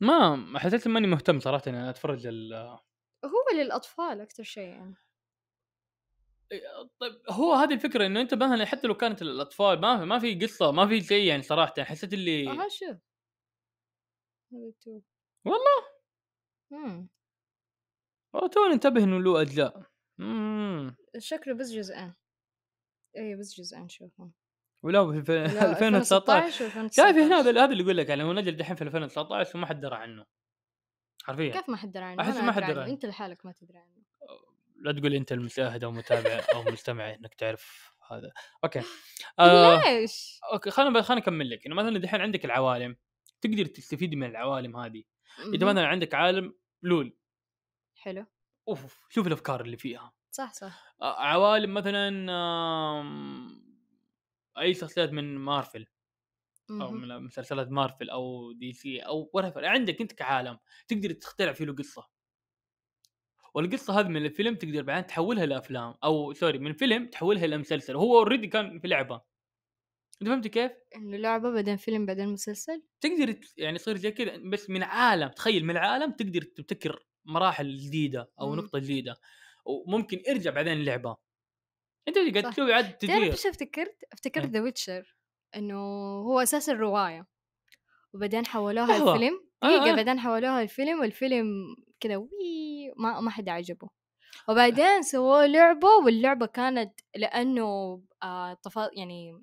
ما 0.00 0.58
حسيت 0.58 0.88
ماني 0.88 1.06
مهتم 1.06 1.40
صراحة 1.40 1.62
إني 1.66 1.90
أتفرج 1.90 2.26
ال... 2.26 2.78
هو 3.24 3.58
للأطفال 3.58 4.20
أكثر 4.20 4.42
شيء 4.42 4.68
يعني. 4.68 4.94
طيب 7.00 7.12
هو 7.30 7.52
هذه 7.54 7.74
الفكرة 7.74 8.06
إنه 8.06 8.20
أنت 8.20 8.34
مثلا 8.34 8.64
حتى 8.64 8.86
لو 8.86 8.94
كانت 8.94 9.22
الاطفال 9.22 9.80
ما 9.80 9.98
في 9.98 10.04
ما 10.04 10.18
في 10.18 10.34
قصة 10.34 10.72
ما 10.72 10.86
في 10.86 11.00
شيء 11.00 11.24
يعني 11.28 11.42
صراحة 11.42 11.74
حسيت 11.78 12.12
اللي 12.12 12.48
آه 12.50 12.68
شوف 12.68 12.96
والله؟ 15.44 15.82
مم. 16.70 17.08
والله 18.34 18.48
تو 18.48 18.60
انتبه 18.72 19.04
إنه 19.04 19.18
له 19.20 19.40
أجزاء. 19.42 19.82
مم. 20.18 20.96
شكله 21.18 21.54
بس 21.54 21.70
جزئين. 21.70 22.14
إي 23.16 23.36
بس 23.36 23.60
جزئين 23.60 23.88
شوفهم. 23.88 24.32
ولا 24.82 25.12
في 25.12 25.22
في 25.26 25.32
لا، 25.32 25.70
2019 25.70 26.70
و2019 26.70 26.94
شايف 26.96 27.16
هنا 27.16 27.40
هذا 27.40 27.50
هذا 27.50 27.72
اللي 27.72 27.82
يقول 27.82 27.96
لك 27.96 28.08
يعني 28.08 28.22
هو 28.22 28.32
نزل 28.32 28.56
دحين 28.56 28.76
في 28.76 28.82
2019 28.82 29.58
وما 29.58 29.66
حد 29.66 29.80
درى 29.80 29.96
عنه. 29.96 30.26
حرفيا. 31.24 31.52
كيف 31.52 31.68
ما 31.68 31.76
حد 31.76 31.92
درى 31.92 32.04
عنه؟ 32.04 32.22
أنا 32.22 32.42
ما 32.42 32.52
حد 32.52 32.62
درى 32.62 32.80
عنه. 32.80 32.92
أنت 32.92 33.06
لحالك 33.06 33.46
ما 33.46 33.52
تدري 33.52 33.78
عنه. 33.78 34.04
لا 34.82 34.92
تقول 34.92 35.14
أنت 35.14 35.32
المشاهد 35.32 35.84
أو 35.84 35.90
متابع 35.90 36.30
أو 36.54 36.62
مستمع 36.62 37.14
إنك 37.14 37.34
تعرف 37.34 37.92
هذا. 38.10 38.32
okay. 38.64 38.82
آه 39.38 39.82
ليش؟ 39.84 40.40
okay 40.52 40.70
خلينا 40.70 41.02
خلينا 41.02 41.20
نكمل 41.22 41.50
لك. 41.50 41.66
إنه 41.66 41.74
مثلا 41.74 41.98
دحين 41.98 42.20
عندك 42.20 42.44
العوالم 42.44 42.96
تقدر 43.40 43.64
تستفيد 43.64 44.14
من 44.14 44.26
العوالم 44.26 44.76
هذه. 44.76 45.04
انت 45.54 45.64
مهم. 45.64 45.70
مثلا 45.70 45.86
عندك 45.86 46.14
عالم 46.14 46.54
LoL. 46.82 47.16
حلو. 47.96 48.26
أوف 48.68 49.06
شوف 49.08 49.26
الأفكار 49.26 49.60
اللي 49.60 49.76
فيها. 49.76 50.12
صح 50.30 50.52
صح. 50.52 50.94
آه، 51.02 51.20
عوالم 51.20 51.74
مثلا 51.74 52.10
أي 54.60 54.74
شخصيات 54.74 55.10
من 55.12 55.38
مارفل 55.38 55.86
أو. 56.70 56.90
من 56.90 57.08
مسلسلات 57.24 57.68
مارفل 57.68 58.10
أو 58.10 58.52
DC 58.52 59.00
أو 59.00 59.30
whatever 59.36 59.56
عندك 59.64 60.00
أنت 60.00 60.12
كعالم 60.12 60.58
تقدر 60.88 61.12
تخترع 61.12 61.52
فيه 61.52 61.64
له 61.64 61.74
قصة 61.74 62.08
والقصة 63.54 64.00
هذه 64.00 64.08
من 64.08 64.26
الفيلم 64.26 64.54
تقدر 64.54 64.82
بعدين 64.82 65.06
تحولها 65.06 65.46
لأفلام 65.46 65.94
أو 66.04 66.32
sorry 66.32 66.58
من 66.58 66.72
فيلم 66.72 67.06
تحولها 67.06 67.46
لمسلسل 67.46 67.96
هو 67.96 68.18
already 68.18 68.46
كان 68.46 68.80
في 68.80 68.88
لعبة 68.88 69.22
أنت 70.22 70.30
فهمت 70.30 70.46
كيف؟ 70.48 70.72
إنه 70.96 71.16
لعبة 71.16 71.50
بعدين 71.50 71.76
فيلم 71.76 72.06
بعدين 72.06 72.28
مسلسل 72.28 72.82
تقدر 73.00 73.40
يعني 73.56 73.76
يصير 73.76 73.96
زي 73.96 74.10
كذا 74.10 74.36
بس 74.36 74.70
من 74.70 74.82
عالم 74.82 75.28
تخيل 75.28 75.64
من 75.64 75.70
العالم 75.70 76.12
تقدر 76.12 76.42
تبتكر 76.42 77.06
مراحل 77.24 77.76
جديدة 77.76 78.32
أو 78.40 78.54
مم. 78.54 78.58
نقطة 78.58 78.78
جديدة 78.78 79.16
وممكن 79.64 80.22
ارجع 80.30 80.50
بعدين 80.50 80.72
اللعبه 80.72 81.16
أنت 82.08 82.16
اللي 82.16 82.40
قاعد. 82.40 82.52
تسوي 82.52 82.72
اعاده 82.72 82.88
تعرف 82.88 82.98
تدوير 82.98 83.32
إيش 83.32 83.46
أفتكرت؟ 83.46 84.04
أفتكرت 84.12 84.44
إيه. 84.44 84.52
The 84.52 84.60
Witcher 84.60 85.16
إنه 85.56 85.78
هو 86.20 86.40
أساس 86.40 86.68
الرواية 86.68 87.26
وبعدين 88.14 88.46
حولوها. 88.46 88.96
الفيلم 88.96 89.48
آه، 89.62 89.66
دقيقة 89.66 89.92
آه. 89.92 89.96
بعدين 89.96 90.20
حولوها 90.20 90.62
الفيلم 90.62 91.00
والفيلم 91.00 91.46
كذا 92.00 92.16
وي 92.16 92.92
ما 92.96 93.20
ما 93.20 93.30
حد 93.30 93.48
عجبه 93.48 93.88
وبعدين 94.48 95.02
سووا 95.02 95.46
لعبة 95.46 95.88
واللعبة 95.88 96.46
كانت 96.46 97.00
لأنه 97.16 98.02
آه. 98.22 98.58
يعني 98.92 99.42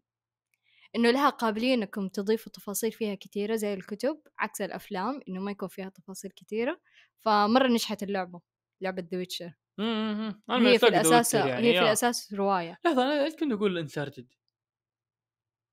إنه 0.95 1.11
لها 1.11 1.30
قابلية 1.30 1.74
إنكم 1.74 2.07
تضيفوا 2.07 2.51
تفاصيل 2.51 2.91
فيها 2.91 3.16
كتيرة 3.16 3.55
زي 3.55 3.74
الكتب 3.74 4.22
عكس 4.39 4.61
الأفلام 4.61 5.22
إنه 5.30 5.41
ما 5.41 5.51
يكون 5.51 5.70
فيها 5.70 5.89
تفاصيل 5.89 6.32
كتيرة 6.32 6.80
فمرة 7.20 7.68
نجحت 7.68 8.03
اللعبة 8.03 8.41
لعبة 8.82 9.07
The 9.11 9.17
Witcher 9.17 9.53
إمم 9.80 10.41
أنا 10.49 10.69
هي 10.69 10.80
في 10.80 10.86
Witcher 10.86 11.38
يعني 11.47 11.67
هي 11.67 11.71
في 11.71 11.78
يا. 11.78 11.82
الأساس 11.82 12.34
رواية. 12.34 12.80
لحظة 12.86 13.03
أنا 13.03 13.23
إيش 13.23 13.34
كنت 13.36 13.51
أقول 13.51 13.78
Uncharted 13.78 14.28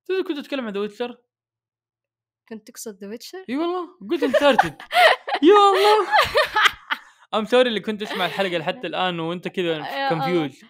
تدري 0.09 0.23
كنت 0.23 0.39
أتكلم 0.39 0.67
عن 0.67 0.73
The 0.73 0.81
Witcher 0.81 1.19
كنت 2.49 2.67
تقصد 2.69 2.97
The 2.99 3.09
Witcher؟ 3.09 3.45
إي 3.49 3.57
والله 3.57 3.89
قلت 4.11 4.23
Uncharted 4.23 4.83
يا 5.43 5.55
الله 5.55 6.09
I'm 7.35 7.45
sorry 7.45 7.69
اللي 7.69 7.81
كنت 7.81 8.03
أسمع 8.03 8.27
الحلقة 8.27 8.59
لحتى 8.59 8.87
الآن 8.87 9.21
وأنت 9.21 9.49
كذا 9.49 10.09
confused 10.09 10.61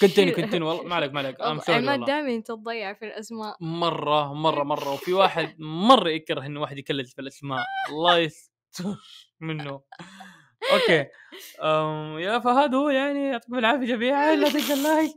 كنتني 0.00 0.30
كنتني 0.30 0.64
والله 0.64 0.82
ما 0.84 0.94
عليك 0.94 1.12
ما 1.12 1.20
عليك. 1.20 1.40
I'm 1.40 1.58
sorry 1.58 1.78
والله. 1.88 2.06
دائما 2.06 2.40
تضيع 2.40 2.92
في 2.94 3.04
الأسماء. 3.04 3.56
مرة 3.60 4.32
مرة 4.34 4.64
مرة. 4.64 4.92
وفي 4.92 5.12
واحد 5.12 5.56
مرة 5.60 6.08
يكره 6.08 6.46
إنه 6.46 6.60
واحد 6.60 6.78
يكلج 6.78 7.06
في 7.06 7.20
الأسماء. 7.20 7.64
الله 7.90 8.18
يستر 8.18 8.96
منه. 9.40 9.80
okay. 10.72 11.06
أم 11.62 12.18
يا 12.18 12.38
فهد 12.38 12.74
هو 12.74 12.88
يعني 12.90 13.28
يعطيكم 13.28 13.54
العافية 13.58 13.86
جميعا 13.86 14.36
لا 14.36 14.48
تنسى 14.52 14.72
ال 14.72 14.79
like. 14.79 15.16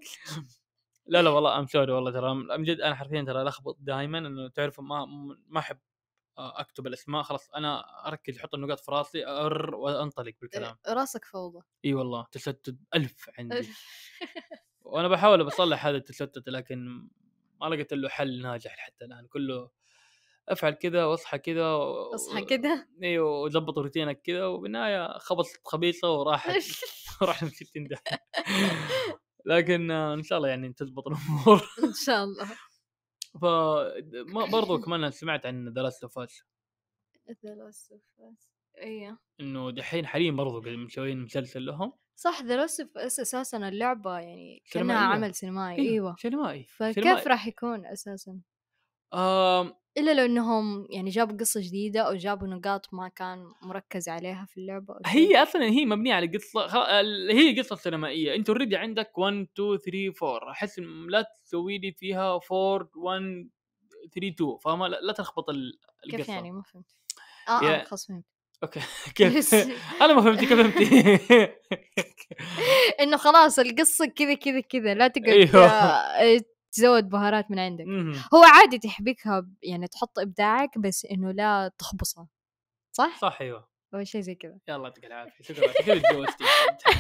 لا 1.08 1.22
لا 1.22 1.30
والله 1.30 1.60
I'm 1.60 1.68
sorry 1.68 1.92
والله 1.92 2.12
ترى. 2.12 2.32
أم 2.32 2.64
جد 2.64 2.82
أنا 2.82 2.96
حرفيا 2.96 3.22
ترى 3.24 3.42
الخبط 3.42 3.78
دائما 3.80 4.18
إنه 4.18 4.50
تعرف 4.50 4.80
ما 4.80 5.06
ما 5.48 5.60
أحب 5.60 5.80
أكتب 6.38 6.88
الأسماء 6.88 7.24
خلاص 7.24 7.50
أنا 7.52 7.84
أركز 8.08 8.38
أحط 8.40 8.56
النقاط 8.56 8.80
في 8.80 8.92
راسي 8.92 9.28
أر 9.28 9.76
وأنطلق 9.76 10.34
بالكلام. 10.42 10.78
راسك 10.88 11.26
فوضى 11.26 11.62
إي 11.86 11.94
والله 11.94 12.26
تشتت 12.32 12.78
ألف 12.96 13.30
عندي. 13.40 13.68
وأنا 14.82 15.08
بحاول 15.08 15.44
بصلح 15.44 15.86
هذا 15.86 15.98
التشتت 15.98 16.50
لكن 16.50 17.10
ما 17.62 17.66
لقيت 17.66 17.94
له 17.94 18.10
حل 18.10 18.42
ناجح 18.42 18.76
حتى 18.78 19.06
الآن. 19.06 19.28
كله 19.28 19.70
أفعل 20.50 20.74
كذا 20.74 21.06
وأصحى 21.06 21.38
كذا 21.38 21.74
و... 21.74 22.14
اصحى 22.16 22.46
كده؟ 22.46 22.88
أيوه 23.04 23.42
وظبط 23.42 23.78
روتينك 23.78 24.22
كذا 24.22 24.46
وبالنهاية 24.46 25.18
خبصت 25.18 25.62
خبيصة 25.66 26.12
وراحت 26.12 26.52
راح 27.22 27.46
60 27.46 27.88
ده 27.88 27.98
لكن 29.46 29.92
إن 29.92 30.24
شاء 30.24 30.38
الله 30.38 30.50
يعني 30.50 30.74
تزبط 30.74 31.08
الأمور. 31.08 31.70
إن 31.84 31.94
شاء 32.06 32.24
الله. 32.24 32.46
ف 33.42 33.46
برضو 34.52 34.80
كمان 34.82 35.12
سمعت 35.12 35.46
عن 35.46 35.70
The 35.70 35.82
Last 35.82 36.04
of 36.04 36.20
Us. 36.20 36.42
The 37.30 37.54
Last 37.56 37.96
of 37.96 38.24
Us. 38.24 38.50
إيه. 38.78 39.20
إنه 39.40 39.72
دحين 39.72 40.06
حاليا 40.06 40.32
برضو 40.32 40.62
مسويين 40.62 41.24
مسلسل 41.24 41.66
لهم. 41.66 41.94
صح 42.16 42.42
The 42.42 42.56
Last 42.56 42.82
of 42.82 42.98
Us 42.98 43.20
أساسا 43.20 43.58
اللعبة 43.58 44.20
يعني 44.20 44.64
كأنها. 44.72 44.98
عمل 44.98 45.36
سينمائي 45.36 45.90
أيوه. 45.90 46.16
سينمائي 46.20 46.64
فكيف. 46.64 47.28
راح 47.28 47.48
يكون 47.48 47.86
أساسا؟ 47.86 48.42
إلا 49.98 50.14
لو 50.14 50.26
إنهم 50.26 50.88
يعني 50.90 51.10
جابوا 51.10 51.38
قصة 51.38 51.62
جديدة 51.62 52.02
أو 52.02 52.14
جابوا 52.16 52.48
نقاط 52.48 52.94
ما 52.94 53.08
كان 53.08 53.52
مركز 53.62 54.10
عليها 54.10 54.46
في 54.50 54.58
اللعبة 54.58 54.94
أو. 54.94 55.00
هي 55.06 55.44
أصلا 55.44 55.64
هي 55.64 55.86
مبنية 55.86 56.14
على 56.14 56.28
قصة 56.28 56.66
هي 57.32 57.60
قصة 57.60 57.76
سينمائية. 57.76 58.36
أنت 58.36 58.50
already 58.50 58.76
عندك 58.78 59.18
1 59.18 59.48
2 59.56 59.78
3 59.78 60.26
4 60.36 60.52
أحس 60.52 60.80
لا 61.10 61.26
تسوي 61.46 61.78
لي 61.78 61.92
فيها 61.92 62.40
4 62.52 62.90
1 62.96 63.50
3 64.16 64.28
2 64.30 64.58
فاهمة؟ 64.58 64.88
لا, 64.88 65.14
تلخبط 65.14 65.50
ال- 65.50 65.80
القصة. 66.06 66.18
كيف 66.18 66.30
يعني؟ 66.30 66.52
ما 66.52 66.62
فهمت. 66.62 66.86
آه 67.50 67.64
يا- 67.64 67.82
آه 67.82 67.84
خلاص 67.84 68.08
فهمت. 68.08 68.26
okay. 68.64 68.80
كيف؟ 69.16 69.54
أنا 70.04 70.14
ما 70.14 70.22
فهمت 70.22 70.40
كيف 70.40 70.54
فهمتي؟ 70.54 71.50
إنه 73.02 73.18
خلاص 73.18 73.60
القصة 73.60 74.06
كذا 74.06 74.34
كذا 74.34 74.60
كذا. 74.60 74.94
لا 74.94 75.08
تقعد 75.08 75.30
أيوه. 75.30 76.44
تزود 76.72 77.10
بهارات 77.10 77.52
من 77.52 77.60
عندك. 77.60 77.86
مهم. 77.86 78.14
هو 78.34 78.44
عادي 78.44 78.80
تحبكها 78.80 79.50
يعني 79.64 79.88
تحط 79.88 80.20
إبداعك 80.20 80.78
بس 80.78 81.06
إنه 81.06 81.32
لا 81.32 81.72
تخبصها 81.78 82.28
صح؟ 82.92 83.20
صح 83.20 83.38
أيوه. 83.42 83.70
أو 83.94 84.04
شيء 84.04 84.22
زي 84.22 84.36
كذا. 84.36 84.60
يلا 84.68 84.84
يعطيك 84.84 85.06
العافية. 85.06 85.44
شكرا 85.44 85.74
كذا 85.74 86.02
تجوزتي؟ 86.12 86.44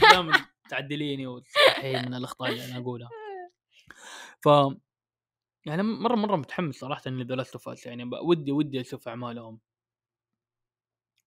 دائما 0.01 0.45
تعدليني 0.69 1.27
وتصححين 1.27 2.05
من 2.05 2.13
الأخطاء 2.13 2.49
اللي 2.49 2.65
أنا 2.65 2.77
أقولها. 2.77 3.09
ف 4.41 4.47
يعني 5.65 5.83
مرة 5.83 6.15
مرة 6.15 6.35
متحمس 6.35 6.75
صراحة 6.75 7.01
of 7.07 7.69
Us 7.69 7.85
يعني 7.85 8.09
ودي 8.23 8.51
ودي 8.51 8.81
أشوف 8.81 9.07
أعمالهم. 9.07 9.59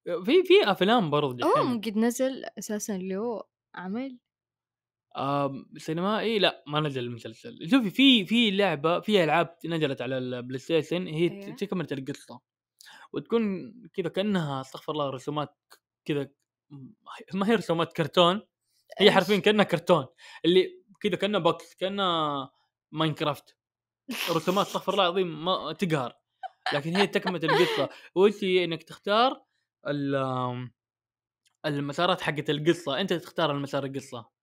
في 0.04 0.42
في 0.44 0.54
أفلام 0.64 1.10
برضه 1.10 1.46
هو 1.46 1.52
دحين. 1.52 1.80
قد 1.80 1.96
نزل 1.96 2.44
أساسا 2.58 2.92
له 2.98 3.42
عمل. 3.74 4.18
سينمائي 5.76 6.38
لا 6.38 6.64
ما 6.66 6.80
نزل 6.80 7.04
المسلسل. 7.04 7.70
شوفي 7.70 7.90
في 7.90 8.26
في 8.26 8.50
لعبة 8.50 9.00
في 9.00 9.24
ألعاب 9.24 9.56
نزلت 9.64 10.02
على 10.02 10.18
ال 10.18 10.58
PlayStation 10.58 11.06
هي 11.06 11.30
أيوه. 11.30 11.56
تكملة 11.56 11.88
القصة. 11.92 12.40
وتكون 13.12 13.72
كذا 13.94 14.08
كأنها 14.08 14.60
أستغفر 14.60 14.92
الله 14.92 15.10
رسومات 15.10 15.58
كذا 16.04 16.28
ما 17.34 17.48
هي 17.48 17.54
رسومات 17.54 17.92
كرتون. 17.92 18.42
هي؟ 18.98 19.10
حرفيا 19.10 19.38
كأنها 19.38 19.64
كرتون. 19.64 20.06
اللي 20.44 20.82
كذا 21.00 21.16
كأنها 21.16 21.40
box 21.40 21.74
كأنها 21.74 22.50
Minecraft. 22.92 23.56
رسومات 24.30 24.66
أستغفر 24.66 24.92
الله 24.92 25.04
العظيم 25.04 25.44
ما 25.44 25.72
تقهر. 25.72 26.12
لكن 26.72 26.96
هي 26.96 27.06
تكملة 27.06 27.40
القصة. 27.44 27.88
وانت 28.14 28.42
إنك 28.42 28.82
تختار 28.82 29.44
ال- 29.88 30.70
المسارات 31.66 32.20
حقت 32.20 32.50
القصة. 32.50 33.00
أنت 33.00 33.12
تختار 33.12 33.50
المسار 33.50 33.84
القصة. 33.84 34.41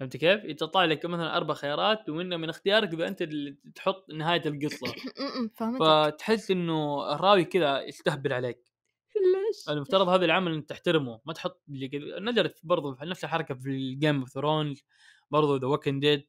فهمت 0.00 0.16
كيف؟ 0.16 0.44
يتطلع 0.44 0.84
لك 0.84 1.06
مثلا 1.06 1.36
أربع 1.36 1.54
خيارات 1.54 2.08
ومنها 2.08 2.38
من 2.38 2.48
اختيارك 2.48 2.94
إذا 2.94 3.08
أنت 3.08 3.22
اللي 3.22 3.56
تحط 3.74 4.10
نهاية 4.10 4.42
القصة 4.46 4.86
م-م، 5.18 5.48
فهمتك 5.48 5.80
فتحس 5.80 6.50
إنه 6.50 7.12
الراوي 7.14 7.44
كذا 7.44 7.82
يستهبل 7.82 8.32
عليك 8.32 8.72
ليش؟ 9.16 9.68
المفترض 9.68 10.08
هذا 10.08 10.24
العمل 10.24 10.52
إنك 10.52 10.64
تحترمه 10.68 11.20
ما 11.24 11.32
تحط 11.32 11.62
اللي 11.68 11.88
كذا 11.88 12.20
نزلت 12.20 12.60
برضو 12.64 12.94
في 12.94 13.04
نفس 13.04 13.24
الحركة 13.24 13.54
في 13.54 13.68
ال 13.68 13.78
Game 13.78 14.20
of 14.20 14.28
Thrones 14.28 14.84
برضو 15.30 15.56
The 15.56 15.66
Walking 15.66 16.02
Dead 16.02 16.26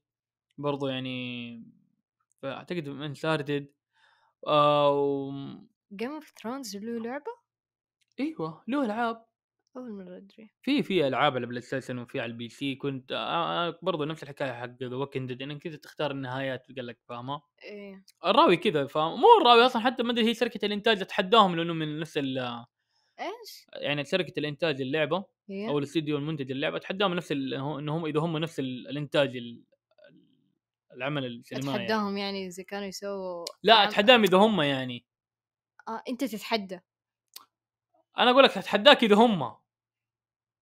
برضو 0.57 0.88
يعني 0.88 1.63
فاعتقد 2.41 2.89
من 2.89 3.13
ساردد 3.13 3.74
آه 4.47 5.68
Game 5.93 6.11
of 6.11 6.33
Thrones 6.41 6.77
له 6.78 6.99
لعبة؟ 6.99 7.32
إيوه 8.20 8.63
له 8.68 8.86
ألعاب 8.86 9.26
أول 9.78 9.91
مرة 9.91 10.18
أدري. 10.18 10.49
في 10.61 10.84
في 10.84 11.07
ألعاب 11.07 11.32
على 11.36 11.43
ال 11.43 11.61
PlayStation 11.61 11.97
وفي 11.99 12.20
على 12.20 12.32
ال 12.31 12.49
PC 12.49 12.75
كنت 12.76 13.11
آه 13.11 13.68
آه 13.68 13.80
برضو 13.82 14.03
نفس 14.03 14.24
الحكاية 14.24 14.51
حق 14.53 14.84
The 14.83 14.95
Walking 14.95 15.29
Dead 15.33 15.41
إنك 15.41 15.61
كذا 15.61 15.78
تختار 15.78 16.11
النهايات 16.11 16.68
قال 16.76 16.88
لك 16.88 16.99
فاهمة؟ 17.09 17.41
إيه. 17.63 18.03
الراوي 18.26 18.57
كذا 18.57 18.88
فاهم 18.88 19.20
مو 19.22 19.28
الراوي 19.41 19.65
أصلا 19.65 19.82
حتى 19.82 20.03
ما 20.03 20.11
أدري 20.11 20.26
هي 20.30 20.34
شركة 20.34 20.65
الإنتاج 20.65 21.01
اتحداهم 21.01 21.55
لأنه 21.55 21.74
من 21.74 21.99
نفس 21.99 22.18
ال- 22.18 22.65
إيش؟ 23.20 23.65
يعني 23.74 24.05
شركة 24.05 24.39
الإنتاج 24.39 24.82
اللعبة 24.82 25.26
هي 25.49 25.70
أو 25.70 25.78
الاستديو 25.80 26.18
المنتج 26.18 26.51
اللعبة 26.51 26.78
اتحداهم 26.78 27.13
نفس 27.13 27.32
ال- 27.32 27.53
هو- 27.55 27.80
انهم 27.80 28.05
إذا 28.05 28.20
هم 28.20 28.38
نفس 28.38 28.59
ال- 28.59 28.88
الإنتاج 28.88 29.38
ال- 29.38 29.63
العمل 30.93 31.26
السينمائي 31.26 31.72
يعني. 31.72 31.86
اتحداهم 31.86 32.18
يعني 32.18 32.47
إذا 32.47 32.63
كانوا 32.63 32.88
يسووا 32.88 33.45
لا 33.63 33.84
اتحداهم 33.84 34.24
إذا 34.24 34.38
هم 34.38 34.61
يعني. 34.61 35.05
آه 35.88 36.03
أنت 36.09 36.24
تتحدى. 36.24 36.80
أنا 38.18 38.32
أقول 38.32 38.43
لك 38.43 38.57
اتحداك 38.57 39.03
إذا 39.03 39.15
هم. 39.15 39.55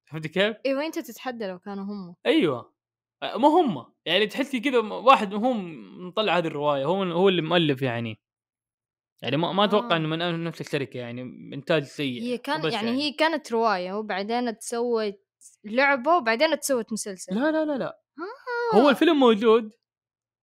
فهمت 0.05 0.27
كيف؟ 0.27 0.57
إيوه 0.65 0.85
أنت 0.85 0.99
تتحدى 0.99 1.47
لو 1.47 1.59
كانوا 1.59 1.83
هم. 1.83 2.15
أيوه. 2.25 2.75
أه، 3.23 3.37
مو 3.37 3.47
هم. 3.47 3.93
يعني 4.05 4.27
تحسي 4.27 4.59
كذا 4.59 4.79
واحد 4.79 5.33
هو 5.33 5.53
مطلع 5.53 6.37
هذه 6.37 6.47
الرواية. 6.47 6.85
هو 6.85 7.03
هو 7.03 7.29
اللي 7.29 7.41
مؤلف 7.41 7.81
يعني. 7.81 8.21
يعني 9.21 9.37
ما 9.37 9.51
ما 9.51 9.63
أتوقع 9.63 9.95
آه. 9.95 9.97
إنه 9.97 10.07
من 10.07 10.43
نفس 10.43 10.61
الشركة 10.61 10.97
يعني 10.97 11.21
إنتاج 11.53 11.83
سيء. 11.83 12.21
هي 12.21 12.37
كان 12.37 12.61
بس 12.61 12.73
يعني 12.73 12.91
هي 12.91 13.11
كانت 13.11 13.51
رواية 13.51 13.93
وبعدين 13.93 14.57
تسوت 14.57 15.21
لعبة 15.63 16.17
وبعدين 16.17 16.59
تسوت 16.59 16.93
مسلسل. 16.93 17.35
لا 17.35 17.51
لا 17.51 17.65
لا 17.65 17.77
لا. 17.77 17.99
آه. 18.73 18.77
هو 18.77 18.89
الفيلم 18.89 19.19
موجود 19.19 19.73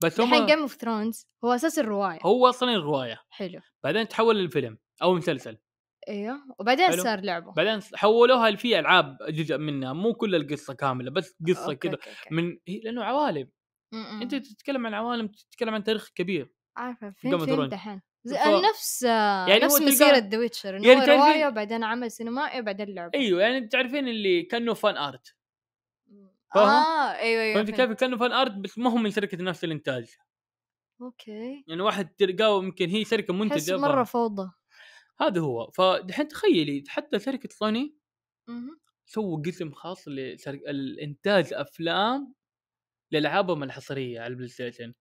بس 0.03 0.21
هم 0.21 0.29
الحين 0.29 0.47
جيم 0.47 0.59
اوف 0.59 0.75
ثرونز 0.75 1.27
هو 1.45 1.53
أساس 1.53 1.79
الرواية. 1.79 2.19
هو 2.23 2.49
أصلا 2.49 2.75
الرواية. 2.75 3.21
حلو. 3.31 3.61
بعدين 3.85 4.09
تحول 4.09 4.37
للفيلم 4.37 4.79
أو 5.03 5.15
مسلسل. 5.15 5.59
إيوه. 6.09 6.37
وبعدين 6.59 6.87
حلو. 6.87 7.03
صار 7.03 7.21
لعبة. 7.21 7.53
بعدين 7.53 7.81
حولوها 7.95 8.57
في 8.57 8.79
ألعاب 8.79 9.19
جزء 9.29 9.57
منها 9.59 9.93
مو 9.93 10.15
كل 10.15 10.35
القصة 10.35 10.75
كاملة 10.75 11.11
بس 11.11 11.37
قصة 11.49 11.73
كذا. 11.75 11.99
من 12.31 12.59
هي 12.69 12.81
لأنه 12.85 13.05
عوالم. 13.05 13.49
م-م. 13.93 14.23
أنت 14.23 14.35
تتكلم 14.35 14.87
عن 14.87 14.95
عوالم 14.95 15.27
تتكلم 15.29 15.75
عن 15.75 15.85
تاريخ 15.85 16.09
كبير. 16.15 16.53
عارفة 16.77 17.11
فهمت 17.11 17.43
Thrones. 17.51 17.59
الحين 17.73 18.01
ف- 18.31 18.69
نفس 18.71 19.03
يعني 19.03 19.61
نفس 19.65 19.81
مسيرة 19.83 20.17
The 20.19 20.39
Witcher 20.39 20.75
يعني 20.75 20.85
تعرفين- 21.07 21.15
رواية 21.15 21.47
وبعدين 21.47 21.85
عمل 21.85 22.11
سينمائي 22.11 22.61
وبعدين 22.61 22.95
لعبة. 22.95 23.19
أيوه 23.19 23.41
يعني 23.43 23.69
تعرفين 23.69 24.09
اللي 24.09 24.43
كأنه 24.43 24.75
fan 24.75 24.97
art. 24.97 25.35
فاهم؟ 26.55 26.69
آه 26.69 27.13
أيوه 27.13 27.43
أيوه 27.43 27.55
فهمت. 27.65 27.71
كيف؟ 27.71 27.93
كأنه 27.93 28.17
fan 28.17 28.33
art 28.33 28.53
بس 28.53 28.79
ما 28.79 28.91
هو 28.91 28.97
من 28.97 29.11
شركة 29.11 29.39
نفس 29.43 29.65
الإنتاج. 29.65 30.15
أوكي. 31.03 31.65
يعني 31.69 31.83
واحد 31.83 32.09
تلقاه 32.09 32.63
يمكن 32.63 32.89
هي 32.89 33.05
شركة 33.05 33.33
احس 33.33 33.41
منتجه 33.41 33.77
مرة 33.77 34.05
ف- 34.05 34.11
فوضى. 34.13 34.51
هذا 35.21 35.41
هو. 35.41 35.71
فدحين 35.71 36.29
تخيلي 36.29 36.85
حتى 36.89 37.19
شركة 37.19 37.49
سوني. 37.53 37.97
سووا 39.07 39.43
قسم 39.47 39.73
خاص 39.73 40.09
للانتاج 40.09 41.53
أفلام 41.53 42.35
لألعابهم 43.13 43.63
الحصرية 43.63 44.21
على 44.21 44.31
ال 44.31 44.49
PlayStation 44.49 44.95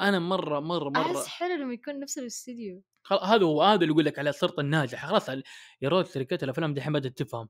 أنا 0.00 0.18
مرة 0.18 0.60
مرة 0.60 0.88
مرة 0.88 1.00
أحس 1.00 1.26
حلو 1.26 1.54
لما 1.54 1.74
يكون 1.74 1.98
نفس 1.98 2.18
الاستديو. 2.18 2.82
هذا 3.22 3.44
هو 3.44 3.62
هذا 3.62 3.74
اللي 3.82 3.92
يقول 3.92 4.04
لك 4.04 4.18
على 4.18 4.30
الشروط 4.30 4.60
الناجحة. 4.60 5.08
خلاص 5.08 5.28
يا 5.82 5.88
رجل 5.88 6.06
شركات 6.06 6.42
الأفلام 6.42 6.74
دحين 6.74 6.92
بدأت 6.92 7.18
تفهم. 7.18 7.48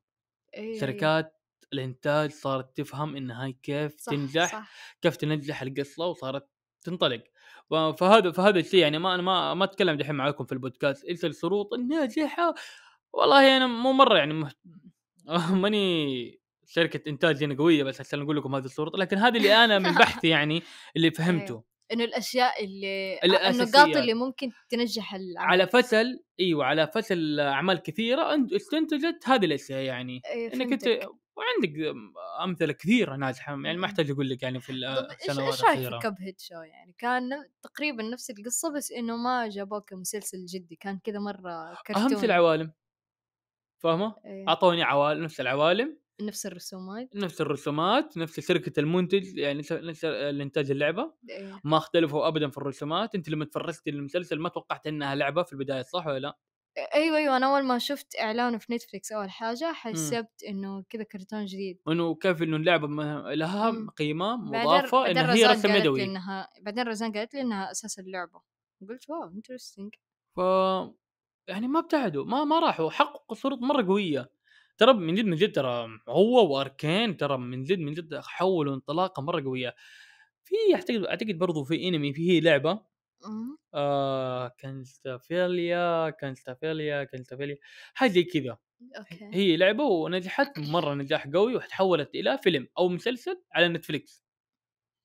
أيوه 0.56 0.80
شركات 0.80 1.40
الإنتاج 1.72 2.30
صارت 2.30 2.76
تفهم 2.76 3.16
انها 3.16 3.50
كيف 3.62 3.96
صح 3.98 4.12
تنجح 4.12 4.52
صح. 4.52 4.96
كيف 5.02 5.16
تنجح 5.16 5.62
القصة 5.62 6.06
وصارت 6.06 6.48
تنطلق. 6.82 7.24
فهذا 7.70 8.30
فهذا 8.30 8.58
الشيء 8.58 8.80
يعني 8.80 8.98
ما 8.98 9.14
أنا 9.14 9.22
ما 9.22 9.54
ما 9.54 9.64
أتكلم 9.64 9.96
دحين 9.96 10.14
معاكم 10.14 10.44
في 10.44 10.52
البودكاست 10.52 11.04
إيش 11.04 11.24
الشروط 11.24 11.74
الناجحة 11.74 12.54
والله 13.12 13.56
أنا 13.56 13.66
مو 13.66 13.92
مرة 13.92 14.18
يعني. 14.18 14.48
ماني 15.62 16.40
شركة 16.66 17.08
إنتاج 17.08 17.44
هنا 17.44 17.54
قوية 17.54 17.84
بس 17.84 18.00
عشان 18.00 18.22
أقول 18.22 18.36
لكم 18.36 18.54
هذه 18.54 18.64
الشروط 18.64 18.96
لكن 18.96 19.16
هذه 19.16 19.36
اللي 19.36 19.64
أنا 19.64 19.78
من 19.78 19.94
بحثي 20.00 20.28
يعني 20.28 20.62
اللي 20.96 21.10
فهمته 21.10 21.64
إنه 21.92 22.04
الأشياء 22.04 22.64
اللي. 22.64 23.18
النقاط 23.24 23.96
اللي 23.96 24.14
ممكن 24.14 24.50
تنجح 24.68 25.14
العمل 25.14 25.48
على 25.50 25.66
فشل 25.66 26.20
إيوه 26.40 26.64
على 26.64 26.86
فشل 26.94 27.40
أعمال 27.40 27.78
كثيرة 27.78 28.46
استنتجت 28.56 29.28
هذه 29.28 29.44
الأشياء 29.44 29.80
يعني 29.80 30.20
إيه، 30.34 30.54
إنك 30.54 30.72
أنت. 30.72 31.08
وعندك 31.36 31.96
أمثلة 32.44 32.72
كثيرة 32.72 33.16
ناجحة 33.16 33.52
يعني 33.52 33.78
ما 33.78 33.86
أحتاج 33.86 34.10
أقول 34.10 34.28
لك 34.30 34.42
يعني 34.42 34.60
في 34.60 34.72
السنوات 34.72 35.52
إيش 35.52 35.64
رأيك 35.64 35.80
في 35.80 35.88
الأخيرة 35.88 35.98
كب 35.98 36.14
هيد 36.20 36.40
شو 36.40 36.54
يعني 36.54 36.94
كان 36.98 37.30
تقريبا 37.62 38.02
نفس 38.02 38.30
القصة 38.30 38.72
بس 38.76 38.92
إنه 38.92 39.16
ما 39.16 39.48
جابوه 39.48 39.80
كمسلسل 39.80 40.44
جدي 40.46 40.76
كان 40.76 40.98
كذا 40.98 41.18
مرة 41.18 41.74
كرتون 41.86 42.02
اهم 42.02 42.08
شيء 42.08 42.24
العوالم 42.24 42.72
فاهمة؟ 43.78 44.14
إيه. 44.24 44.48
أعطوني 44.48 44.82
عوالم 44.82 45.24
نفس 45.24 45.40
العوالم 45.40 45.98
نفس 46.22 46.46
الرسومات 46.46 47.16
نفس 47.16 47.40
الرسومات 47.40 48.16
نفس 48.18 48.40
شركة 48.40 48.80
المنتج 48.80 49.38
يعني 49.38 49.58
نفس- 49.72 50.04
الإنتاج 50.04 50.70
اللعبة 50.70 51.14
إيه. 51.30 51.60
ما 51.64 51.76
اختلفوا 51.76 52.28
ابدا 52.28 52.48
في 52.50 52.58
الرسومات 52.58 53.14
أنت 53.14 53.28
لما 53.28 53.44
تفرجت 53.44 53.88
المسلسل 53.88 54.38
ما 54.38 54.48
توقعت 54.48 54.86
إنها 54.86 55.14
لعبة 55.14 55.42
في 55.42 55.52
البداية 55.52 55.82
صح 55.82 56.06
ولا 56.06 56.18
لا؟ 56.18 56.38
أيوه 56.78 57.16
أيوه 57.18 57.36
أنا 57.36 57.46
أول 57.46 57.64
ما 57.64 57.78
شفت 57.78 58.16
اعلانه 58.20 58.58
في 58.58 58.72
نتفليكس 58.74 59.12
أول 59.12 59.30
حاجة 59.30 59.72
حسبت 59.72 60.42
إنه 60.48 60.84
كذا 60.90 61.02
كرتون 61.02 61.44
جديد. 61.46 61.78
وانه 61.86 62.14
كيف 62.14 62.42
إنه 62.42 62.56
اللعبة 62.56 62.86
لها 63.34 63.70
مم. 63.70 63.90
قيمة 63.90 64.36
مضافة 64.36 65.02
بعدين 65.04 65.16
انها 65.22 65.34
هي 65.34 65.46
رسم 65.46 65.68
يدوي. 65.76 66.02
إنها 66.04 66.48
بعدين 66.60 66.84
رزان 66.88 67.12
قالت 67.12 67.34
لي 67.34 67.40
إنها 67.40 67.70
أساس 67.70 67.98
اللعبة. 67.98 68.42
قلت 68.88 69.10
wow 69.10 69.28
interesting 69.28 69.94
ف 70.36 70.38
يعني 71.48 71.68
ما 71.68 71.78
ابتعدوا 71.80 72.24
ما 72.24 72.44
ما 72.44 72.58
راحوا 72.60 72.90
حققوا 72.90 73.36
شروط 73.36 73.58
مرة 73.58 73.86
قوية. 73.86 74.30
ترى 74.78 74.92
من 74.94 75.14
جد 75.14 75.24
من 75.24 75.36
جد 75.36 75.52
ترى 75.52 75.88
هو 76.08 76.54
و 76.54 76.63
Arcane 76.63 77.16
ترى 77.16 77.38
من 77.38 77.62
جد 77.64 77.78
من 77.78 77.92
جد 77.94 78.16
حولوا 78.24 78.74
انطلاقة 78.74 79.22
مرة 79.22 79.42
قوية. 79.44 79.74
في 80.44 80.54
أعتقد 80.74 81.04
أعتقد 81.04 81.38
برضو 81.38 81.64
في 81.64 81.88
انمي 81.88 82.14
فيه 82.14 82.40
لعبة 82.40 82.80
آه 83.74 84.48
Castlevania 84.48 86.10
Castlevania 86.10 87.04
Castlevania 87.04 87.56
حاجة 87.94 88.10
زي 88.10 88.24
كذا. 88.24 88.58
أوكي. 88.98 89.30
هي 89.32 89.56
لعبة 89.56 89.84
ونجحت 89.84 90.58
مرة 90.58 90.94
نجاح 90.94 91.26
قوي 91.28 91.56
وتحولت 91.56 92.14
إلى 92.14 92.38
فيلم 92.38 92.68
أو 92.78 92.88
مسلسل 92.88 93.42
على 93.52 93.68
Netflix. 93.68 94.24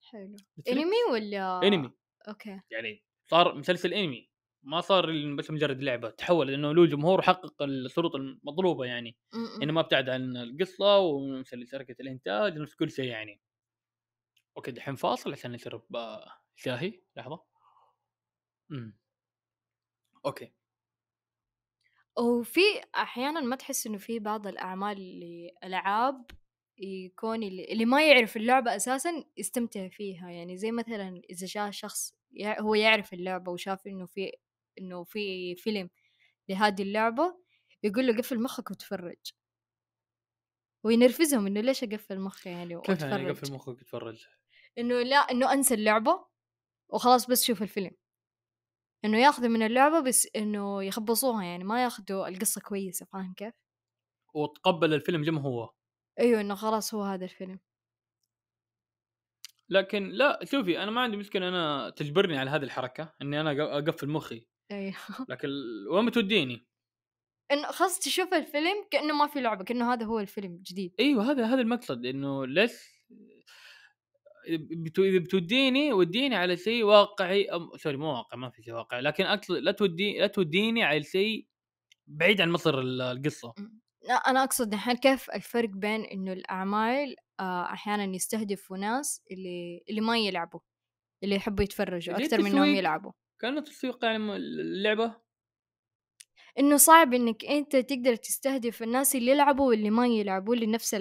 حلو؟ 0.02 0.38
أنمي 0.68 0.98
ولا 1.12 1.68
أنمي. 1.68 1.92
أوكي. 2.28 2.62
يعني 2.72 3.04
صار 3.26 3.56
مسلسل 3.56 3.94
أنمي 3.94 4.30
ما 4.64 4.82
صار 4.82 5.36
بس 5.36 5.52
مجرد 5.52 5.84
لعبة 5.84 6.10
تحول 6.10 6.48
لأنه 6.48 6.74
له 6.74 6.86
جمهور 6.86 7.20
وحقق 7.20 7.62
الشروط 7.64 8.16
المطلوبة 8.16 8.86
يعني. 8.86 9.18
م-م. 9.34 9.62
انه 9.64 9.74
ما 9.74 9.82
ابتعد 9.82 10.10
عن 10.10 10.38
القصة 10.38 10.98
ونفس 11.00 11.56
شركة 11.72 11.96
الإنتاج 12.00 12.58
ونفس 12.60 12.76
كل 12.76 12.92
شيء 12.92 13.06
يعني. 13.06 13.42
أوكي 14.58 14.72
دحين 14.72 14.96
فاصل 14.96 15.32
عشان 15.32 15.52
نشرب 15.52 15.96
آه، 15.96 16.32
شاهي 16.56 17.02
لحظة. 17.18 17.49
امم. 18.72 18.94
أوكي. 20.26 20.52
وفي 22.18 22.62
أحيانا 22.96 23.40
ما 23.42 23.56
تحس 23.56 23.88
إنه 23.88 23.98
في 23.98 24.20
بعض 24.20 24.48
الأعمال 24.48 24.98
اللي 24.98 25.52
ألعاب 25.64 26.26
يكون 26.78 27.44
اللي, 27.44 27.66
اللي 27.66 27.86
ما 27.86 28.08
يعرف 28.08 28.38
اللعبة 28.38 28.76
أساسا 28.76 29.24
يستمتع 29.38 29.88
فيها. 29.88 30.30
يعني 30.32 30.58
زي 30.58 30.72
مثلا 30.72 31.22
إذا 31.30 31.48
جاء 31.48 31.72
شخص 31.72 32.14
يع- 32.32 32.62
هو 32.62 32.76
يعرف 32.76 33.14
اللعبة 33.14 33.52
وشاف 33.52 33.88
إنه 33.88 34.06
في 34.06 34.32
إنه 34.80 35.04
في 35.04 35.56
فيلم 35.56 35.90
لهذه 36.50 36.82
اللعبة 36.82 37.38
يقول 37.84 38.08
له 38.08 38.18
قفل 38.18 38.42
مخك 38.44 38.72
وتفرج. 38.72 39.32
وينرفزهم 40.84 41.48
إنه 41.48 41.62
ليش 41.62 41.84
أقفل 41.84 42.20
مخي 42.20 42.50
يعني 42.50 42.82
كيف 42.82 43.02
يعني 43.02 43.14
وأتفرج؟ 43.26 43.38
قفل 43.38 43.54
مخك 43.54 43.80
تتفرج 43.80 44.28
إنه 44.78 45.02
لا 45.02 45.18
إنه 45.18 45.54
أنسى 45.54 45.74
اللعبة 45.74 46.26
وخلاص 46.90 47.28
بس 47.28 47.44
شوف 47.46 47.62
الفيلم. 47.62 47.92
إنه 49.06 49.18
ياخذوا 49.18 49.50
من 49.50 49.64
اللعبة 49.64 50.00
بس 50.00 50.28
إنه 50.36 50.84
يخبصوها 50.84 51.44
يعني 51.44 51.64
ما 51.64 51.84
ياخذوا 51.84 52.28
القصة 52.28 52.62
كويسة 52.62 53.06
فاهم 53.06 53.34
كيف؟ 53.34 53.54
وتقبل 54.34 54.94
الفيلم 54.94 55.24
زي 55.24 55.32
ما 55.32 55.42
هو. 55.42 55.74
أيوه 56.20 56.42
إنه 56.42 56.56
خلاص 56.56 56.94
هو 56.94 57.04
هذا 57.04 57.26
الفيلم. 57.26 57.60
لكن 59.70 60.10
لا 60.10 60.40
شوفي 60.44 60.84
أنا 60.84 60.92
ما 60.92 61.02
عندي 61.02 61.18
مشكلة 61.18 61.48
أنا 61.50 61.90
تجبرني 61.90 62.38
على 62.38 62.50
هذه 62.50 62.64
الحركة 62.64 63.14
إني 63.22 63.42
أنا 63.42 63.78
أقفل 63.78 64.10
مخي. 64.10 64.48
أيوه. 64.72 64.96
لكن 65.30 65.50
وين 65.92 66.06
بتوديني؟ 66.06 66.68
إنه 67.52 67.72
خلاص 67.72 68.00
تشوف 68.00 68.34
الفيلم 68.34 68.86
كأنه 68.92 69.14
ما 69.14 69.28
في 69.28 69.42
لعبة 69.42 69.64
كأنه 69.64 69.94
هذا 69.94 70.06
هو 70.06 70.20
الفيلم 70.20 70.62
جديد. 70.64 70.96
أيوه 71.00 71.32
هذا 71.32 71.46
هذا 71.46 71.62
المقصد 71.62 72.06
إنه 72.06 72.46
ليش 72.46 72.72
إذا 74.48 75.20
بتوديني 75.20 75.94
وديني 75.94 76.36
على 76.36 76.58
شيء 76.58 76.84
واقعي 76.84 77.50
أم... 77.50 77.70
سوري 77.78 77.98
مو 77.98 78.08
واقع 78.08 78.38
ما 78.38 78.50
في 78.50 78.64
شيء 78.64 78.74
واقعي 78.74 79.02
لكن 79.02 79.26
أقصد 79.26 79.56
لا 79.56 79.72
تودي 79.72 80.20
لا 80.20 80.28
توديني 80.28 80.84
على 80.84 81.04
شيء 81.04 81.48
بعيد 82.08 82.42
عن 82.42 82.52
مصدر 82.52 82.80
ال- 82.82 83.02
القصة. 83.02 83.54
لا 84.08 84.14
أنا 84.14 84.44
أقصد 84.44 84.74
الحين 84.74 84.96
كيف 84.96 85.30
الفرق 85.32 85.70
بين 85.70 86.02
إنه 86.06 86.34
الأعمال 86.34 87.16
آه، 87.40 87.64
أحيانا 87.64 88.16
يستهدفوا 88.16 88.78
ناس 88.78 89.22
اللي 89.32 89.84
اللي 89.90 90.02
ما 90.02 90.18
يلعبوا 90.18 90.60
اللي 91.24 91.36
يحبوا 91.36 91.64
يتفرجوا 91.64 92.16
أكثر 92.18 92.42
من 92.42 92.52
إنهم. 92.52 92.76
يلعبوا. 92.76 93.12
كانت 93.42 93.68
تسويق 93.68 94.06
يعني 94.06 94.36
اللعبة؟ 94.36 95.16
إنه 96.60 96.78
صعب 96.78 97.14
إنك 97.14 97.46
أنت 97.46 97.76
تقدر 97.76 98.16
تستهدف 98.16 98.84
الناس 98.84 99.16
اللي 99.16 99.32
يلعبوا 99.32 99.68
واللي 99.68 99.90
ما 99.90 100.08
يلعبوا 100.08 100.56
لنفس 100.56 100.96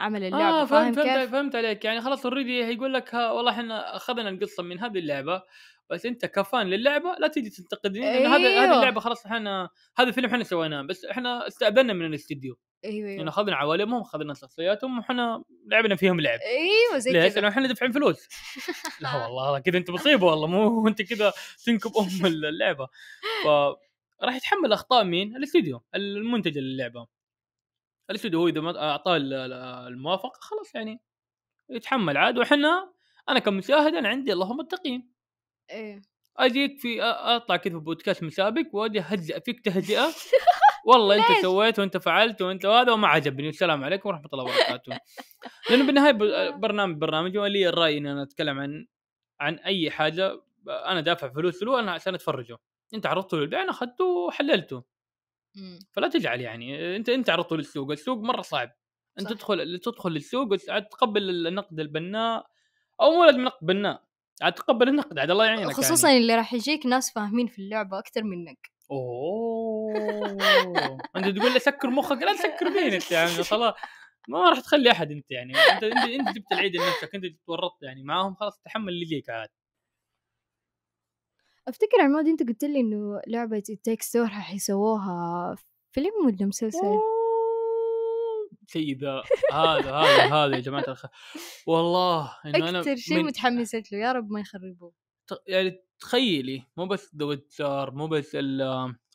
عمل 0.00 0.24
اللعبة 0.24 0.44
آه 0.44 0.64
فاهم 0.64 0.92
فهمت 0.92 1.06
فهمت, 1.06 1.18
كيف؟ 1.18 1.30
فهمت 1.30 1.56
عليك 1.56 1.84
يعني 1.84 2.00
خلاص 2.00 2.26
اوريدي 2.26 2.64
هيقول 2.64 2.94
لك 2.94 3.14
ها 3.14 3.30
والله 3.30 3.52
إحنا 3.52 3.96
أخذنا 3.96 4.28
القصة 4.28 4.62
من 4.62 4.80
هذه 4.80 4.98
اللعبة 4.98 5.42
بس 5.90 6.06
أنت 6.06 6.26
كفان 6.26 6.66
للعبة 6.66 7.16
لا 7.18 7.28
تجي 7.28 7.50
تنتقدني 7.50 8.00
لأن 8.00 8.26
هذا 8.26 8.36
هذه 8.36 8.62
أيوه. 8.62 8.76
اللعبة 8.76 9.00
خلاص 9.00 9.26
إحنا 9.26 9.68
هذا 9.96 10.08
الفيلم 10.08 10.26
إحنا 10.26 10.44
سويناه 10.44 10.82
بس 10.82 11.04
إحنا 11.04 11.46
استاذنا 11.46 11.92
من 11.92 12.06
الاستديو 12.06 12.58
أيوه 12.84 13.08
يعني 13.08 13.20
أيوه 13.20 13.28
أخذنا 13.28 13.56
عوالمهم 13.56 14.00
أخذنا 14.00 14.34
شخصياتهم 14.34 14.98
وحنا 14.98 15.44
لعبنا 15.66 15.96
فيهم 15.96 16.20
لعب 16.20 16.38
أيوه 16.40 16.98
زي 16.98 17.12
ليش؟ 17.12 17.34
لأنه 17.34 17.48
إحنا 17.48 17.68
دافعين 17.68 17.92
فلوس 17.92 18.28
لا 19.00 19.16
والله 19.26 19.58
كذا 19.58 19.78
أنت 19.78 19.90
مصيبه 19.90 20.26
والله 20.26 20.46
مو 20.46 20.88
أنت 20.88 21.02
كذا 21.02 21.32
تنكب 21.66 21.90
أم 21.96 22.26
اللعبة 22.26 22.86
ف 23.44 23.46
راح 24.22 24.36
يتحمل 24.36 24.72
أخطاء 24.72 25.04
مين؟ 25.04 25.36
الاستوديو 25.36 25.82
المنتج 25.94 26.58
للعبة 26.58 27.06
الاستوديو 28.10 28.40
هو 28.40 28.48
إذا 28.48 28.60
ما 28.60 28.90
أعطاه 28.90 29.16
ال- 29.16 29.32
ال- 29.34 29.52
الموافقة 29.92 30.38
خلاص 30.40 30.74
يعني 30.74 31.00
يتحمل 31.70 32.16
عاد 32.16 32.38
وحنا 32.38 32.92
أنا 33.28 33.38
كمشاهد 33.38 33.94
أنا 33.94 34.08
عندي 34.08 34.32
اللهم 34.32 34.60
التقييم. 34.60 35.12
إيه. 35.70 36.02
أجيك 36.36 36.80
في 36.80 37.02
أطلع 37.02 37.56
كذا 37.56 37.72
في 37.78 37.84
بودكاست 37.84 38.22
مسابق 38.22 38.64
وأجي 38.72 39.00
اهزئ 39.00 39.40
فيك 39.40 39.60
تهزئة. 39.64 40.08
والله 40.86 41.16
أنت؟ 41.16 41.42
سويت 41.42 41.78
وأنت 41.78 41.96
فعلت 41.96 42.42
وأنت 42.42 42.66
هذا 42.66 42.92
وما 42.92 43.08
عجبني 43.08 43.46
والسلام 43.46 43.84
عليكم 43.84 44.08
ورحمة 44.08 44.28
الله 44.32 44.44
وبركاته. 44.44 44.98
لأنه 45.70 45.86
بالنهاية 45.86 46.12
ب- 46.12 46.18
برنامج 46.60 46.96
برنامج 46.96 47.38
ولي 47.38 47.68
الرأي 47.68 47.98
اني 47.98 48.12
أنا 48.12 48.22
أتكلم 48.22 48.58
عن 48.60 48.86
عن 49.40 49.54
أي 49.54 49.90
حاجة 49.90 50.42
أنا 50.68 51.00
دافع 51.00 51.28
فلوس 51.28 51.62
له 51.62 51.80
أنا 51.80 51.92
عشان 51.92 52.14
اتفرجه 52.14 52.58
أنت 52.94 53.06
عرضته 53.06 53.36
للبيع 53.36 53.62
أنا 53.62 53.70
اخذته 53.70 54.04
وحللته. 54.04 54.82
فلا 55.92 56.08
تجعل 56.08 56.40
يعني. 56.40 56.96
أنت 56.96 57.08
أنت 57.08 57.30
عرضته 57.30 57.56
للسوق 57.56 57.90
السوق 57.90 58.18
مرة 58.18 58.42
صعب. 58.42 58.70
أنت 59.20 59.28
صح. 59.28 59.34
تدخل 59.34 59.78
تدخل 59.78 60.10
للسوق 60.10 60.48
عاد 60.68 60.86
تقبل 60.86 61.46
النقد 61.46 61.80
البناء 61.80 62.46
أو 63.00 63.10
مو 63.10 63.24
لازم 63.24 63.44
نقد 63.44 63.66
بناء. 63.66 64.02
عاد 64.42 64.52
تقبل 64.52 64.88
النقد 64.88 65.18
عاد 65.18 65.30
الله 65.30 65.44
يعينك 65.44 65.72
خصوصا 65.72 66.08
يعني. 66.08 66.20
اللي 66.20 66.34
راح 66.36 66.52
يجيك 66.54 66.86
ناس 66.86 67.12
فاهمين 67.12 67.46
في 67.46 67.58
اللعبة 67.62 67.98
أكثر 67.98 68.22
منك. 68.24 68.70
أوه! 68.90 70.36
أنت 71.16 71.38
تقول 71.38 71.52
لي 71.52 71.58
سكر 71.58 71.90
مخك؟ 71.98 72.22
لا 72.22 72.32
تسكر 72.32 72.70
مين 72.70 72.92
أنت 72.92 73.10
يا 73.10 73.18
عمي؟ 73.18 73.44
خلاص 73.44 73.74
ما 74.28 74.50
راح 74.50 74.60
تخلي 74.60 74.90
أحد 74.90 75.10
أنت 75.10 75.30
يعني. 75.30 75.52
أنت 75.56 75.82
أنت, 75.84 76.04
أنت 76.28 76.28
جبت 76.36 76.52
العيد 76.52 76.76
لنفسك 76.76 77.14
أنت 77.14 77.24
تورطت 77.46 77.82
يعني. 77.82 78.02
معاهم 78.04 78.34
خلاص 78.34 78.60
تحمل 78.64 78.88
اللي 78.88 79.02
يجيك 79.02 79.30
عاد. 79.30 79.48
أفتكر 81.68 82.00
عماد 82.00 82.26
أنت 82.26 82.42
قلت 82.48 82.64
لي 82.64 82.80
إنه 82.80 83.20
لعبة 83.26 83.62
It 83.70 83.79
Takes 83.79 84.02
Two 84.02 84.22
راح 84.22 84.54
يسووها 84.54 85.56
فيلم 85.92 86.12
ولا 86.26 86.46
مسلسل؟ 86.46 86.98
شيء 88.68 88.98
ذا. 88.98 89.22
هذا 89.52 89.90
هذا 89.92 90.34
هذا 90.34 90.56
يا 90.56 90.60
جماعة 90.60 90.84
الخير. 90.88 91.10
والله 91.66 92.36
إنه 92.46 92.68
أنا 92.68 92.78
أكثر 92.78 92.96
شيء 92.96 93.16
من- 93.16 93.24
متحمسة 93.24 93.82
له. 93.92 93.98
يا 93.98 94.12
رب 94.12 94.30
ما 94.30 94.40
يخربوه. 94.40 94.92
ت- 95.26 95.42
يعني 95.46 95.84
تخيلي 96.00 96.66
مو 96.76 96.86
بس 96.86 97.14
The 97.16 97.24
Witcher 97.24 97.90
مو 97.94 98.06
بس 98.06 98.34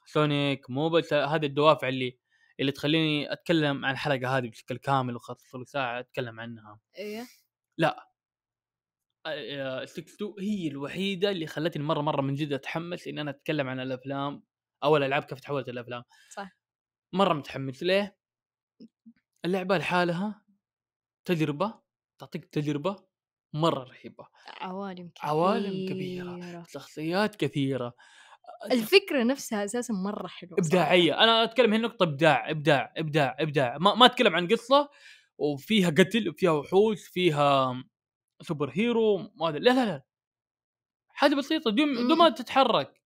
Sonic 0.06 0.70
مو 0.70 0.90
بس 0.90 1.14
هذه 1.14 1.46
الدوافع 1.46 1.88
اللي 1.88 2.20
اللي 2.60 2.72
تخليني 2.72 3.34
أتكلم 3.34 3.86
عن 3.86 3.92
الحلقة 3.94 4.38
هذه 4.38 4.50
بشكل 4.50 4.78
كامل 4.78 5.16
لي 5.16 5.66
ساعة 5.66 6.00
أتكلم 6.00 6.40
عنها. 6.40 6.80
إيه. 6.98 7.26
ستيك 7.78 8.07
2 9.34 10.34
هي 10.40 10.68
الوحيدة 10.68 11.32
اللي 11.32 11.48
خلتني 11.48 11.84
مرة 11.84 12.02
مرة 12.02 12.22
من 12.22 12.34
جد 12.36 12.54
أتحمس 12.54 13.08
ان 13.08 13.20
أنا 13.20 13.32
أتكلم 13.32 13.68
عن 13.68 13.80
الأفلام 13.80 14.44
أو 14.84 14.98
الألعاب 14.98 15.24
كيف 15.24 15.40
تحولت 15.40 15.70
الأفلام 15.70 16.04
صح. 16.30 16.52
مرة 17.14 17.34
متحمس 17.34 17.84
ليه؟ 17.84 18.18
اللعبة 19.46 19.78
لحالها 19.78 20.42
تجربة 21.26 21.80
تعطيك 22.20 22.46
تجربة 22.46 22.96
مرة 23.54 23.84
رهيبة 23.84 24.28
عوالم 24.62 25.10
كثيرة 25.16 25.30
عوالم 25.32 25.90
كبيرة. 25.90 26.64
شخصيات 26.70 27.36
كثيرة 27.36 27.94
الفكرة 28.72 29.24
نفسها 29.24 29.66
أساسا 29.66 29.94
حلوة 30.28 30.62
صراحة. 30.62 30.64
إبداعية 30.66 31.24
أنا 31.24 31.44
أتكلم 31.44 31.74
هنا 31.74 31.88
نقطة 31.88 32.04
إبداع 32.04 32.50
إبداع 32.50 32.94
إبداع 32.98 33.36
إبداع 33.40 33.78
ما, 33.78 33.96
ما 33.96 34.06
أتكلم 34.06 34.36
عن 34.36 34.48
قصة 34.48 34.90
وفيها 35.38 35.90
قتل 35.90 36.30
وفيها 36.30 36.52
وحوش 36.52 37.08
فيها 37.08 37.74
سوبر 38.42 38.72
هيرو 38.74 39.18
ما 39.18 39.50
أدري. 39.50 39.60
لا 39.60 39.72
لا 39.72 39.86
لا 39.86 40.04
حاجة 41.10 41.36
بسيطة 41.36 41.72
بدون 41.72 42.06
بدون 42.06 42.18
ما 42.18 42.30
تتحرك 42.30 43.02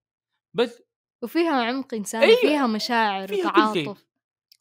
بس 0.54 0.82
وفيها 1.22 1.64
عمق 1.64 1.94
انساني 1.94 2.24
أيوة. 2.24 2.40
فيها 2.40 2.66
مشاعر 2.66 3.28
فيها 3.28 3.50
كل 3.50 3.72
شيء. 3.72 3.88
وتعاطف 3.88 4.06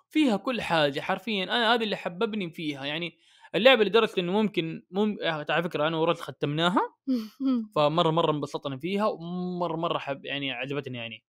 فيها 0.09 0.37
كل 0.37 0.61
حاجة 0.61 0.99
حرفيا 0.99 1.43
أنا 1.43 1.73
هذا 1.73 1.83
اللي 1.83 1.95
حببني 1.95 2.49
فيها 2.49 2.85
يعني 2.85 3.17
اللعبة 3.55 3.83
لدرجة 3.83 4.13
إنه 4.17 4.31
ممكن 4.31 4.83
مم... 4.91 5.17
على 5.23 5.63
فكرة 5.63 5.87
أنا 5.87 5.97
ورد 5.97 6.17
ختمناها 6.17 6.95
فمرة 7.75 8.11
مرة 8.11 8.31
انبسطنا 8.31 8.77
فيها 8.77 9.05
ومرة 9.05 9.75
مرة 9.75 9.97
حب 9.97 10.25
يعني 10.25 10.51
عجبتني 10.51 10.97
يعني 10.97 11.23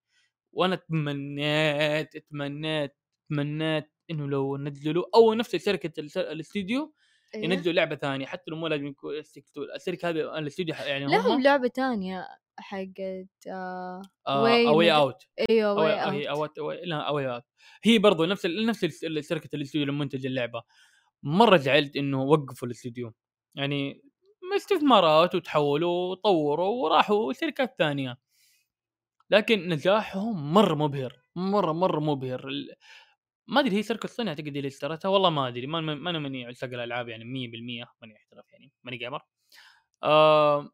وأنا 0.51 0.75
تمنيت 0.75 2.17
تمنيت 2.17 2.95
تمنيت 3.29 3.91
إنه 4.11 4.27
لو 4.27 4.57
نزلوا 4.57 5.05
أو 5.15 5.33
نفس 5.33 5.55
شركة 5.55 5.99
الاستديو 6.17 6.93
إيه. 7.35 7.43
ينزلوا 7.43 7.73
لعبة 7.73 7.95
ثانية 7.95 8.25
حتى 8.25 8.43
لو 8.51 8.57
مو 8.57 8.67
لازم 8.67 8.87
يكون 8.87 9.13
الشركة 9.75 10.09
هذه 10.09 10.37
الاستديو 10.37 10.75
يعني 10.85 11.05
لهم 11.05 11.31
هم 11.31 11.41
لعبة 11.43 11.67
تانية 11.67 12.27
حقت 12.59 13.47
آه 13.47 14.01
اواي 14.27 14.67
مدري- 14.67 14.93
اوت 14.95 15.23
أيوه 15.49 15.71
أواي 15.71 15.93
واي 15.93 16.21
هي 16.23 16.29
اوت 16.29 16.59
لا 16.83 16.95
اوي 17.07 17.33
اوت 17.33 17.43
هي 17.83 17.97
برضو 17.99 18.25
نفس 18.25 18.45
ال- 18.45 18.65
نفس 18.65 18.83
ال- 19.03 19.25
شركه 19.25 19.49
الاستوديو 19.55 19.87
المنتج 19.87 20.25
اللعبة. 20.25 20.63
مرة 21.23 21.57
زعلت 21.57 21.95
إنه 21.95 22.23
وقفوا 22.23 22.67
الاستوديو 22.67 23.13
يعني 23.55 24.01
استثمارات 24.55 25.35
وتحولوا 25.35 26.11
وطوروا 26.11 26.83
وراحوا 26.83 27.33
شركات 27.33 27.75
ثانية. 27.79 28.17
لكن 29.29 29.69
نجاحهم 29.69 30.53
مرة 30.53 30.75
مبهر 30.75 31.23
مرة 31.35 31.71
مرة 31.71 31.99
مبهر. 31.99 32.49
ما 33.47 33.59
أدري 33.59 33.77
هي 33.77 33.83
شركه 33.83 34.07
صنع 34.07 34.31
أعتقد 34.31 34.47
اللي 34.57 34.67
اشترتها 34.67 35.09
والله 35.09 35.29
ما 35.29 35.47
أدري 35.47 35.67
ما 35.67 35.81
ما 35.81 36.09
أنا 36.09 36.19
ماني 36.19 36.45
عشاق 36.45 36.69
الألعاب 36.73 37.09
يعني 37.09 37.23
100% 37.25 37.91
ماني 38.01 38.15
أحترف 38.17 38.53
يعني 38.53 38.71
ماني 38.83 38.97
جيمر 38.97 39.21
آه 40.03 40.71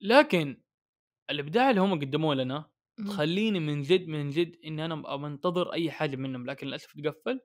لكن 0.00 0.62
الإبداع 1.30 1.70
اللي 1.70 1.80
هم 1.80 2.00
قدموه 2.00 2.34
لنا. 2.34 2.70
تخليني 3.06 3.60
من 3.60 3.82
جد 3.82 4.08
من 4.08 4.30
جد 4.30 4.56
إني 4.66 4.84
أنا 4.84 4.94
منتظر 5.18 5.72
أي 5.72 5.90
حاجة 5.90 6.16
منهم 6.16 6.46
لكن 6.46 6.66
للأسف 6.66 6.92
تقفل. 7.00 7.40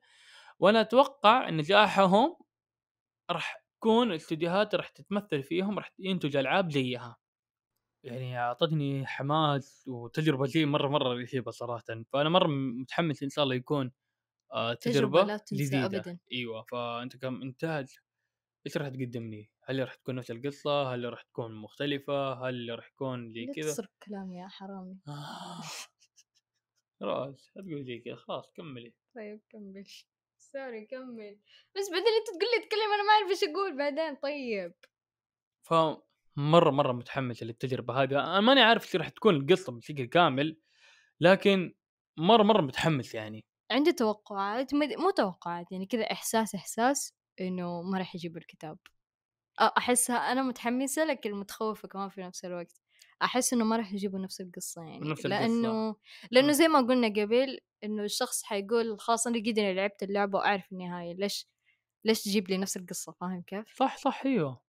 وأنا 0.59 0.81
أتوقع 0.81 1.49
إن 1.49 1.57
نجاحهم 1.57 2.37
راح 3.31 3.63
تكون 3.79 4.11
الإستديوهات 4.11 4.75
راح 4.75 4.89
تتمثل 4.89 5.43
فيهم 5.43 5.79
راح 5.79 5.93
ينتج 5.99 6.37
ألعاب 6.37 6.71
زيها. 6.71 7.17
يعني 8.05 8.39
أعطتني 8.39 9.07
حماس 9.07 9.85
وتجربة 9.87 10.45
زي 10.47 10.65
مرة 10.65 10.87
مرة 10.89 11.13
رهيبة 11.13 11.51
صراحة. 11.51 11.83
فأنا 12.13 12.29
مرة 12.29 12.47
متحمس 12.47 13.23
إن 13.23 13.29
شاء 13.29 13.43
الله 13.45 13.55
يكون 13.55 13.91
آه 14.51 14.73
تجربة 14.73 15.21
تجربة 15.21 15.23
لا 15.23 15.37
تنسى 15.37 15.63
جديده 15.63 15.85
أبداً. 15.85 16.19
أيوه 16.33 16.63
فأنت 16.63 17.17
كمنتاج 17.17 17.87
إيش 18.65 18.77
راح 18.77 18.87
تقدم 18.87 19.29
لي؟ 19.29 19.49
هل 19.63 19.79
راح 19.79 19.95
تكون 19.95 20.15
نفس 20.15 20.31
القصة؟ 20.31 20.93
هل 20.93 21.09
راح 21.09 21.21
تكون 21.21 21.55
مختلفة؟ 21.55 22.47
هل 22.47 22.75
راح 22.75 22.87
يكون 22.87 23.31
زي 23.31 23.45
لا 23.45 23.53
كذا؟ 23.53 23.71
تسرق 23.71 23.91
كلامي 24.07 24.37
يا 24.37 24.47
حرامي 24.47 24.97
آه. 25.07 25.61
راس 27.01 27.51
لا 27.55 27.63
تقول 27.63 27.85
زي 27.85 27.99
كذا 27.99 28.15
خلاص 28.15 28.51
كملي 28.51 28.93
طيب 29.15 29.41
كمل 29.49 29.85
سوري 30.37 30.85
كمل 30.85 31.37
بس 31.75 31.89
بعدين 31.91 32.07
أنت 32.19 32.27
تقول 32.27 32.49
لي 32.51 32.65
اتكلم 32.65 32.93
أنا 32.93 33.03
ما 33.03 33.09
أعرف 33.09 33.29
إيش 33.29 33.43
أقول 33.43 33.77
بعدين 33.77 34.15
طيب 34.15 34.73
فمره 35.61 36.71
مرة 36.71 36.91
متحمس 36.91 37.43
للتجربة 37.43 38.03
هذه 38.03 38.19
أنا 38.19 38.39
ماني 38.39 38.61
عارف 38.61 38.85
إيش 38.85 38.95
راح 38.95 39.09
تكون 39.09 39.35
القصة 39.35 39.71
بشكل 39.71 40.05
كامل 40.05 40.57
لكن 41.19 41.75
مرة 42.17 42.43
مرة 42.43 42.61
متحمس 42.61 43.15
يعني 43.15 43.45
عندي 43.71 43.91
توقعات 43.91 44.73
مو 44.73 45.09
توقعات 45.17 45.71
يعني 45.71 45.85
كذا 45.85 46.03
إحساس 46.11 46.55
إحساس 46.55 47.13
إنه 47.41 47.81
ما 47.81 47.97
راح 47.97 48.15
يجيبوا 48.15 48.37
الكتاب. 48.37 48.77
أ- 49.61 49.71
أحسها 49.77 50.31
أنا 50.31 50.41
متحمسة 50.43 51.05
لكن 51.05 51.33
متخوفة 51.33 51.87
كمان 51.87 52.09
في 52.09 52.21
نفس 52.21 52.45
الوقت. 52.45 52.81
أحس 53.21 53.53
إنه 53.53 53.65
ما 53.65 53.77
راح 53.77 53.93
يجيبوا 53.93 54.19
نفس 54.19 54.41
القصة 54.41 54.81
يعني 54.81 55.09
نفس 55.09 55.25
القصة. 55.25 55.95
لأنه 56.31 56.47
مم. 56.47 56.51
زي 56.51 56.67
ما 56.67 56.79
قلنا 56.79 57.07
قبل 57.07 57.59
إنه 57.83 58.03
الشخص 58.03 58.43
حيقول 58.43 58.99
خلاص 58.99 59.27
أنا 59.27 59.39
قد 59.39 59.59
لعبت 59.59 60.03
اللعبة 60.03 60.37
وأعرف 60.37 60.71
النهاية 60.71 61.13
ليش 61.13 61.47
ليش 62.05 62.23
تجيب 62.23 62.49
لي 62.49 62.57
نفس 62.57 62.77
القصة؟ 62.77 63.11
فاهم 63.21 63.43
كيف؟ 63.47 63.65
صح 63.75 63.97
صح 63.97 64.21
أيوه. 64.25 64.61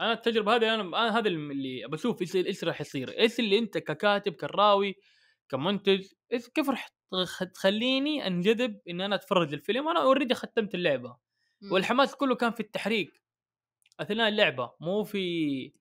أنا 0.00 0.12
التجربة 0.12 0.56
هذه 0.56 0.74
أنا 0.74 0.82
أنا 0.82 1.18
هذا 1.18 1.28
اللي 1.28 1.86
بشوف 1.88 2.20
إيش 2.20 2.36
إيش 2.36 2.64
راح 2.64 2.80
يصير. 2.80 3.18
إيش 3.18 3.40
اللي 3.40 3.58
أنت 3.58 3.78
ككاتب 3.78 4.32
كراوي 4.32 4.94
كمنتج 5.52 6.06
كيف 6.54 6.70
راح 6.70 6.88
تخ- 7.12 7.44
تخليني 7.54 8.26
أنجذب 8.26 8.80
إن 8.88 9.00
أنا 9.00 9.14
أتفرج 9.14 9.52
الفيلم 9.54 9.86
وأنا 9.86 10.02
already 10.02 10.34
ختمت 10.34 10.74
اللعبة. 10.74 11.16
والحماس 11.72 12.14
كله 12.14 12.34
كان 12.34 12.52
في 12.52 12.60
التحريك. 12.60 13.22
أثناء 14.00 14.28
اللعبة 14.28 14.72
مو 14.80 15.04
في 15.04 15.72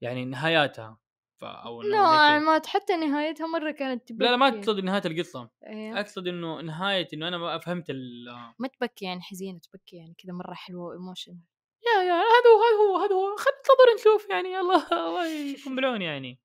يعني 0.00 0.24
نهاياتها. 0.24 0.98
أو 1.42 1.82
لا 1.82 1.90
كذا. 1.90 2.38
ما 2.38 2.62
حتى 2.66 2.96
نهايتها 2.96 3.46
مرة 3.46 3.70
كانت 3.70 4.08
تبكي. 4.08 4.24
لا 4.24 4.30
لا 4.30 4.36
ما 4.36 4.48
أقصد 4.48 4.80
نهاية 4.80 5.02
القصة. 5.06 5.50
إيه. 5.66 6.00
أقصد 6.00 6.28
إنه 6.28 6.60
نهاية 6.60 7.08
إنه 7.14 7.28
أنا 7.28 7.38
ما 7.38 7.58
فهمت 7.58 7.90
ال 7.90 8.24
ما 8.58 8.68
تبكي 8.68 9.04
يعني 9.04 9.20
حزينة 9.20 9.58
تبكي 9.58 9.96
يعني 9.96 10.14
كذا 10.18 10.32
مرة 10.32 10.54
حلوة 10.54 10.86
و 10.86 10.93
emotion 10.93 11.38
yeah 11.86 12.02
yeah 12.02 12.14
هذا 12.14 12.48
هو 12.54 12.62
هذا 12.64 12.90
هو 12.90 12.96
هذا 12.96 13.14
هو. 13.14 13.30
انتظر 13.30 13.94
نشوف 14.00 14.30
يعني. 14.30 14.58
الله 14.60 14.86
الله 14.92 15.26
يكون 15.26 15.76
بالعون 15.76 16.02
يعني. 16.02 16.40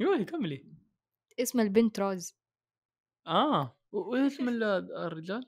قولي 0.00 0.24
كملي 0.24 0.64
اسم 1.38 1.60
البنت 1.60 1.98
روز 2.00 2.34
آه 3.26 3.76
و- 3.92 3.98
وإيش 4.10 4.32
اسم 4.34 4.48
ال- 4.48 4.62
الرجال؟ 5.06 5.42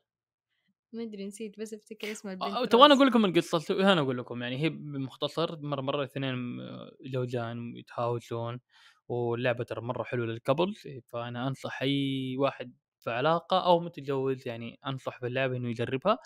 ما 0.93 1.03
أدري 1.03 1.27
نسيت 1.27 1.61
بس 1.61 1.75
أفتكر 1.75 2.13
اسم 2.13 2.29
البنت 2.29 2.63
آه، 2.63 2.65
تبغى 2.65 2.87
أنا 2.87 2.95
روز. 2.95 2.95
أقول 2.95 3.07
لكم 3.07 3.25
القصة 3.25 3.93
أنا 3.93 4.01
أقول 4.01 4.19
لكم 4.19 4.43
يعني 4.43 4.57
هي 4.63 4.69
بمختصر 4.69 5.59
مرة 5.61 5.81
مرة 5.81 6.05
اثنين 6.05 6.61
آه، 6.61 6.91
زوجان 7.13 7.77
يتهاوشون 7.77 8.61
واللعبة 9.09 9.65
ترى 9.65 9.81
مرة 9.81 10.03
حلوة 10.03 10.27
للكبل 10.27 10.75
فأنا 11.07 11.49
أنصح 11.49 11.83
أي 11.83 12.37
واحد 12.39 12.75
في 12.99 13.11
علاقة 13.11 13.65
أو 13.67 13.81
متجوز 13.81 14.49
يعني 14.49 14.79
أنصح 14.87 15.21
باللعبة 15.21 15.57
إنه 15.57 15.69
يجربها 15.69 16.19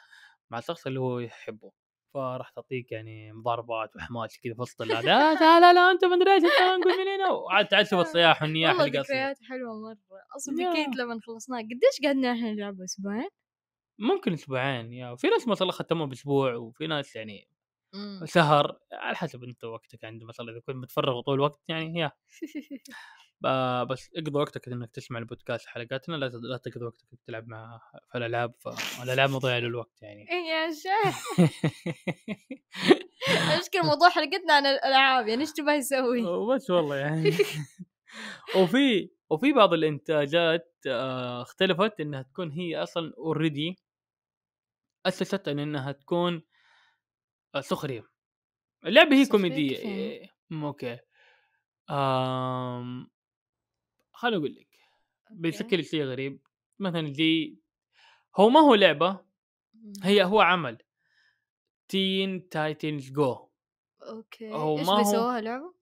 مع 0.50 0.58
الشخص 0.58 0.86
اللي 0.86 1.00
هو 1.00 1.18
يحبه 1.20 1.72
فراح 2.14 2.50
تعطيك 2.50 2.92
يعني 2.92 3.32
مضاربات 3.32 3.96
وحماس 3.96 4.38
كذا 4.38 4.54
في 4.54 4.60
وسط 4.60 4.82
لا 4.82 5.00
لا 5.02 5.72
لا 5.72 5.90
أنت 5.90 6.04
ما 6.04 6.14
ادري 6.14 6.32
إيش 6.34 6.42
أنت 6.44 6.52
نقول 6.80 6.98
من 6.98 7.08
هنا. 7.08 7.30
وعاد 7.30 7.68
تعال 7.68 7.86
الصياح 7.92 8.42
والنياح 8.42 8.80
والله 8.80 9.00
ذكريات 9.00 9.38
حلوة 9.48 9.74
مرة. 9.80 9.96
أصلا. 10.36 10.54
بكيت 10.54 10.96
لما 10.96 11.20
خلصناها 11.26 11.60
قديش 11.62 12.06
قعدنا 12.06 12.32
إحنا 12.32 12.52
نلعب؟ 12.52 12.80
أسبوعين؟ 12.82 13.28
ممكن 13.98 14.32
أسبوعين 14.32 14.92
يا. 14.92 15.16
في 15.16 15.28
ناس 15.28 15.48
ما 15.48 15.54
شاء 15.54 15.62
الله 15.62 15.72
ختموها 15.72 16.06
بأسبوع 16.08 16.54
وفي 16.54 16.86
ناس 16.86 17.16
يعني 17.16 17.48
مم. 17.94 18.20
شهر 18.26 18.78
على 18.92 19.16
حسب 19.16 19.44
أنت 19.44 19.64
وقتك 19.64 20.04
عند 20.04 20.24
مثلا 20.24 20.50
إذا 20.52 20.60
كنت 20.60 20.76
متفرغ 20.76 21.20
طول 21.20 21.34
الوقت 21.34 21.60
يعني 21.68 21.98
يا. 22.00 22.12
بس 23.84 24.10
اقضي 24.16 24.38
وقتك 24.38 24.68
إنك 24.68 24.90
تسمع 24.90 25.18
البودكاست 25.18 25.66
حلقاتنا 25.66 26.16
لا 26.16 26.26
لا 26.26 26.56
تقضي 26.56 26.84
وقتك 26.84 27.06
تلعب 27.26 27.48
مع 27.48 27.80
في 28.12 28.18
الألعاب 28.18 28.54
فالالعاب 28.60 29.30
مضيعة 29.30 29.58
للوقت 29.58 30.02
يعني. 30.02 30.30
إيه 30.30 30.50
يا 30.50 30.70
شيخ. 30.72 31.38
المشكلة 33.54 33.82
موضوع 33.82 34.08
حلقتنا 34.08 34.54
عن 34.54 34.66
الألعاب 34.66 35.28
يعني 35.28 35.40
إيش 35.40 35.52
تبغى 35.52 35.74
يسوي؟ 35.74 36.24
وبس 36.24 36.70
والله 36.70 36.96
يعني. 36.96 37.30
وفي 38.56 39.10
وفي 39.30 39.52
بعض 39.52 39.72
الإنتاجات 39.72 40.76
آه، 40.86 41.42
اختلفت 41.42 42.00
إنها 42.00 42.22
تكون 42.22 42.50
هي 42.50 42.82
أصلا 42.82 43.12
already 43.18 43.78
أسست 45.06 45.48
على 45.48 45.62
إنها 45.62 45.92
تكون 45.92 46.42
آه، 47.54 47.60
سخرية. 47.60 48.04
اللعبة 48.86 49.16
هي 49.16 49.26
كوميدية. 49.26 49.76
كيف 49.76 49.84
يعني؟ 49.84 50.00
إيه، 50.00 50.30
okay 50.52 50.98
آم... 51.90 53.10
خليني 54.22 54.36
أقول 54.36 54.54
لك 54.54 54.68
بيشكل 55.30 55.84
شيء 55.84 56.04
غريب. 56.04 56.40
مثلا 56.78 57.12
زي 57.12 57.56
هو 58.36 58.48
ما 58.48 58.60
هو 58.60 58.74
لعبة 58.74 59.20
هي 60.02 60.24
هو 60.24 60.40
عمل. 60.40 60.78
تين 61.88 62.48
تايتنز 62.48 63.10
جو. 63.10 63.48
okay. 64.02 64.52
هو 64.52 64.78
إيش 64.78 64.88
بيسووها 64.90 65.40
لعبه؟ 65.40 65.74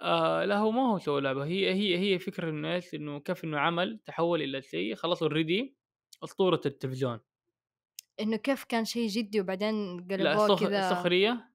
آه 0.00 0.44
لا 0.44 0.58
هو 0.58 0.70
ما 0.70 0.92
هو 0.92 0.98
سوى 0.98 1.20
لعبة. 1.20 1.44
هي 1.44 1.74
هي 1.74 1.98
هي 1.98 2.18
فكرة 2.18 2.50
انه 2.50 2.74
إيش 2.74 2.94
إنه 2.94 3.20
كيف 3.20 3.44
إنه 3.44 3.58
عمل 3.58 3.98
تحول 3.98 4.42
إلى 4.42 4.62
شيء 4.62 4.94
خلاص 4.94 5.22
already 5.22 5.76
أسطورة 6.24 6.60
التلفزيون. 6.66 7.20
إنه 8.20 8.36
كيف 8.36 8.64
كان 8.64 8.84
شيء 8.84 9.08
جدي 9.08 9.40
وبعدين 9.40 9.96
لا 9.96 10.38
قلبوه. 10.38 10.58
كذا. 10.58 10.90
سخريه 10.90 11.47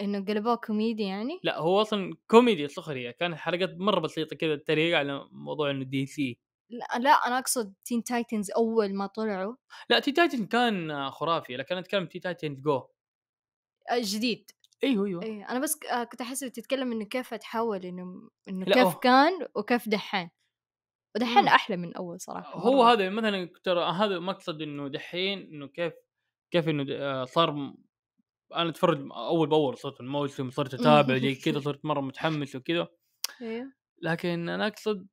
إنه 0.00 0.24
قلبوه 0.24 0.54
كوميدي 0.54 1.02
يعني 1.02 1.40
لا 1.42 1.58
هو 1.58 1.80
أصلا 1.80 2.16
كوميدي 2.30 2.68
سخريه 2.68 3.10
كانت 3.10 3.36
حلقات 3.36 3.74
مرة 3.78 4.00
بسيطة 4.00 4.36
كذا 4.36 4.56
تريق 4.56 4.98
على 4.98 5.28
موضوع 5.32 5.70
إنه 5.70 5.84
دي 5.84 6.06
سي 6.06 6.38
لا, 6.70 6.98
لا 6.98 7.10
أنا 7.10 7.38
أقصد 7.38 7.74
تين 7.84 8.04
تايتنز 8.04 8.50
أول 8.50 8.94
ما 8.94 9.06
طلعوا 9.06 9.54
لا 9.90 9.98
تين 9.98 10.12
تايتنز 10.12 10.46
كان 10.46 11.10
خرافي 11.10 11.56
لكن 11.56 11.74
أنا 11.74 11.80
اتكلم 11.80 12.06
تين 12.06 12.18
تايتنز 12.18 12.60
جو 12.60 12.82
جديد 13.94 14.50
أيوه 14.84 15.06
أيوه 15.06 15.22
اي 15.22 15.44
أنا 15.44 15.58
بس 15.58 15.78
آه، 15.92 16.04
كنت 16.04 16.20
أحس 16.20 16.40
تتكلم 16.40 16.92
إنه 16.92 17.04
كيف 17.04 17.34
تحول 17.34 17.86
إنه 17.86 18.30
إنه 18.48 18.64
كيف 18.64 18.76
أوه. 18.76 18.98
كان 18.98 19.32
وكيف 19.54 19.88
دحين 19.88 20.30
ودحين. 21.16 21.48
أحلى 21.48 21.76
من 21.76 21.96
أول 21.96 22.20
صراحة 22.20 22.58
هو 22.58 22.76
مرة. 22.76 22.92
هذا 22.92 23.10
مثلا 23.10 23.48
ترى 23.64 23.84
هذا 23.92 24.18
مقصد 24.18 24.62
إنه 24.62 24.88
دحين 24.88 25.38
إنه 25.38 25.68
كيف 25.68 25.92
كيف 26.50 26.68
إنه 26.68 26.86
آه، 26.90 27.24
صار 27.24 27.74
أنا 28.54 28.68
أتفرج 28.70 29.08
أول 29.12 29.48
بأول 29.48 29.78
صرت 29.78 30.00
الموسم 30.00 30.50
صرت 30.50 30.74
أتابع 30.74 31.18
زي 31.24 31.34
كذا 31.34 31.60
صرت 31.60 31.84
مرة 31.84 32.00
متحمس 32.00 32.56
وكذا. 32.56 32.88
أيوه 33.42 33.72
لكن 34.02 34.48
أنا 34.48 34.66
أقصد 34.66 35.06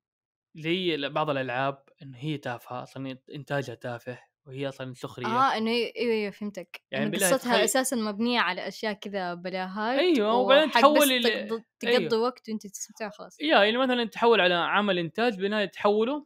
زي 0.56 1.10
بعض 1.10 1.30
الألعاب 1.30 1.84
انه 2.02 2.18
هي 2.18 2.38
تافهة 2.38 2.84
أصلا 2.84 3.18
إنتاجها 3.36 3.76
تافه 3.76 4.20
وهي 4.48 4.70
أصلا 4.70 4.94
سخرية. 4.94 5.26
آه 5.28 5.58
إنه 5.58 5.72
أيوه 5.72 5.92
أيوه 5.98 6.32
فهمتك. 6.32 6.82
يعني 6.92 7.18
قصتها 7.18 7.38
تخيل- 7.38 7.64
أساسا 7.64 7.96
مبنية 7.96 8.40
على 8.40 8.68
أشياء 8.68 8.94
كذا 8.94 9.34
بلاهات 9.34 10.00
أيوة، 10.00 10.34
وبعدين 10.38 10.72
تحول 10.72 11.00
بس 11.00 11.28
إلى- 11.28 11.48
تقضي, 11.80 11.98
أيوة. 11.98 12.20
وقت 12.20 12.50
وأنت 12.50 12.68
تستمتع 12.68 13.10
خلاص 13.10 13.40
يا 13.42 13.64
يعني 13.64 13.78
مثلا 13.78 14.06
تحول 14.06 14.42
على 14.42 14.54
عمل 14.54 15.00
إنتاج 15.00 15.38
بالنهايه 15.40 15.66
تحوله 15.66 16.26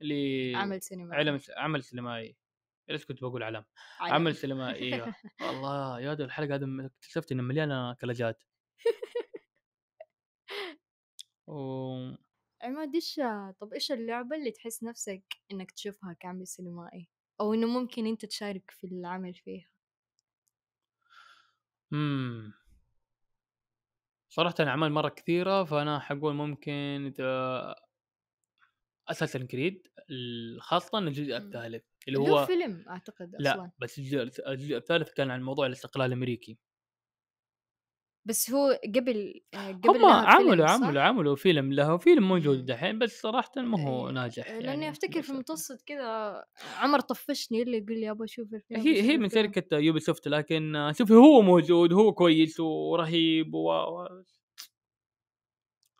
ل 0.00 0.12
عمل 0.56 0.82
سينما 0.82 1.14
علم 1.16 1.40
عمل 1.56 1.82
سينمائي. 1.84 2.36
إيش 2.92 3.06
كنت 3.06 3.20
بقول 3.20 3.42
علم؟ 3.42 3.64
عمل 4.00 4.36
سينمائي 4.36 4.92
إيوه. 4.94 5.14
والله 5.40 6.00
يا 6.00 6.10
ولد 6.10 6.20
الحلقة 6.20 6.54
هذه 6.54 6.86
اكتشفت 6.86 7.32
إنها 7.32 7.44
مليانة 7.44 7.94
كلاجات. 7.94 8.42
و... 11.46 12.12
عماد 12.62 12.94
إيش 12.94 13.20
طب 13.60 13.72
إيش 13.72 13.92
اللعبة 13.92 14.36
اللي 14.36 14.50
تحس 14.50 14.82
نفسك 14.82 15.24
إنك 15.52 15.70
تشوفها 15.70 16.12
كعمل 16.12 16.46
سينمائي؟ 16.46 17.08
أو 17.40 17.54
إنه 17.54 17.66
ممكن 17.66 18.06
أنت 18.06 18.24
تشارك 18.24 18.70
في 18.70 18.86
العمل 18.86 19.34
فيها؟ 19.34 19.68
مم. 21.90 22.52
صراحة 24.28 24.54
أعمال 24.60 24.92
مرة 24.92 25.08
كثيرة 25.08 25.64
فأنا 25.64 25.98
حقول 25.98 26.34
ممكن 26.34 27.12
إذا 27.12 27.74
أساسن 29.08 29.46
كريد 29.46 29.86
خاصة 30.58 30.98
الجزء 30.98 31.38
مم. 31.38 31.46
الثالث 31.46 31.84
اللي 32.08 32.18
هو 32.18 32.46
فيلم 32.46 32.84
أعتقد 32.88 33.36
لا 33.38 33.50
أصلا 33.54 33.70
بس 33.78 33.98
الجزء, 33.98 34.76
الثالث 34.76 35.12
كان 35.12 35.30
عن 35.30 35.42
موضوع 35.42 35.66
الاستقلال 35.66 36.06
الأمريكي 36.06 36.58
بس 38.24 38.50
هو 38.50 38.80
قبل 38.94 39.40
آه، 39.54 39.72
قبل 39.72 39.88
هم 39.96 40.04
عملوا؟ 40.06 40.66
عملوا 40.66 41.02
عملوا 41.02 41.36
فيلم 41.36 41.72
له 41.72 41.96
فيلم 41.96 42.28
موجود 42.28 42.58
مم. 42.58 42.64
دحين 42.66 42.98
بس 42.98 43.20
صراحة 43.20 43.50
ما 43.56 43.88
هو 43.88 44.06
إيه، 44.08 44.12
ناجح 44.14 44.50
لأني 44.50 44.64
يعني 44.64 44.88
أفتكر 44.90 45.10
في 45.22 45.32
للأسف. 45.32 45.32
متوسط 45.32 45.82
كذا 45.86 46.44
عمر 46.76 47.00
طفشني 47.00 47.62
اللي 47.62 47.76
يقول 47.78 48.00
لي 48.00 48.10
أبغى 48.10 48.24
أشوف 48.24 48.54
الفيلم 48.54 48.80
هي 48.80 49.02
هي 49.02 49.16
من. 49.18 49.28
شركة 49.28 49.76
يوبي 49.78 50.00
سوفت 50.00 50.28
لكن 50.28 50.76
آه، 50.76 50.92
شوفي 50.92 51.14
هو 51.14 51.42
موجود 51.42 51.92
هو 51.92 52.12
كويس 52.12 52.60
ورهيب 52.60 53.54
و 53.54 53.68
و- 53.72 54.24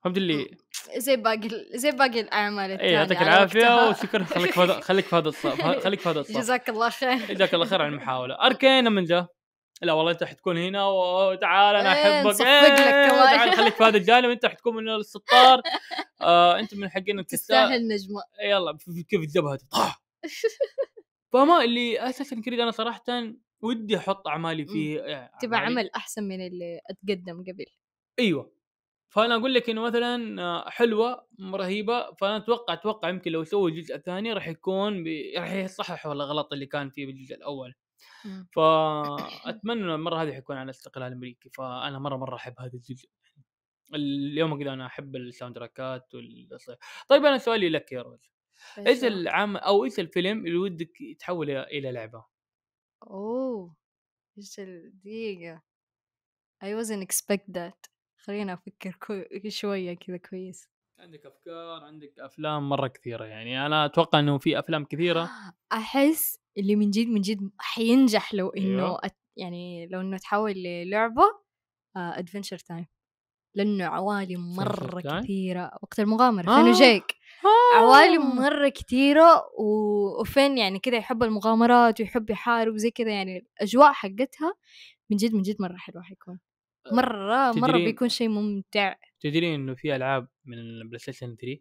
فهمت 0.05 0.17
اللي 0.17 0.57
زي 0.97 1.17
باقي 1.17 1.49
زي 1.75 1.91
باقي 1.91 2.21
الأعمال 2.21 2.71
اي 2.71 2.75
الثانية 2.75 2.93
يعطيك 2.93 3.17
على 3.17 3.29
العافية. 3.29 3.89
وشكرا. 3.89 4.25
خليك 4.25 4.53
في 4.53 4.61
هذا 4.61 4.81
خليك 4.81 5.05
في 5.05 5.17
هذا 5.17 5.29
الصف. 5.29 5.63
خليك 5.85 6.01
في 6.01 6.09
هذا 6.09 6.21
الصف. 6.21 6.37
جزاك 6.37 6.69
الله 6.69 6.91
خير. 6.91 7.17
جزاك 7.35 7.55
الله 7.55 7.67
خير 7.67 7.83
على 7.83 7.89
المحاولة. 7.91 8.35
اركين 8.35 8.93
من 8.93 9.05
جا. 9.05 9.27
لا 9.83 9.93
والله 9.93 10.13
أنت 10.13 10.25
حتكون 10.25 10.59
هنا 10.59 10.87
وتعال 10.87 11.77
أنا 11.77 11.95
إيه، 11.95 12.19
أحبك. 12.19 12.31
نصفق 12.31 12.45
لك 12.45 12.77
كمان. 12.79 13.37
تعال 13.37 13.53
خليك 13.53 13.75
في 13.75 13.85
هذا 13.85 13.97
الجانب. 13.97 14.31
أنت 14.31 14.47
حتكون 14.47 14.77
من 14.77 14.89
الستار. 14.89 15.61
آه 16.21 16.59
أنت 16.59 16.75
من 16.75 16.89
حقين 16.91 17.27
تستاهل 17.27 17.89
نجمة. 17.89 18.23
يلا 18.45 18.77
في- 18.77 18.93
في- 18.93 19.03
كيف 19.03 19.21
الجبهة. 19.21 19.59
فما 21.33 21.65
اللي 21.65 22.01
أساسا 22.01 22.41
كريد 22.45 22.61
أنا 22.61 22.71
صراحة 22.71 23.03
ودي 23.61 23.97
أحط 23.97 24.29
أعمالي 24.29 24.67
فيه 24.67 25.01
يعني 25.01 25.33
أعمالي- 25.45 25.55
عمل 25.55 25.91
أحسن 25.97 26.23
من 26.25 26.47
اللي 26.47 26.81
أتقدم 26.91 27.41
قبل. 27.43 27.65
أيوه. 28.19 28.53
فأنا 29.13 29.37
أقول 29.37 29.55
لك 29.55 29.71
إنه 29.71 29.83
مثلا 29.83 30.43
آه، 30.43 30.71
حلوة 30.71 31.27
رهيبة 31.41 32.13
فأنا 32.15 32.37
أتوقع 32.37 32.75
أتوقع 32.75 33.09
يمكن 33.09 33.33
لو 33.33 33.45
سووا 33.45 33.69
الجزء 33.69 33.95
الثاني 33.95 34.33
راح 34.33 34.49
يكون 34.49 35.05
بي... 35.05 35.39
راح 35.39 35.53
يصححوا 35.53 36.13
الغلط 36.13 36.53
اللي 36.53 36.67
كان 36.67 36.91
فيه 36.91 37.07
بالجزء 37.07 37.35
الأول. 37.35 37.75
فاتمنى 38.55 39.95
المره 39.95 40.23
هذه 40.23 40.33
حيكون 40.33 40.57
على 40.57 40.65
الاستقلال 40.65 41.09
الأمريكي 41.09 41.51
فأنا 41.51 41.99
مرة 41.99 42.17
مرة 42.17 42.37
أحب 42.37 42.55
هذا 42.59 42.73
الجزء 42.75 43.09
اليوم 43.95 44.63
كذا 44.63 44.73
أنا 44.73 44.87
أحب 44.87 45.17
الساوند 45.17 45.55
تراكات 45.55 46.15
وال... 46.15 46.59
طيب 47.09 47.25
أنا 47.25 47.39
سؤالي 47.39 47.69
لك 47.69 47.93
يا 47.93 48.03
روز 48.03 48.31
إيش 48.79 49.01
شو؟ 49.01 49.07
العام 49.07 49.57
أو 49.57 49.85
إيش 49.85 50.01
الفيلم 50.01 50.47
اللي 50.47 50.57
ودك 50.57 51.01
يتحول 51.01 51.51
إلى 51.51 51.63
إلى 51.63 51.93
لعبة؟ 51.93 52.25
أوه 53.03 53.77
إيش 54.39 54.61
الدقيقة 54.61 55.63
I 56.65 56.75
wasn't 56.75 57.03
expect 57.03 57.53
that 57.53 57.89
خلينا 58.23 58.53
أفكر 58.53 58.97
كو... 59.07 59.23
شوية 59.49 59.95
كذا 59.95 60.17
كويس 60.17 60.69
عندك 60.99 61.27
أفكار 61.27 61.85
عندك 61.85 62.15
أفلام 62.19 62.69
مرة 62.69 62.89
كثيرة 62.89 63.25
يعني 63.25 63.67
أنا 63.67 63.85
أتوقع 63.85 64.19
إنه 64.19 64.39
في 64.39 64.59
أفلام 64.59 64.85
كثيرة 64.85 65.31
أحس 65.73 66.39
اللي 66.59 66.77
من 66.77 66.91
جد 66.91 67.07
من 67.07 67.21
جد 67.21 67.51
حينجح 67.59 68.35
لو 68.35 68.49
إنه 68.49 68.83
أيوه. 68.83 68.99
أت... 69.05 69.17
يعني 69.37 69.87
لو 69.87 70.01
إنه 70.01 70.17
تحول 70.17 70.53
للعبة 70.53 71.23
ادفنشر 71.97 72.59
تايم 72.59 72.87
لأنه 73.55 73.85
عوالم 73.85 74.57
مرة؟ 74.57 75.21
كثيرة 75.21 75.71
وقت 75.83 76.01
المغامرة 76.01 76.51
آه. 76.51 76.57
فانه 76.57 76.79
جايك 76.79 77.15
آه. 77.45 77.77
عوالم 77.77 78.37
مرة 78.37 78.69
كثيرة 78.69 79.45
و... 79.59 79.67
وفين 80.21 80.59
يعني 80.59 80.79
كذا 80.79 80.97
يحب 80.97 81.23
المغامرات 81.23 82.01
ويحب 82.01 82.31
يحارب 82.31 82.75
وزي 82.75 82.91
كذا 82.91 83.11
يعني 83.11 83.39
الأجواء 83.39 83.93
حقتها 83.93 84.55
من 85.11 85.17
جد 85.17 85.35
من 85.35 85.43
جد 85.43 85.57
مرة 85.61 85.77
حلوة 85.77 86.03
حيكون 86.03 86.41
مرة 86.93 87.53
مرة 87.53 87.71
تدرين- 87.71 87.85
بيكون 87.85 88.09
شيء 88.09 88.29
ممتع 88.29 88.95
تدرين 89.21 89.55
إنه 89.55 89.75
في 89.75 89.97
ألعاب 89.97 90.29
من 90.45 90.59
البلاي 90.59 90.99
ستيشن 90.99 91.37
3 91.37 91.59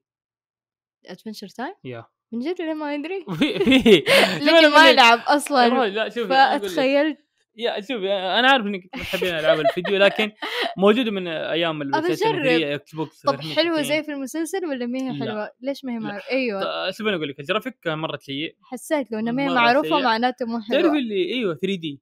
ادفنشر 1.06 1.48
تايم 1.48 1.74
يا 1.84 2.06
من 2.32 2.40
جد 2.40 2.62
ليه 2.62 2.74
ما 2.74 2.94
أدري 2.96 3.26
في 3.40 3.60
في 3.60 4.04
لاني 4.46 4.68
ما 4.68 4.92
ألعب 4.92 5.20
أصلا 5.28 5.88
لا 5.90 6.10
شوف 6.10 6.26
أنا 6.32 6.48
أقول 6.56 6.56
لك. 6.56 6.68
فأتخيلت 6.68 7.18
يا 7.56 7.82
شوف 7.82 8.02
أنا 8.04 8.48
عارف 8.52 8.66
إنك 8.66 8.82
تحبين 8.94 9.30
ألعاب 9.36 9.60
الفيديو 9.60 9.98
لكن 9.98 10.32
موجوده 10.78 11.12
من 11.12 11.28
أيام 11.28 11.82
البلاي 11.82 12.04
ستيشن 12.16 12.28
أبجرب. 12.36 12.44
3 12.60 12.76
إكس 12.76 12.96
بوكس 12.96 13.22
طب 13.22 13.36
360. 13.36 13.84
زي 13.84 14.04
في 14.04 14.12
المسلسل 14.12 14.66
ولا 14.66 14.86
ما 14.86 15.00
هي 15.00 15.10
لا. 15.12 15.26
حلوة؟ 15.26 15.52
ليش 15.62 15.86
ما 15.86 15.92
هي 15.94 15.98
لا. 15.98 16.04
معروفة؟ 16.04 16.30
أيوه 16.32 16.92
شوف 16.92 17.08
أنا 17.08 17.16
أقول 17.16 17.30
لك 17.30 17.40
الجرافيك 17.40 17.78
كان 17.84 17.98
مرة 17.98 18.18
سيء 18.18 18.56
حسيت 18.62 19.12
لو 19.12 19.20
انها 19.20 19.34
ما 19.34 19.44
هي 19.44 19.48
سيئة. 19.84 20.00
معناته 20.04 20.46
مو 20.46 20.60
تعرف 20.60 20.72
حلوة 20.82 20.98
اللي 20.98 21.34
أيوه 21.34 21.54
3 21.56 21.76
دي 21.76 22.02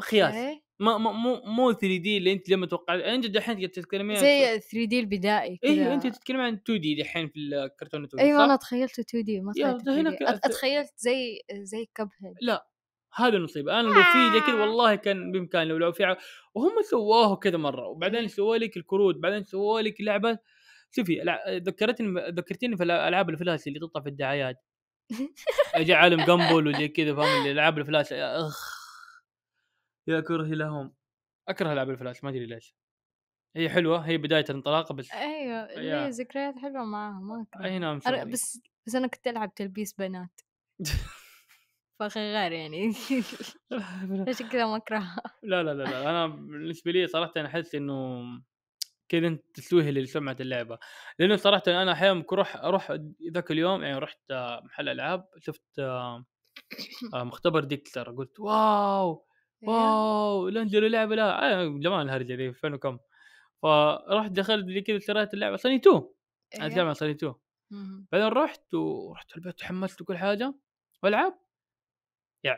خياس. 0.00 0.34
أوكي. 0.34 0.60
ما 0.78 0.98
ما- 0.98 1.12
مو 1.12 1.40
مو 1.44 1.72
3 1.72 1.96
دي 1.96 2.16
اللي 2.18 2.32
أنت 2.32 2.48
لما 2.48 2.66
توقعت 2.66 3.00
انت 3.00 3.26
دحين 3.26 3.56
قاعد 3.56 3.68
تتكلمين 3.68 4.16
عن- 4.16 4.22
زي 4.22 4.60
3 4.60 4.84
دي 4.84 5.00
البدائي 5.00 5.56
كذا. 5.56 5.70
أيوه 5.72 5.94
أنت 5.94 6.06
تتكلمين 6.06 6.44
عن 6.44 6.54
2 6.54 6.80
دي 6.80 6.94
دحين 6.94 7.28
في 7.28 7.38
الكرتون 7.38 8.04
2 8.04 8.26
أيوه؟ 8.26 8.44
أنا 8.44 8.56
تخيلته 8.56 9.00
2 9.00 9.24
دي 9.24 9.40
ما 9.40 9.52
تخيلت 9.52 9.84
ده 9.84 10.00
هنا 10.00 10.10
3D. 10.10 10.14
ك- 10.16 10.22
أت- 10.28 10.40
اتخيلت 10.44 10.92
زي 10.96 11.40
زي 11.62 11.88
كب 11.94 12.08
هيد 12.24 12.34
لا 12.42 12.66
هذا 13.14 13.36
المصيبه 13.36 13.80
أنا 13.80 13.86
لو 13.88 13.94
في 14.02 14.32
زي 14.34 14.40
كذا 14.46 14.54
والله 14.60 14.94
كان 14.94 15.32
بإمكاني 15.32 15.70
لو 15.70 15.76
لو 15.76 15.92
في 15.92 16.04
ع... 16.04 16.16
وهم 16.54 16.82
سووه 16.90 17.36
كذا 17.36 17.56
مرة 17.56 17.86
وبعدين 17.88 18.20
إيه. 18.20 18.26
سووا 18.26 18.56
لك 18.56 18.76
الكروت 18.76 19.16
بعدين 19.16 19.44
سووا 19.44 19.80
لك 19.80 20.00
لعبة. 20.00 20.38
شوفي 20.96 21.20
ذكرتني 21.48 22.20
ذكرتني 22.30 22.76
في 22.76 22.82
الالعاب 22.82 23.30
الفلاش 23.30 23.66
اللي 23.66 23.78
تطلع 23.78 24.02
في 24.02 24.08
الدعايات. 24.08 24.56
أجي 25.74 25.94
عالم 25.94 26.24
جامبل 26.24 26.66
وزي 26.68 26.88
كذا 26.88 27.14
فاهم؟ 27.14 27.38
اللي 27.38 27.52
ألعاب 27.52 27.78
الفلاش 27.78 28.10
يا 28.12 28.46
أخ. 28.46 28.75
يا 30.06 30.20
كرهي 30.20 30.54
لهم. 30.54 30.94
أكره 31.48 31.72
العاب 31.72 31.90
الفلاش 31.90 32.24
ما 32.24 32.30
أدري 32.30 32.46
ليش. 32.46 32.76
هي 33.56 33.70
حلوة 33.70 33.98
هي 33.98 34.18
بداية 34.18 34.44
الانطلاقة 34.50 34.94
بس 34.94 35.12
أيوه. 35.12 35.74
ليه 35.74 36.08
ذكريات 36.08 36.58
حلوة 36.58 36.84
معاها 36.84 37.20
ما. 37.20 37.46
أي 37.64 37.78
نعم 37.78 38.00
شوفي. 38.00 38.24
بس 38.24 38.60
بس 38.86 38.94
أنا 38.94 39.06
كنت 39.06 39.26
ألعب 39.26 39.54
تلبيس 39.54 39.92
بنات. 39.92 40.40
فاخي 42.00 42.20
غير 42.20 42.52
يعني. 42.52 42.88
عشان 44.28 44.48
كذا 44.48 44.66
ما 44.66 44.76
أكرهها. 44.76 45.22
لا 45.42 45.62
لا 45.62 45.74
لا 45.74 45.82
لا 45.82 46.10
أنا 46.10 46.26
بالنسبة 46.26 46.92
لي 46.92 47.06
صراحة 47.06 47.32
أنا 47.36 47.48
أحس 47.48 47.74
إنه 47.74 48.22
كذا 49.08 49.26
أنت 49.26 49.42
تسويه 49.54 49.90
لسمعة 49.90 50.36
اللعبة. 50.40 50.78
لأنه 51.18 51.36
صراحة 51.36 51.62
أنا 51.66 51.92
أحيانا 51.92 52.24
أروح 52.32 52.56
أروح 52.56 52.98
ذاك 53.32 53.50
اليوم 53.50 53.82
يعني 53.82 53.98
رحت 53.98 54.32
محل 54.64 54.88
ألعاب 54.88 55.28
شفت 55.38 55.78
آه، 55.78 56.24
مختبر 57.14 57.64
ديكستر 57.64 58.10
قلت 58.10 58.40
واو! 58.40 59.26
واو 59.68 60.48
لانجلو 60.48 60.86
لعبه 60.86 61.14
لا. 61.14 61.62
آه، 61.62 61.64
جمال 61.68 62.02
الهرجة 62.06 62.34
دي 62.34 62.48
2000 62.48 62.74
وكم. 62.74 62.98
فرحت 63.62 64.30
دخلت 64.30 64.66
لي 64.66 64.80
كذا 64.82 64.96
اشتريت 64.96 65.34
اللعبة 65.34 65.56
سوني 65.56 65.76
2 65.76 66.02
أنا. 66.56 66.66
اتكلم 66.66 66.86
عن 66.86 66.94
سوني 66.94 67.12
2 67.12 67.34
مهم. 67.70 68.06
بعدين 68.12 68.28
رحت 68.28 68.74
ورحت 68.74 69.36
البيت 69.36 69.62
وحملت 69.62 70.00
وكل 70.00 70.16
حاجة. 70.16 70.54
والعب. 71.02 71.38
يع. 72.44 72.56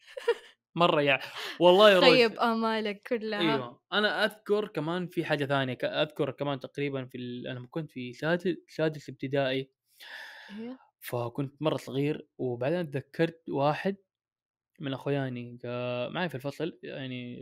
مرة 0.76 1.02
يع. 1.02 1.20
والله 1.60 1.90
يا 1.90 2.00
خيب 2.00 2.38
آمالك 2.38 3.02
كلها. 3.08 3.40
أيوه. 3.40 3.80
أنا 3.92 4.24
أذكر 4.24 4.68
كمان 4.68 5.06
في 5.08 5.24
حاجة 5.24 5.44
ثانية 5.44 5.78
أذكر 5.84 6.30
كمان 6.30 6.60
تقريبا 6.60 7.04
في 7.04 7.18
ال... 7.18 7.46
أنا 7.48 7.66
كنت 7.70 7.90
في 7.90 8.12
سادس 8.12 8.56
سادس 8.68 9.08
ابتدائي 9.08 9.70
أيوه. 10.50 10.78
فكنت 11.00 11.62
مرة 11.62 11.76
صغير 11.76 12.26
وبعدين 12.38 12.90
تذكرت 12.90 13.48
واحد 13.48 13.96
من 14.80 14.92
اخوياني 14.92 15.58
معي 16.10 16.28
في 16.28 16.34
الفصل 16.34 16.78
يعني 16.82 17.38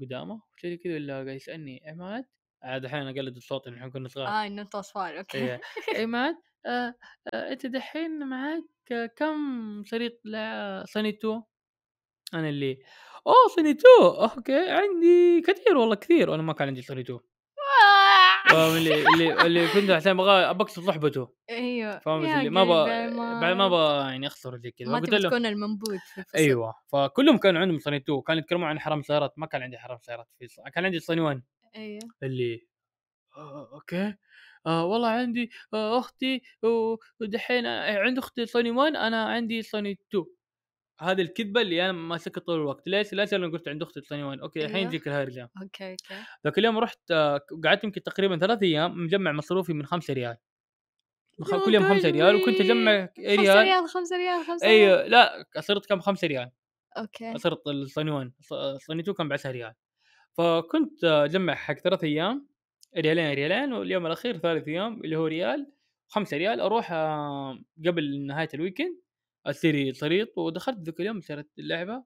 قدامه 0.00 0.42
شيء 0.56 0.76
كذا 0.78 0.94
ولا 0.94 1.14
قاعد 1.14 1.28
يسألني 1.28 1.82
عماد 1.86 2.24
عاد 2.62 2.84
الحين 2.84 3.06
أقلد 3.08 3.36
الصوت 3.36 3.66
الحين 3.68 3.90
كنا 3.90 4.08
صغار. 4.08 4.26
آه 4.28 4.46
إنه 4.46 4.62
أنت 4.62 4.74
أصفار 4.74 5.18
okay. 5.18 5.38
إيه. 5.38 5.60
عماد 6.02 6.36
آه 6.66 6.94
آه 7.34 7.52
أنت 7.52 7.66
دحين 7.66 8.26
معك 8.28 8.64
كم 9.16 9.82
شريط 9.84 10.20
سوني 10.84 11.08
2 11.08 11.42
أنا 12.34 12.48
اللي 12.48 12.78
أوه 13.26 13.34
سوني 13.56 13.70
2 13.70 13.84
okay 14.36 14.70
عندي 14.70 15.40
كثير 15.42 15.76
والله 15.76 15.94
كثير. 15.96 16.30
وأنا 16.30 16.42
ما 16.42 16.52
كان 16.52 16.68
عندي 16.68 16.82
سوني 16.82 17.00
2 17.00 17.20
فاهم؟ 18.54 18.76
اللي 18.76 19.04
اللي 19.08 19.46
اللي 19.46 19.68
كنت 19.68 19.90
عشان 19.90 20.10
أبغى 20.10 20.54
بقصد 20.54 20.82
صحبته 20.82 21.28
أيوه. 21.50 21.98
فاهم؟ 21.98 22.24
اللي 22.24 22.50
ما 22.50 22.62
أبغى 22.62 23.10
بعد 23.40 23.56
ما 23.56 23.66
أبغى 23.66 24.10
يعني 24.10 24.26
أخسر 24.26 24.56
زي 24.56 24.70
كذا. 24.70 24.88
ما 24.88 25.00
تبي 25.00 25.18
تكون 25.18 25.46
المنبوذ 25.46 25.98
أيوه. 26.34 26.74
فكلهم 26.86 27.38
كانوا 27.38 27.60
عندهم 27.60 27.78
سوني 27.78 27.96
2 27.96 28.22
كانوا 28.22 28.42
يتكلمون 28.42 28.66
عن 28.66 28.80
حرام 28.80 29.02
سيارات. 29.02 29.32
ما 29.36 29.46
كان 29.46 29.62
عندي 29.62 29.78
حرام 29.78 29.98
سيارات 30.02 30.26
في 30.38 30.48
كان 30.74 30.84
عندي 30.84 31.00
سوني 31.00 31.20
1 31.20 31.42
أيوه. 31.76 32.00
اللي 32.22 32.66
آه 33.36 33.68
okay. 33.72 34.14
آه 34.66 34.84
والله 34.84 35.08
عندي 35.08 35.50
آه 35.74 35.98
أختي 35.98 36.42
ودحين 37.20 37.66
آه، 37.66 37.98
عند 37.98 38.18
أختي 38.18 38.46
سوني 38.46 38.70
1 38.70 38.96
أنا 38.96 39.24
عندي 39.24 39.62
سوني 39.62 39.98
2 40.10 40.24
هذه 41.00 41.22
الكذبة 41.22 41.60
اللي 41.60 41.84
أنا 41.84 41.92
ماسكها 41.92 42.40
طول 42.40 42.60
الوقت. 42.60 42.88
ليش؟ 42.88 43.12
ليش 43.12 43.34
أنا 43.34 43.46
قلت 43.46 43.68
عند 43.68 43.82
أختي 43.82 44.00
سوني 44.00 44.22
1 44.24 44.40
okay 44.40 44.64
الحين 44.64 44.76
أيوه. 44.76 44.88
يجيك 44.88 45.08
الهرجه 45.08 45.50
okay 45.62 45.90
okay. 45.90 46.24
ذاك 46.44 46.58
اليوم 46.58 46.78
رحت 46.78 47.10
آه، 47.10 47.40
قعدت 47.64 47.84
يمكن 47.84 48.02
تقريبا 48.02 48.38
ثلاث 48.38 48.62
أيام 48.62 49.04
مجمع 49.04 49.32
مصروفي 49.32 49.72
من 49.72 49.86
5 49.86 50.14
ريال. 50.14 50.36
يا 51.52 51.58
كل 51.64 51.74
يوم 51.74 51.84
5 51.84 52.10
ريال 52.10 52.34
وكنت 52.34 52.60
أجمع 52.60 53.06
خمسة 53.06 53.36
ريال. 53.36 53.64
ريال 53.64 53.88
خمسة 53.88 54.16
ريال 54.16 54.46
خمسة 54.46 54.66
ريال. 54.66 54.90
أيوه 54.90 55.06
لا 55.06 55.46
صرت 55.60 55.86
كم؟ 55.86 56.00
5 56.00 56.26
ريال. 56.26 56.50
okay. 56.98 57.38
صرت 57.38 57.66
السوني 57.66 58.10
1 58.10 58.32
السوني 58.52 59.02
2 59.02 59.14
كان 59.14 59.28
ب 59.28 59.32
10 59.32 59.50
ريال. 59.50 59.74
فكنت 60.32 61.04
أجمع 61.04 61.54
حق 61.54 61.74
ثلاث 61.74 62.04
أيام 62.04 62.48
ريالين 62.98 63.34
ريالين 63.34 63.72
واليوم 63.72 64.06
الأخير 64.06 64.38
ثالث 64.38 64.68
يوم 64.68 65.00
اللي 65.04 65.16
هو 65.16 65.26
ريال 65.26 65.72
5 66.08 66.36
ريال 66.36 66.60
أروح 66.60 66.92
آه، 66.92 67.58
قبل 67.86 68.26
نهاية 68.26 68.48
ال 68.54 68.60
weekend 68.60 69.03
شريط 69.50 70.38
ودخلت 70.38 70.78
ذاك 70.78 71.00
اليوم 71.00 71.18
اشتريت 71.18 71.50
اللعبة 71.58 72.04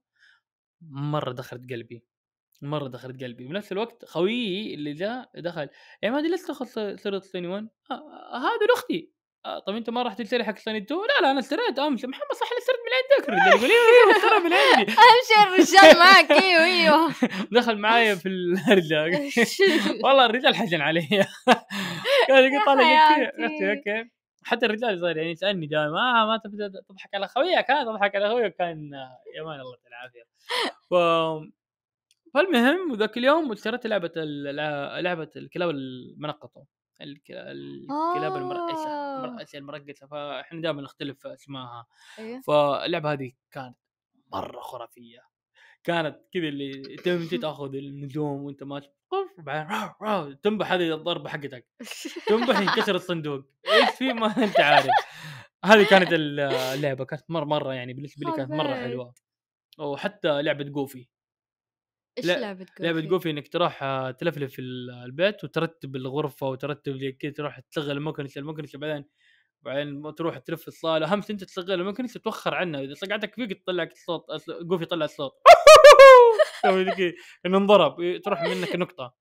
مرة 0.91 1.33
دخلت 1.33 1.71
قلبي 1.73 2.05
مرة 2.63 2.89
دخلت 2.89 3.23
قلبي. 3.25 3.45
بنفس 3.45 3.73
الوقت 3.73 4.05
خويي 4.05 4.75
اللي 4.75 4.93
جاء 4.93 5.31
دخل 5.37 5.69
يا 6.03 6.11
مادي 6.11 6.29
ليش 6.29 6.43
تاخذ 6.43 6.97
شريط 6.97 7.25
سوني 7.25 7.47
1 7.49 7.69
آه، 7.91 7.95
آه، 7.95 8.39
هذا 8.39 8.67
لأختي. 8.69 9.13
آه، 9.47 9.59
طب 9.59 9.75
أنت 9.77 9.91
ما 9.91 10.03
راح 10.03 10.15
تشتري 10.15 10.45
حق 10.45 10.59
سوني 10.59 10.79
2 10.79 11.01
لا 11.01 11.23
لا 11.23 11.31
أنا 11.31 11.41
اشتريت 11.41 11.79
امس 11.79 12.05
محمد 12.05 12.33
صح 12.41 12.49
أنا 12.53 12.59
اشتريت 12.59 12.79
من 12.87 12.93
عندك. 12.99 13.29
الرجال 13.29 13.59
يقول 13.59 13.71
أيوه 13.71 14.05
أيوه 14.05 14.17
اشترى 14.17 14.39
من 14.39 14.53
عندي. 14.53 14.93
اهم 14.93 15.19
شيء 15.29 15.43
الرجال 15.55 15.99
معك 15.99 16.31
أيوه 16.43 16.65
أيوه 16.65 17.15
دخل 17.61 17.79
معايا 17.79 18.15
في 18.15 18.29
الهرجه 18.29 19.05
والله 20.05 20.27
الرجال 20.27 20.55
حزن 20.57 20.81
علي. 20.81 21.09
قال 22.31 22.45
لي 22.45 22.65
طالع 22.67 23.17
okay. 23.27 24.11
حتى 24.49 24.67
الرجال 24.67 25.01
صار 25.01 25.17
يعني 25.17 25.31
يسألني 25.31 25.67
دائما 25.67 26.23
آه 26.23 26.27
ما 26.27 26.37
تبدا 26.45 26.69
تضحك 26.89 27.15
على 27.15 27.29
خويك 27.29 27.67
كان 27.67 27.87
تضحك 27.87 28.17
على 28.17 28.29
خويك 28.31 28.55
كان 28.57 28.95
آه، 28.95 29.19
يا 29.37 29.43
man 29.43 29.61
الله 29.61 29.77
العافية. 29.89 30.23
ف... 30.91 30.95
فالمهم 32.35 32.91
وذاك 32.93 33.17
اليوم 33.19 33.53
اشتريت 33.53 33.87
لعبة 33.87 34.13
لعبة 35.01 35.31
الكلاب 35.37 35.71
المنقطة 35.71 36.67
الك- 37.01 37.31
الكلاب 37.31 38.37
المرقصه 38.37 38.89
آه. 38.89 39.25
المرقصه 39.25 39.59
المرقصة. 39.59 40.07
فإحنا 40.07 40.61
دائما 40.63 40.83
نختلف 40.83 41.19
في 41.19 41.33
أسمائها. 41.35 41.87
أيوه. 42.19 42.41
فاللعبة 42.41 43.13
هذه 43.13 43.33
كانت 43.51 43.77
مرة 44.33 44.61
خرافية. 44.61 45.28
كانت 45.89 46.19
كذا 46.33 46.49
اللي 46.49 46.97
تمشي 46.97 47.39
تاخذ 47.39 47.75
النجوم 47.75 48.43
وانت 48.43 48.63
ماشي 48.63 48.89
وبعدين 49.39 50.41
تنبح 50.43 50.73
هذه 50.73 50.95
الضربة 50.95 51.29
حقتك. 51.29 51.67
تنبح 52.27 52.61
ينكسر 52.61 52.95
الصندوق. 52.95 53.45
إيش 53.73 53.91
في؟ 53.99 54.13
ما 54.13 54.27
أنت 54.45 54.61
عارف. 54.61 54.87
هذه 55.65 55.87
كانت 55.91 56.13
ال- 56.13 56.41
اللعبة 56.41 57.05
كانت 57.05 57.23
مره 57.29 57.45
مرة 57.45 57.73
يعني 57.75 57.93
بالنسبة 57.93 58.31
لي 58.31 58.37
كانت 58.37 58.51
مرة. 58.51 58.75
حلوة. 58.75 59.15
وحتى 59.79 60.43
لعبة 60.43 60.65
جوفي. 60.65 61.09
إيش 62.19 62.27
لعبة 62.27 62.65
جوفي؟ 62.65 62.83
لعبة 62.83 63.01
جوفي 63.01 63.31
إنك 63.31 63.49
تروح 63.49 63.83
آه، 63.83 64.11
تلفلف 64.11 64.53
في 64.53 64.63
ال- 64.63 64.91
البيت 64.91 65.45
وترتب 65.45 65.97
الغرفة 65.97 66.49
وترتب 66.49 66.97
زي 66.97 67.13
كذا 67.13 67.31
تروح 67.33 67.61
تشغل 67.61 67.91
المكنسة 67.91 68.39
المكنسة 68.39 68.79
بعدين 68.79 69.05
بعدين 69.63 70.15
تروح 70.15 70.39
تلف 70.39 70.69
الصاله 70.69 71.13
اهم 71.13 71.23
شيء 71.23 71.31
انت 71.31 71.45
تشغل 71.45 71.73
المكنسه 71.73 72.21
توخر 72.21 72.55
عنها 72.55 72.81
إذا 72.81 72.95
صقعتك 72.95 73.35
فيك 73.35 73.63
تطلع 73.63 73.83
لك 73.83 73.97
صوت 73.97 74.27
أصل- 74.33 74.63
جوفي 74.63 74.83
يطلع 74.83 75.05
الصوت. 75.05 75.33
إيه، 76.65 77.15
إنه 77.47 77.59
انضرب. 77.59 78.21
تروح 78.25 78.43
منك 78.43 78.77
نقطة. 78.77 79.15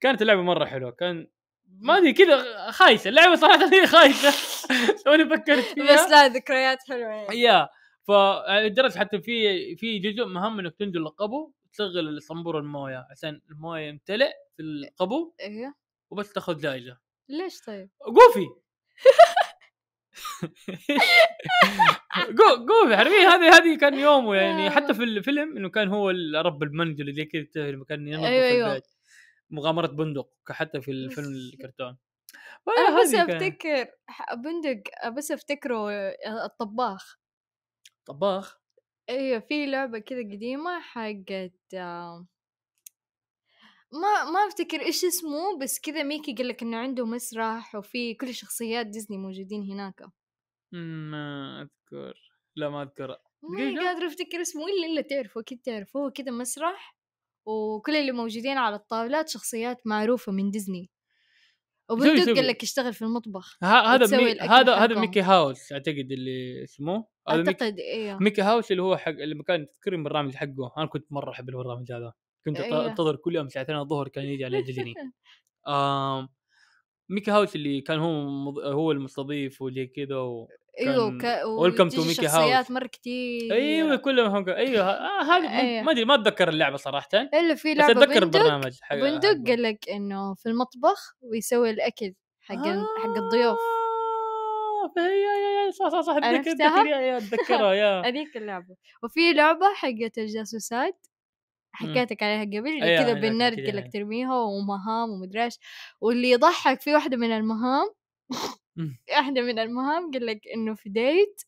كانت 0.00 0.22
اللعبة 0.22 0.42
مرة 0.42 0.64
حلوة. 0.64 0.90
كان 0.90 1.28
ما 1.68 1.98
أدري 1.98 2.12
كذا 2.12 2.70
خايسة. 2.70 3.08
اللعبة 3.08 3.34
صراحة 3.34 3.72
هي 3.74 3.86
خايسة. 3.86 4.32
توني 5.04 5.24
فكرت 5.28 5.64
فيها؟ 5.64 5.94
بس 6.04 6.10
لا 6.10 6.28
ذكريات 6.28 6.78
حلوة. 6.88 7.08
يعني 7.08 7.40
يا 7.40 7.68
فلدرجه 8.08 8.98
حتى 8.98 9.20
في 9.20 9.76
في 9.76 9.98
جزء 9.98 10.24
مهم 10.26 10.58
إنك 10.58 10.74
تنزل 10.78 10.98
القبو 10.98 11.52
تشغل 11.72 12.08
الصنبور 12.08 12.58
الموية 12.58 13.06
عشان 13.10 13.40
الموية 13.50 13.88
يمتلئ 13.88 14.30
في 14.56 14.62
القبو. 14.62 15.34
أيوه 15.40 15.74
وبس 16.10 16.32
تاخذ 16.32 16.60
جائزة. 16.60 16.98
ليش 17.28 17.60
طيب؟ 17.60 17.90
قوفي. 18.00 18.46
جو 22.30 22.66
جوفي 22.66 22.96
حرفيا 22.96 23.28
هذه 23.28 23.56
هذه 23.56 23.78
كان 23.78 23.94
يومه 23.94 24.34
يعني 24.34 24.70
حتى 24.70 24.94
في 24.94 25.02
الفيلم 25.02 25.56
إنه 25.56 25.70
كان 25.70 25.88
هو 25.88 26.10
رب 26.34 26.62
المنزل 26.62 27.08
اللي 27.08 27.24
كذا 27.24 27.84
كان 27.88 28.08
ينظف 28.08 28.24
أيوة، 28.24 28.46
أيوة. 28.46 28.68
البيت. 28.68 28.86
مغامرة 29.50 29.86
بندق 29.86 30.30
حتى 30.50 30.80
في 30.80 30.90
الفيلم 30.90 31.28
الكرتون. 31.28 31.98
أنا 32.78 33.02
بس 33.02 33.14
أفتكر 33.14 33.86
بندق 34.36 34.82
بس 35.08 35.30
أفتكره 35.30 35.90
الطباخ. 36.44 37.18
طباخ؟ 38.06 38.58
أيوه 39.08 39.40
في 39.40 39.66
لعبة 39.66 39.98
كذا 39.98 40.18
قديمة 40.18 40.80
حقت 40.80 41.74
آه، 41.74 42.26
ما 43.92 44.30
ما 44.30 44.38
أفتكر 44.48 44.80
إيش 44.80 45.04
اسمه 45.04 45.58
بس 45.60 45.80
كذا 45.80 46.02
ميكي 46.02 46.34
قال 46.34 46.48
لك 46.48 46.62
إنه 46.62 46.76
عنده 46.76 47.06
مسرح 47.06 47.74
وفي 47.74 48.14
كل 48.14 48.34
شخصيات 48.34 48.86
ديزني 48.86 49.18
موجودين 49.18 49.70
هناك. 49.70 50.02
ما 50.72 51.60
أذكر. 51.62 52.14
لا 52.56 52.68
ما 52.68 52.82
أذكر. 52.82 53.16
ما. 53.42 53.82
قادرة 53.82 54.06
أفتكر 54.06 54.40
اسمه 54.40 54.62
إلا 54.66 54.86
إلا 54.86 55.00
تعرفه 55.00 55.40
أكيد 55.40 55.60
تعرفه 55.60 56.00
هو 56.00 56.10
كذا 56.10 56.30
مسرح 56.30 56.96
وكل 57.46 57.96
اللي 57.96 58.12
موجودين 58.12 58.58
على 58.58 58.76
الطاولات 58.76 59.28
شخصيات 59.28 59.86
معروفة 59.86 60.32
من 60.32 60.50
ديزني. 60.50 60.90
وبندق. 61.90 62.34
قال 62.34 62.46
لك 62.46 62.62
يشتغل 62.62 62.92
في 62.92 63.02
المطبخ 63.02 63.58
هذا 63.62 64.16
مي... 64.16 64.40
هذا 64.40 64.74
هذا. 64.74 65.00
ميكي 65.00 65.20
هاوس 65.20 65.72
أعتقد 65.72 66.12
اللي 66.12 66.64
اسمه. 66.64 67.06
هذا 67.28 67.36
ميكي... 67.36 67.50
أعتقد 67.50 67.78
إيوه. 67.78 68.18
ميكي 68.18 68.42
هاوس 68.42 68.70
اللي 68.72 68.82
هو 68.82 68.96
حق 68.96 69.08
اللي 69.08 69.42
كان 69.42 69.66
تذكرني 69.68 69.96
بالبرنامج 69.96 70.34
حقه؟ 70.34 70.72
أنا 70.78 70.86
كنت 70.86 71.12
مرة 71.12 71.30
أحب 71.30 71.48
البرنامج 71.48 71.92
هذا. 71.92 72.12
كنت 72.44 72.60
أيوه. 72.60 72.86
أنتظر 72.86 73.16
كل 73.16 73.34
يوم 73.36 73.48
ساعتين 73.48 73.76
الظهر 73.76 74.08
كان 74.08 74.24
يجي 74.24 74.44
على 74.44 74.62
ديزني 74.62 74.94
آم... 75.68 76.28
ميكي 77.08 77.30
هاوس 77.30 77.56
اللي 77.56 77.80
كان 77.80 77.98
هو 77.98 78.28
مض... 78.30 78.58
هو 78.58 78.92
المستضيف 78.92 79.62
وزي 79.62 79.86
كذا 79.86 80.16
و... 80.16 80.48
أيوه. 80.80 81.18
Welcome 81.70 81.92
to 81.92 81.98
وتجي 81.98 82.14
Mickey 82.14 82.22
شخصيات. 82.24 82.70
مرة 82.70 82.86
كتير 82.86 83.52
أيوه 83.52 83.96
كلهم 83.96 84.36
هم 84.36 84.48
أيوه 84.48 84.82
آه 84.90 85.22
هذا 85.22 85.48
أيوه. 85.60 85.82
ما 85.82 85.92
أدري 85.92 86.04
ما 86.04 86.14
أتذكر 86.14 86.48
اللعبة 86.48 86.76
صراحة 86.76 87.08
إلا 87.14 87.54
في 87.54 87.74
بس 87.74 87.78
لعبة 87.80 87.92
أتذكر 88.02 88.24
بندق 88.24 88.38
البرنامج 88.40 88.78
حق 88.82 88.96
بندق. 88.96 89.48
قال 89.50 89.62
لك 89.62 89.88
إنه 89.88 90.34
في 90.34 90.48
المطبخ 90.48 91.16
ويسوي 91.20 91.70
الأكل 91.70 92.14
حق 92.40 92.66
ال- 92.66 92.86
حق 93.02 93.16
الضيوف 93.16 93.58
آه، 94.98 95.00
يا 95.00 95.04
يا 95.06 95.64
يا 95.66 95.70
صح 95.70 95.88
صح 95.88 96.00
صح 96.00 96.12
أتذكر 96.16 96.26
عرفتها؟ 96.36 96.52
اتذكر 96.66 96.86
يا 96.86 97.18
أتذكرها 97.18 97.72
يا 97.82 98.08
هذيك 98.08 98.36
اللعبة 98.36 98.76
وفي 99.02 99.32
لعبة 99.32 99.66
حقت 99.74 100.18
الجاسوسات 100.18 101.06
حكيتك 101.72 102.22
عليها 102.22 102.44
قبل 102.44 102.68
اللي 102.68 102.84
أيوة، 102.84 102.98
كذا 103.02 103.08
أيوة، 103.08 103.20
بالنرد. 103.20 103.60
لك 103.60 103.92
ترميها 103.92 104.34
ومهام 104.34 105.10
ومدري 105.10 105.44
إيش 105.44 105.58
واللي 106.00 106.30
يضحك 106.30 106.80
في 106.80 106.94
واحدة 106.94 107.16
من 107.16 107.32
المهام 107.32 107.86
مم. 108.76 108.98
واحدة 109.10 109.40
من 109.42 109.58
المهام 109.58 110.10
قال 110.10 110.26
لك 110.26 110.40
إنه 110.56 110.74
في 110.74 110.88
ديت 110.88 111.42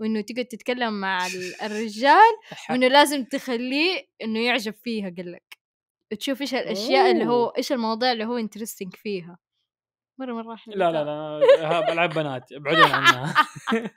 وإنه 0.00 0.20
تقعد 0.20 0.44
تتكلم 0.44 1.00
مع 1.00 1.26
ال- 1.26 1.60
الرجال 1.66 2.34
وإنه 2.70 2.88
لازم 2.88 3.24
تخليه 3.24 4.06
إنه 4.22 4.40
يعجب 4.40 4.74
فيها 4.74 5.10
قال 5.16 5.32
لك. 5.32 5.58
تشوف 6.18 6.40
إيش 6.40 6.54
الأشياء 6.54 7.10
اللي 7.10 7.26
هو 7.26 7.44
أوه. 7.44 7.52
إيش 7.58 7.72
المواضيع 7.72 8.12
اللي 8.12 8.24
هو 8.24 8.36
انترستنج 8.36 8.94
فيها. 8.96 9.38
مرة 10.20 10.32
مرة 10.32 10.56
حلوة 10.56 10.76
لا 10.78 10.92
لا 10.92 11.04
لا 11.04 11.92
العاب 11.92 12.10
بنات 12.10 12.52
ابعدوا 12.52 12.86
عنها. 12.86 13.34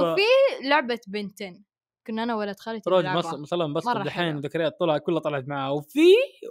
وفي 0.00 0.22
لعبة 0.68 1.00
بنتين. 1.06 1.64
كنا 2.06 2.22
أنا 2.22 2.34
ولد 2.36 2.60
خالتي 2.60 2.90
روج 2.90 3.06
مثلا 3.06 3.74
بس 3.74 3.84
دحين. 3.88 4.38
ذكريات 4.40 4.76
طلع 4.80 4.98
كلها 4.98 5.18
طلعت 5.20 5.48
معاه 5.48 5.72
وفي 5.72 6.00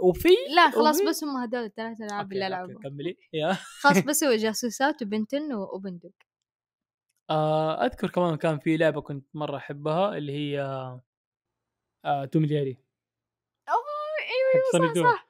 وفي؟ 0.02 0.30
لا 0.56 0.70
خلاص 0.72 0.96
وفي- 1.00 1.10
بس 1.10 1.24
هم 1.24 1.38
هذول 1.38 1.64
الثلاث 1.64 2.02
العاب 2.02 2.34
اللي 2.34 2.48
العبهم 2.48 2.78
كملي. 2.82 3.18
يا. 3.34 3.54
خلاص 3.54 3.98
بس 4.10 4.24
هو 4.24 4.34
جاسوسات 4.36 5.02
وبنتن 5.02 5.54
وبندق. 5.54 6.12
آه، 7.30 7.86
أذكر 7.86 8.10
كمان 8.10 8.36
كان 8.38 8.60
في 8.60 8.78
لعبة 8.78 9.02
كنت 9.02 9.28
مرة 9.34 9.58
أحبها 9.58 10.18
اللي 10.18 10.32
هي 10.32 10.62
آه، 12.06 12.26
توم 12.26 12.46
جيري 12.46 12.78
أوه 13.70 13.84
أيوه 14.20 14.64
سوني 14.94 15.04
صح. 15.04 15.14
صح. 15.14 15.28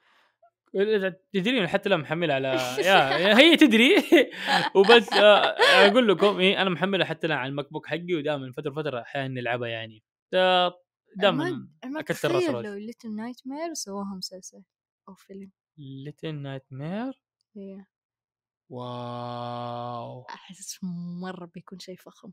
تدرين 1.32 1.66
حتى 1.68 1.88
لا 1.88 1.96
محملها 1.96 2.34
على 2.34 2.48
yeah 2.86 3.38
هي 3.38 3.56
تدري. 3.56 3.94
وبس 4.76 5.12
آه، 5.12 5.56
أقول 5.88 6.08
لكم 6.08 6.38
إيه 6.40 6.62
أنا 6.62 6.70
محملها 6.70 7.06
حتى 7.06 7.26
الآن 7.26 7.38
على 7.38 7.48
ال 7.50 7.72
MacBook 7.72 7.86
حقي 7.86 8.14
ودائما 8.14 8.52
فترة 8.52 8.70
فترة 8.70 9.00
أحيانا 9.00 9.28
نلعبها 9.40 9.68
يعني. 9.68 10.02
دائما 11.16 11.68
أكثر 11.84 12.30
راس 12.34 12.42
لو 12.44 12.74
Little 12.74 13.16
Nightmare 13.16 13.74
سووها 13.74 14.14
مسلسل 14.14 14.62
أو 15.08 15.14
فيلم. 15.14 15.50
Little 15.78 16.34
Nightmare. 16.34 17.20
واو. 18.70 20.26
أحس 20.30 20.78
مرة 21.22 21.44
بيكون 21.54 21.78
شيء 21.78 21.96
فخم. 21.96 22.32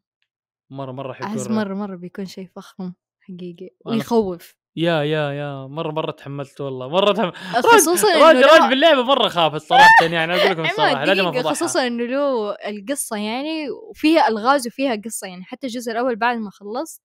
مرة 0.69 0.91
مرة 0.91 1.11
أحس 1.11 1.23
حيكون 1.41 1.55
مرة 1.55 1.73
مرة 1.73 1.95
بيكون 1.95 2.25
شيء 2.25 2.47
فخم 2.55 2.93
حقيقي 3.21 3.67
أنا- 3.67 3.91
ويخوف. 3.91 4.55
يا 4.75 5.03
يا 5.03 5.31
يا 5.31 5.67
مرة 5.67 5.91
مرة 5.91 6.11
تحملت 6.11 6.61
والله. 6.61 6.89
مرة 6.89 7.13
تحملت 7.13 7.35
خصوصا 7.65 8.07
راجل 8.27 8.41
راجل 8.45 8.69
باللعبة 8.69 9.03
مرة 9.03 9.27
خافت 9.27 9.61
صراحة 9.61 10.05
يعني 10.11 10.35
أقول 10.35 10.51
لكم 10.51 10.65
الصراحة 10.65 11.05
لازم 11.05 11.27
افضحها 11.27 11.53
خصوصا 11.53 11.87
إنه 11.87 12.03
له 12.03 12.51
القصة 12.51 13.17
يعني 13.17 13.69
وفيها 13.69 14.27
ألغاز 14.27 14.67
وفيها 14.67 14.95
قصة 15.05 15.27
يعني 15.27 15.43
حتى 15.43 15.67
الجزء 15.67 15.91
الأول 15.91 16.15
بعد 16.15 16.37
ما 16.37 16.49
خلصت 16.51 17.01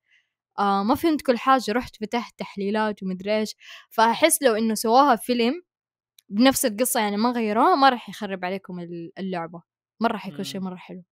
آه 0.58 0.82
ما 0.82 0.94
فهمت 0.94 1.22
كل 1.22 1.38
حاجة 1.38 1.72
رحت 1.72 1.96
فتحت 1.96 2.38
تحليلات 2.38 3.02
ومدري 3.02 3.38
إيش. 3.38 3.54
فأحس 3.90 4.42
لو 4.42 4.54
إنه 4.54 4.74
سواها 4.74 5.16
فيلم 5.16 5.62
بنفس 6.28 6.64
القصة 6.66 7.00
يعني 7.00 7.16
ما 7.16 7.30
غيروها 7.30 7.74
ما 7.74 7.88
راح 7.88 8.08
يخرب 8.08 8.44
عليكم 8.44 8.80
ال- 8.80 9.12
اللعبة. 9.18 9.62
مرة 10.00 10.16
حيكون 10.16 10.44
شيء 10.44 10.60
مم. 10.60 10.66
مرة 10.66 10.76
حلو. 10.76 11.02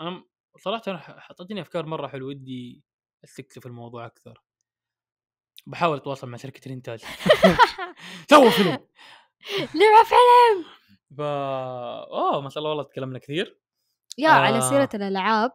أنا 0.00 0.24
صراحة 0.58 0.82
أنا 0.88 0.98
حطيتني 1.20 1.60
أفكار 1.60 1.86
مرة 1.86 2.08
حلوة 2.08 2.28
ودي 2.28 2.82
أستكشف 3.24 3.66
الموضوع 3.66 4.06
أكثر. 4.06 4.42
بحاول 5.66 5.96
أتواصل 5.96 6.28
مع 6.28 6.36
شركة 6.36 6.66
الانتاج 6.68 7.00
سووا 8.30 8.50
فيلم. 8.50 8.68
لعبة 9.74 10.04
فيلم! 10.08 10.64
فا 11.18 11.24
أوه 12.04 12.40
ما 12.40 12.48
شاء 12.48 12.58
الله 12.58 12.70
والله 12.70 12.84
تكلمنا 12.84 13.18
كثير. 13.18 13.58
يا 14.18 14.28
على 14.30 14.56
آه. 14.56 14.60
سيرة 14.60 14.88
الألعاب. 14.94 15.52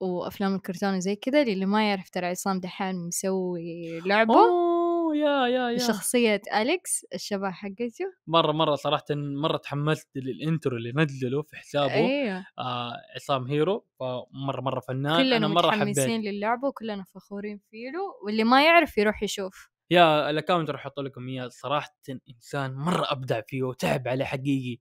وأفلام 0.00 0.54
الكرتون 0.54 0.96
وزي 0.96 1.16
كذا 1.16 1.42
اللي 1.42 1.66
ما 1.66 1.88
يعرف 1.88 2.10
ترى 2.10 2.26
عصام 2.26 2.60
دحين 2.60 3.06
مسوي 3.06 4.00
لعبة 4.00 4.34
أوه 4.34 5.16
يا 5.16 5.46
يا 5.46 5.70
يا. 5.70 5.74
بشخصية 5.76 6.42
أليكس 6.54 7.06
الشبح 7.14 7.50
حقته. 7.52 8.04
مرة 8.26 8.52
مرة 8.52 8.74
صراحة 8.74 9.04
مرة 9.14 9.56
تحمست 9.56 10.08
لل 10.16 10.33
intro 10.33 10.76
اللي 10.76 10.92
نزله 10.96 11.42
في 11.42 11.56
حسابه 11.56 11.92
أيوه. 11.94 12.46
آه 12.58 12.92
عصام 13.14 13.46
هيرو 13.46 13.86
فمرة 14.00 14.60
مرة 14.60 14.80
فنان. 14.80 15.16
كلنا 15.22 15.36
أنا 15.36 15.48
حبيت 15.48 15.64
متحمسين 15.64 16.20
للعبة 16.20 16.68
وكلنا 16.68 17.04
فخورين 17.04 17.60
فيه 17.70 17.92
واللي 18.24 18.44
ما 18.44 18.64
يعرف 18.64 18.98
يروح 18.98 19.22
يشوف. 19.22 19.70
yeah 19.90 20.30
ال 20.30 20.35
account 20.35 20.70
راح 20.70 20.80
أحط 20.80 21.00
لكم 21.00 21.28
إياه. 21.28 21.48
صراحة 21.48 21.96
إنسان 22.30 22.74
مرة 22.74 23.06
أبدع 23.08 23.40
فيه 23.40 23.62
وتعب 23.62 24.08
عليه 24.08 24.24
حقيقي. 24.24 24.78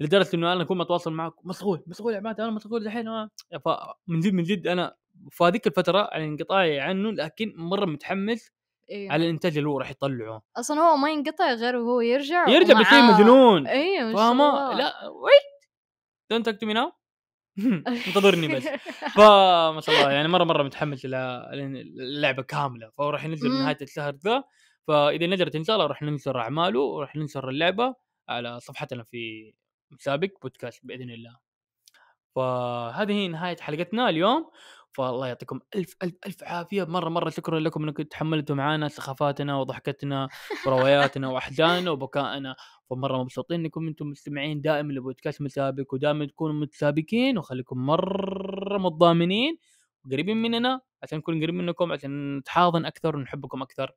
لدرجة 0.00 0.28
إنه 0.34 0.52
أنا 0.52 0.62
اكون 0.62 0.78
متواصل 0.78 1.12
معك 1.12 1.32
مشغول 1.44 1.82
مشغول 1.86 2.12
يا 2.12 2.18
عماد 2.18 2.40
أنا 2.40 2.50
مشغول 2.50 2.84
دحين. 2.84 3.28
فمن 3.64 4.20
جد 4.20 4.32
من 4.32 4.42
جد 4.42 4.66
أنا 4.66 4.96
في 5.30 5.44
هذيك 5.44 5.66
الفترة 5.66 6.08
على 6.12 6.24
انقطاعي 6.24 6.80
عنه 6.80 7.12
لكن 7.12 7.54
مرة 7.56 7.84
متحمس 7.84 8.50
أيوه 8.90 9.12
على 9.12 9.24
الإنتاج 9.24 9.56
اللي 9.58 9.68
هو 9.68 9.78
راح 9.78 9.90
يطلعه. 9.90 10.42
أصلا 10.56 10.80
هو 10.80 10.96
ما 10.96 11.10
ينقطع 11.10 11.52
غير 11.52 11.76
وهو 11.76 12.00
يرجع 12.00 12.48
يرجع 12.48 12.80
بشيء 12.80 13.02
مجنون 13.02 13.66
أيوه 13.66 14.14
فاهمة. 14.14 14.74
لا 14.74 15.08
Wait! 15.08 15.70
Don't 16.30 16.48
talk 16.48 16.60
to 16.60 16.66
me 16.66 16.72
now 16.72 16.92
انتظرني 18.08 18.48
بس. 18.48 18.68
فما 19.14 19.80
شاء 19.80 19.96
الله 19.96 20.10
يعني 20.10 20.28
مرة 20.28 20.44
مرة 20.44 20.62
متحمس 20.62 21.04
إلى 21.04 21.50
اللعبه 22.00 22.42
كاملة. 22.42 22.90
فهو 22.98 23.10
راح 23.10 23.24
ينزل. 23.24 23.48
نهاية 23.48 23.78
الشهر 23.82 24.14
ذا. 24.14 24.44
فإذا 24.88 25.26
نزلت 25.26 25.56
إن 25.56 25.64
شاء 25.64 25.76
الله 25.76 25.86
راح 25.86 26.02
ننشر 26.02 26.40
أعماله 26.40 26.80
وراح 26.80 27.16
ننشر 27.16 27.48
اللعبة 27.48 27.94
على 28.28 28.60
صفحتنا 28.60 29.02
في 29.02 29.52
مشابك 29.98 30.28
بودكاست 30.42 30.86
بإذن 30.86 31.10
الله. 31.10 31.38
فهذه 32.34 33.12
هي 33.12 33.28
نهاية 33.28 33.56
حلقتنا 33.60 34.08
اليوم. 34.08 34.50
فالله 34.92 35.26
يعطيكم 35.26 35.60
ألف 35.74 35.96
ألف 36.02 36.14
ألف 36.26 36.44
عافية. 36.44 36.84
مرة 36.84 37.08
مرة 37.08 37.30
شكرا 37.30 37.60
لكم 37.60 37.84
إنكم 37.84 38.02
تحملتوا 38.02 38.56
معنا 38.56 38.88
سخافاتنا 38.88 39.56
وضحكتنا 39.58 40.28
ورواياتنا 40.66 41.28
وأحزاننا 41.28 41.90
وبكائنا. 41.90 42.56
فمرة 42.90 43.22
مبسوطين 43.22 43.60
إنكم 43.60 43.88
أنتم 43.88 44.06
مستمعين 44.06 44.60
دائما 44.60 44.92
لبودكاست 44.92 45.42
متسابق 45.42 45.94
ودائما 45.94 46.26
تكونوا 46.26 46.54
متسابقين 46.60 47.38
وخليكم 47.38 47.78
مرة 47.86 48.78
متضامنين 48.78 49.58
وقريبين 50.04 50.36
مننا 50.36 50.80
عشان 51.02 51.18
نكون 51.18 51.42
قريب 51.42 51.54
منكم 51.54 51.92
عشان 51.92 52.36
نتحاضن 52.38 52.84
أكثر 52.86 53.16
ونحبكم 53.16 53.62
أكثر. 53.62 53.92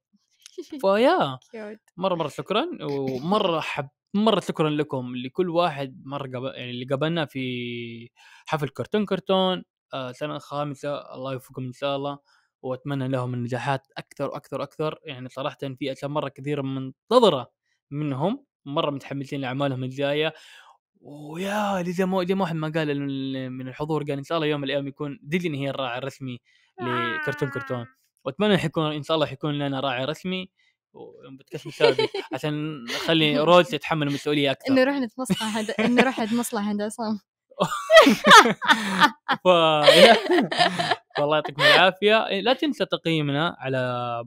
فيا. 0.81 1.39
مرة 1.97 2.15
مرة 2.15 2.27
شكرا 2.27 2.67
ومرة 2.83 3.59
حب 3.59 3.89
مرة 4.13 4.39
شكرا 4.39 4.69
لكم. 4.69 5.15
لكل 5.15 5.49
واحد 5.49 6.01
مره 6.05 6.27
قبل 6.27 6.51
يعني 6.55 6.71
اللي 6.71 6.85
قابلنا 6.85 7.25
في 7.25 8.09
حفل 8.45 8.69
كرتون 8.69 9.05
كرتون 9.05 9.63
آه 9.93 10.11
سنة 10.11 10.37
خامسه 10.37 11.15
الله 11.15 11.33
يوفقهم 11.33 11.65
إن 11.65 11.73
شاء 11.73 11.95
الله. 11.95 12.19
وأتمنى 12.61 13.07
لهم 13.07 13.33
النجاحات 13.33 13.87
أكثر 13.97 14.29
وأكثر 14.29 14.59
وأكثر. 14.59 14.99
يعني 15.03 15.29
صراحة 15.29 15.57
في 15.79 15.91
أشياء 15.91 16.11
مرة 16.11 16.29
كثيرة 16.29 16.61
منتظرة 16.61 17.51
منهم 17.91 18.45
مرة 18.65 18.89
متحمسين 18.91 19.41
لأعمالهم 19.41 19.83
الجاية. 19.83 20.33
ويا 21.01 21.83
زي 21.83 22.05
ما 22.05 22.23
زي 22.25 22.35
ما 22.35 22.41
واحد 22.41 22.55
ما 22.55 22.69
قال 22.75 22.89
ال- 22.91 23.49
من 23.51 23.67
الحضور 23.67 24.03
قال 24.03 24.17
إن 24.17 24.23
شاء 24.23 24.37
الله 24.37 24.47
يوم 24.47 24.61
من 24.61 24.65
الأيام 24.65 24.87
يكون 24.87 25.19
ديزني 25.23 25.65
هي 25.65 25.69
الراعي 25.69 25.97
الرسمي 25.97 26.39
لكرتون 26.81 27.49
كرتون. 27.49 27.85
وأتمنى 28.25 28.57
حيكون 28.57 28.91
إن 28.93 29.03
شاء 29.03 29.15
الله 29.15 29.25
حيكون 29.27 29.59
لنا 29.59 29.79
راعي 29.79 30.05
رسمي. 30.05 30.49
وبودكاست 30.93 31.67
مسابق 31.67 31.99
عشان 32.33 32.83
نخلي 32.83 33.39
روز 33.39 33.65
تتحمل 33.69 34.07
المسؤولية 34.07 34.51
أكثر. 34.51 34.73
إنه 34.73 34.83
رحنا 34.83 35.05
نتمصلح 35.05 35.57
عند 35.57 35.71
إنه 35.79 36.03
رحنا 36.03 36.25
نتمصلح 36.25 36.67
عند 36.67 36.81
عصام. 36.81 37.19
ف... 39.43 39.47
والله 41.19 41.35
يعطيكم 41.35 41.61
العافية. 41.61 42.39
لا 42.41 42.53
تنسى 42.53 42.85
تقييمنا 42.85 43.55
على 43.59 44.23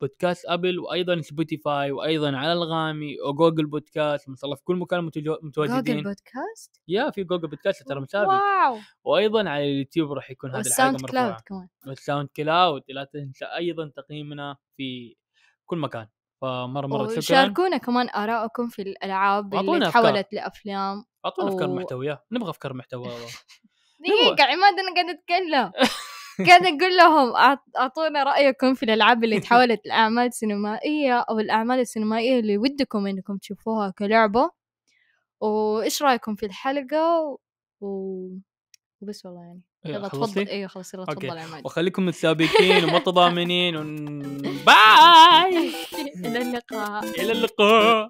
بودكاست 0.00 0.46
أبل 0.46 0.78
وأيضا 0.78 1.20
سبوتيفاي 1.20 1.90
وأيضا 1.90 2.36
على 2.36 2.52
أنغامي 2.52 3.20
وجوجل 3.20 3.66
بودكاست 3.66 4.28
ما 4.28 4.36
شاء 4.36 4.44
الله 4.44 4.56
في 4.56 4.62
كل 4.64 4.76
مكان 4.76 5.06
متجو- 5.10 5.12
جوجل 5.22 5.38
متواجدين 5.46 6.02
بودكاست؟ 6.02 6.80
yeah 6.88 7.10
في 7.10 7.24
جوجل 7.24 7.48
بودكاست 7.48 7.88
ترى 7.88 8.00
مشابك 8.00 8.28
واو! 8.28 8.78
وأيضا 9.04 9.48
على 9.48 9.64
اليوتيوب 9.64 10.12
راح 10.12 10.30
يكون 10.30 10.50
هذه 10.50 10.60
الحلقة 10.60 10.84
والساوند 10.84 11.10
كلاود 11.10 11.26
مرفوعه 11.30 11.42
كمان. 11.46 11.68
والساوند 11.86 12.28
كلاود 12.36 12.82
لا 12.88 13.04
تنسى 13.04 13.44
أيضا 13.44 13.92
تقييمنا 13.96 14.56
في 14.76 15.16
كل 15.66 15.78
مكان. 15.78 16.06
فمرة 16.42 16.86
مرة 16.86 17.06
شكرا 17.08 17.18
وشاركونا 17.18 17.76
كمان 17.76 18.08
آراءكم 18.08 18.68
في 18.68 18.82
الألعاب 18.82 19.54
اللي. 19.54 19.90
تحولت 19.90 20.28
لأفلام 20.32 21.04
أعطونا 21.24 21.48
أفكار 21.48 21.68
محتوية. 21.68 22.24
نبغى 22.32 22.50
أفكار 22.50 22.72
محتوى 22.72 23.08
دقيقة 24.00 24.44
عماد 24.44 24.78
أنا 24.78 24.94
قاعدة 24.94 25.10
أتكلم. 25.12 25.72
قاعدة 26.48 26.68
أقول 26.68 26.96
لهم 26.96 27.32
أعطونا 27.78 28.22
رأيكم 28.22 28.74
في 28.74 28.82
الألعاب 28.82 29.24
اللي 29.24 29.40
تحولت 29.50 29.86
لأعمال 29.86 30.32
سينمائية 30.34 31.20
أو 31.20 31.38
الأعمال 31.38 31.80
السينمائية 31.80 32.40
اللي 32.40 32.58
ودكم 32.58 33.06
إنكم 33.06 33.36
تشوفوها 33.36 33.90
كلعبة. 33.90 34.50
وإيش 35.40 36.02
رأيكم 36.02 36.34
في 36.34 36.46
الحلقة؟ 36.46 37.38
و... 37.80 38.28
وبس 39.00 39.26
والله 39.26 39.42
يعني. 39.42 39.62
يلا؟ 39.88 40.08
تفضل. 40.08 40.48
إيوه 40.48 40.68
خلاص 40.68 40.94
يلا. 40.94 41.04
تفضل 41.04 41.24
يا 41.36 41.42
عماد. 41.42 41.62
وخليكم 41.64 42.06
متسابقين 42.06 42.84
ومتضامنين 42.84 43.76
ون... 43.76 44.18
باي 44.42 45.72
إلى 46.26 46.42
اللقاء. 46.42 47.04
إلى 47.04 47.32
اللقاء. 47.32 48.08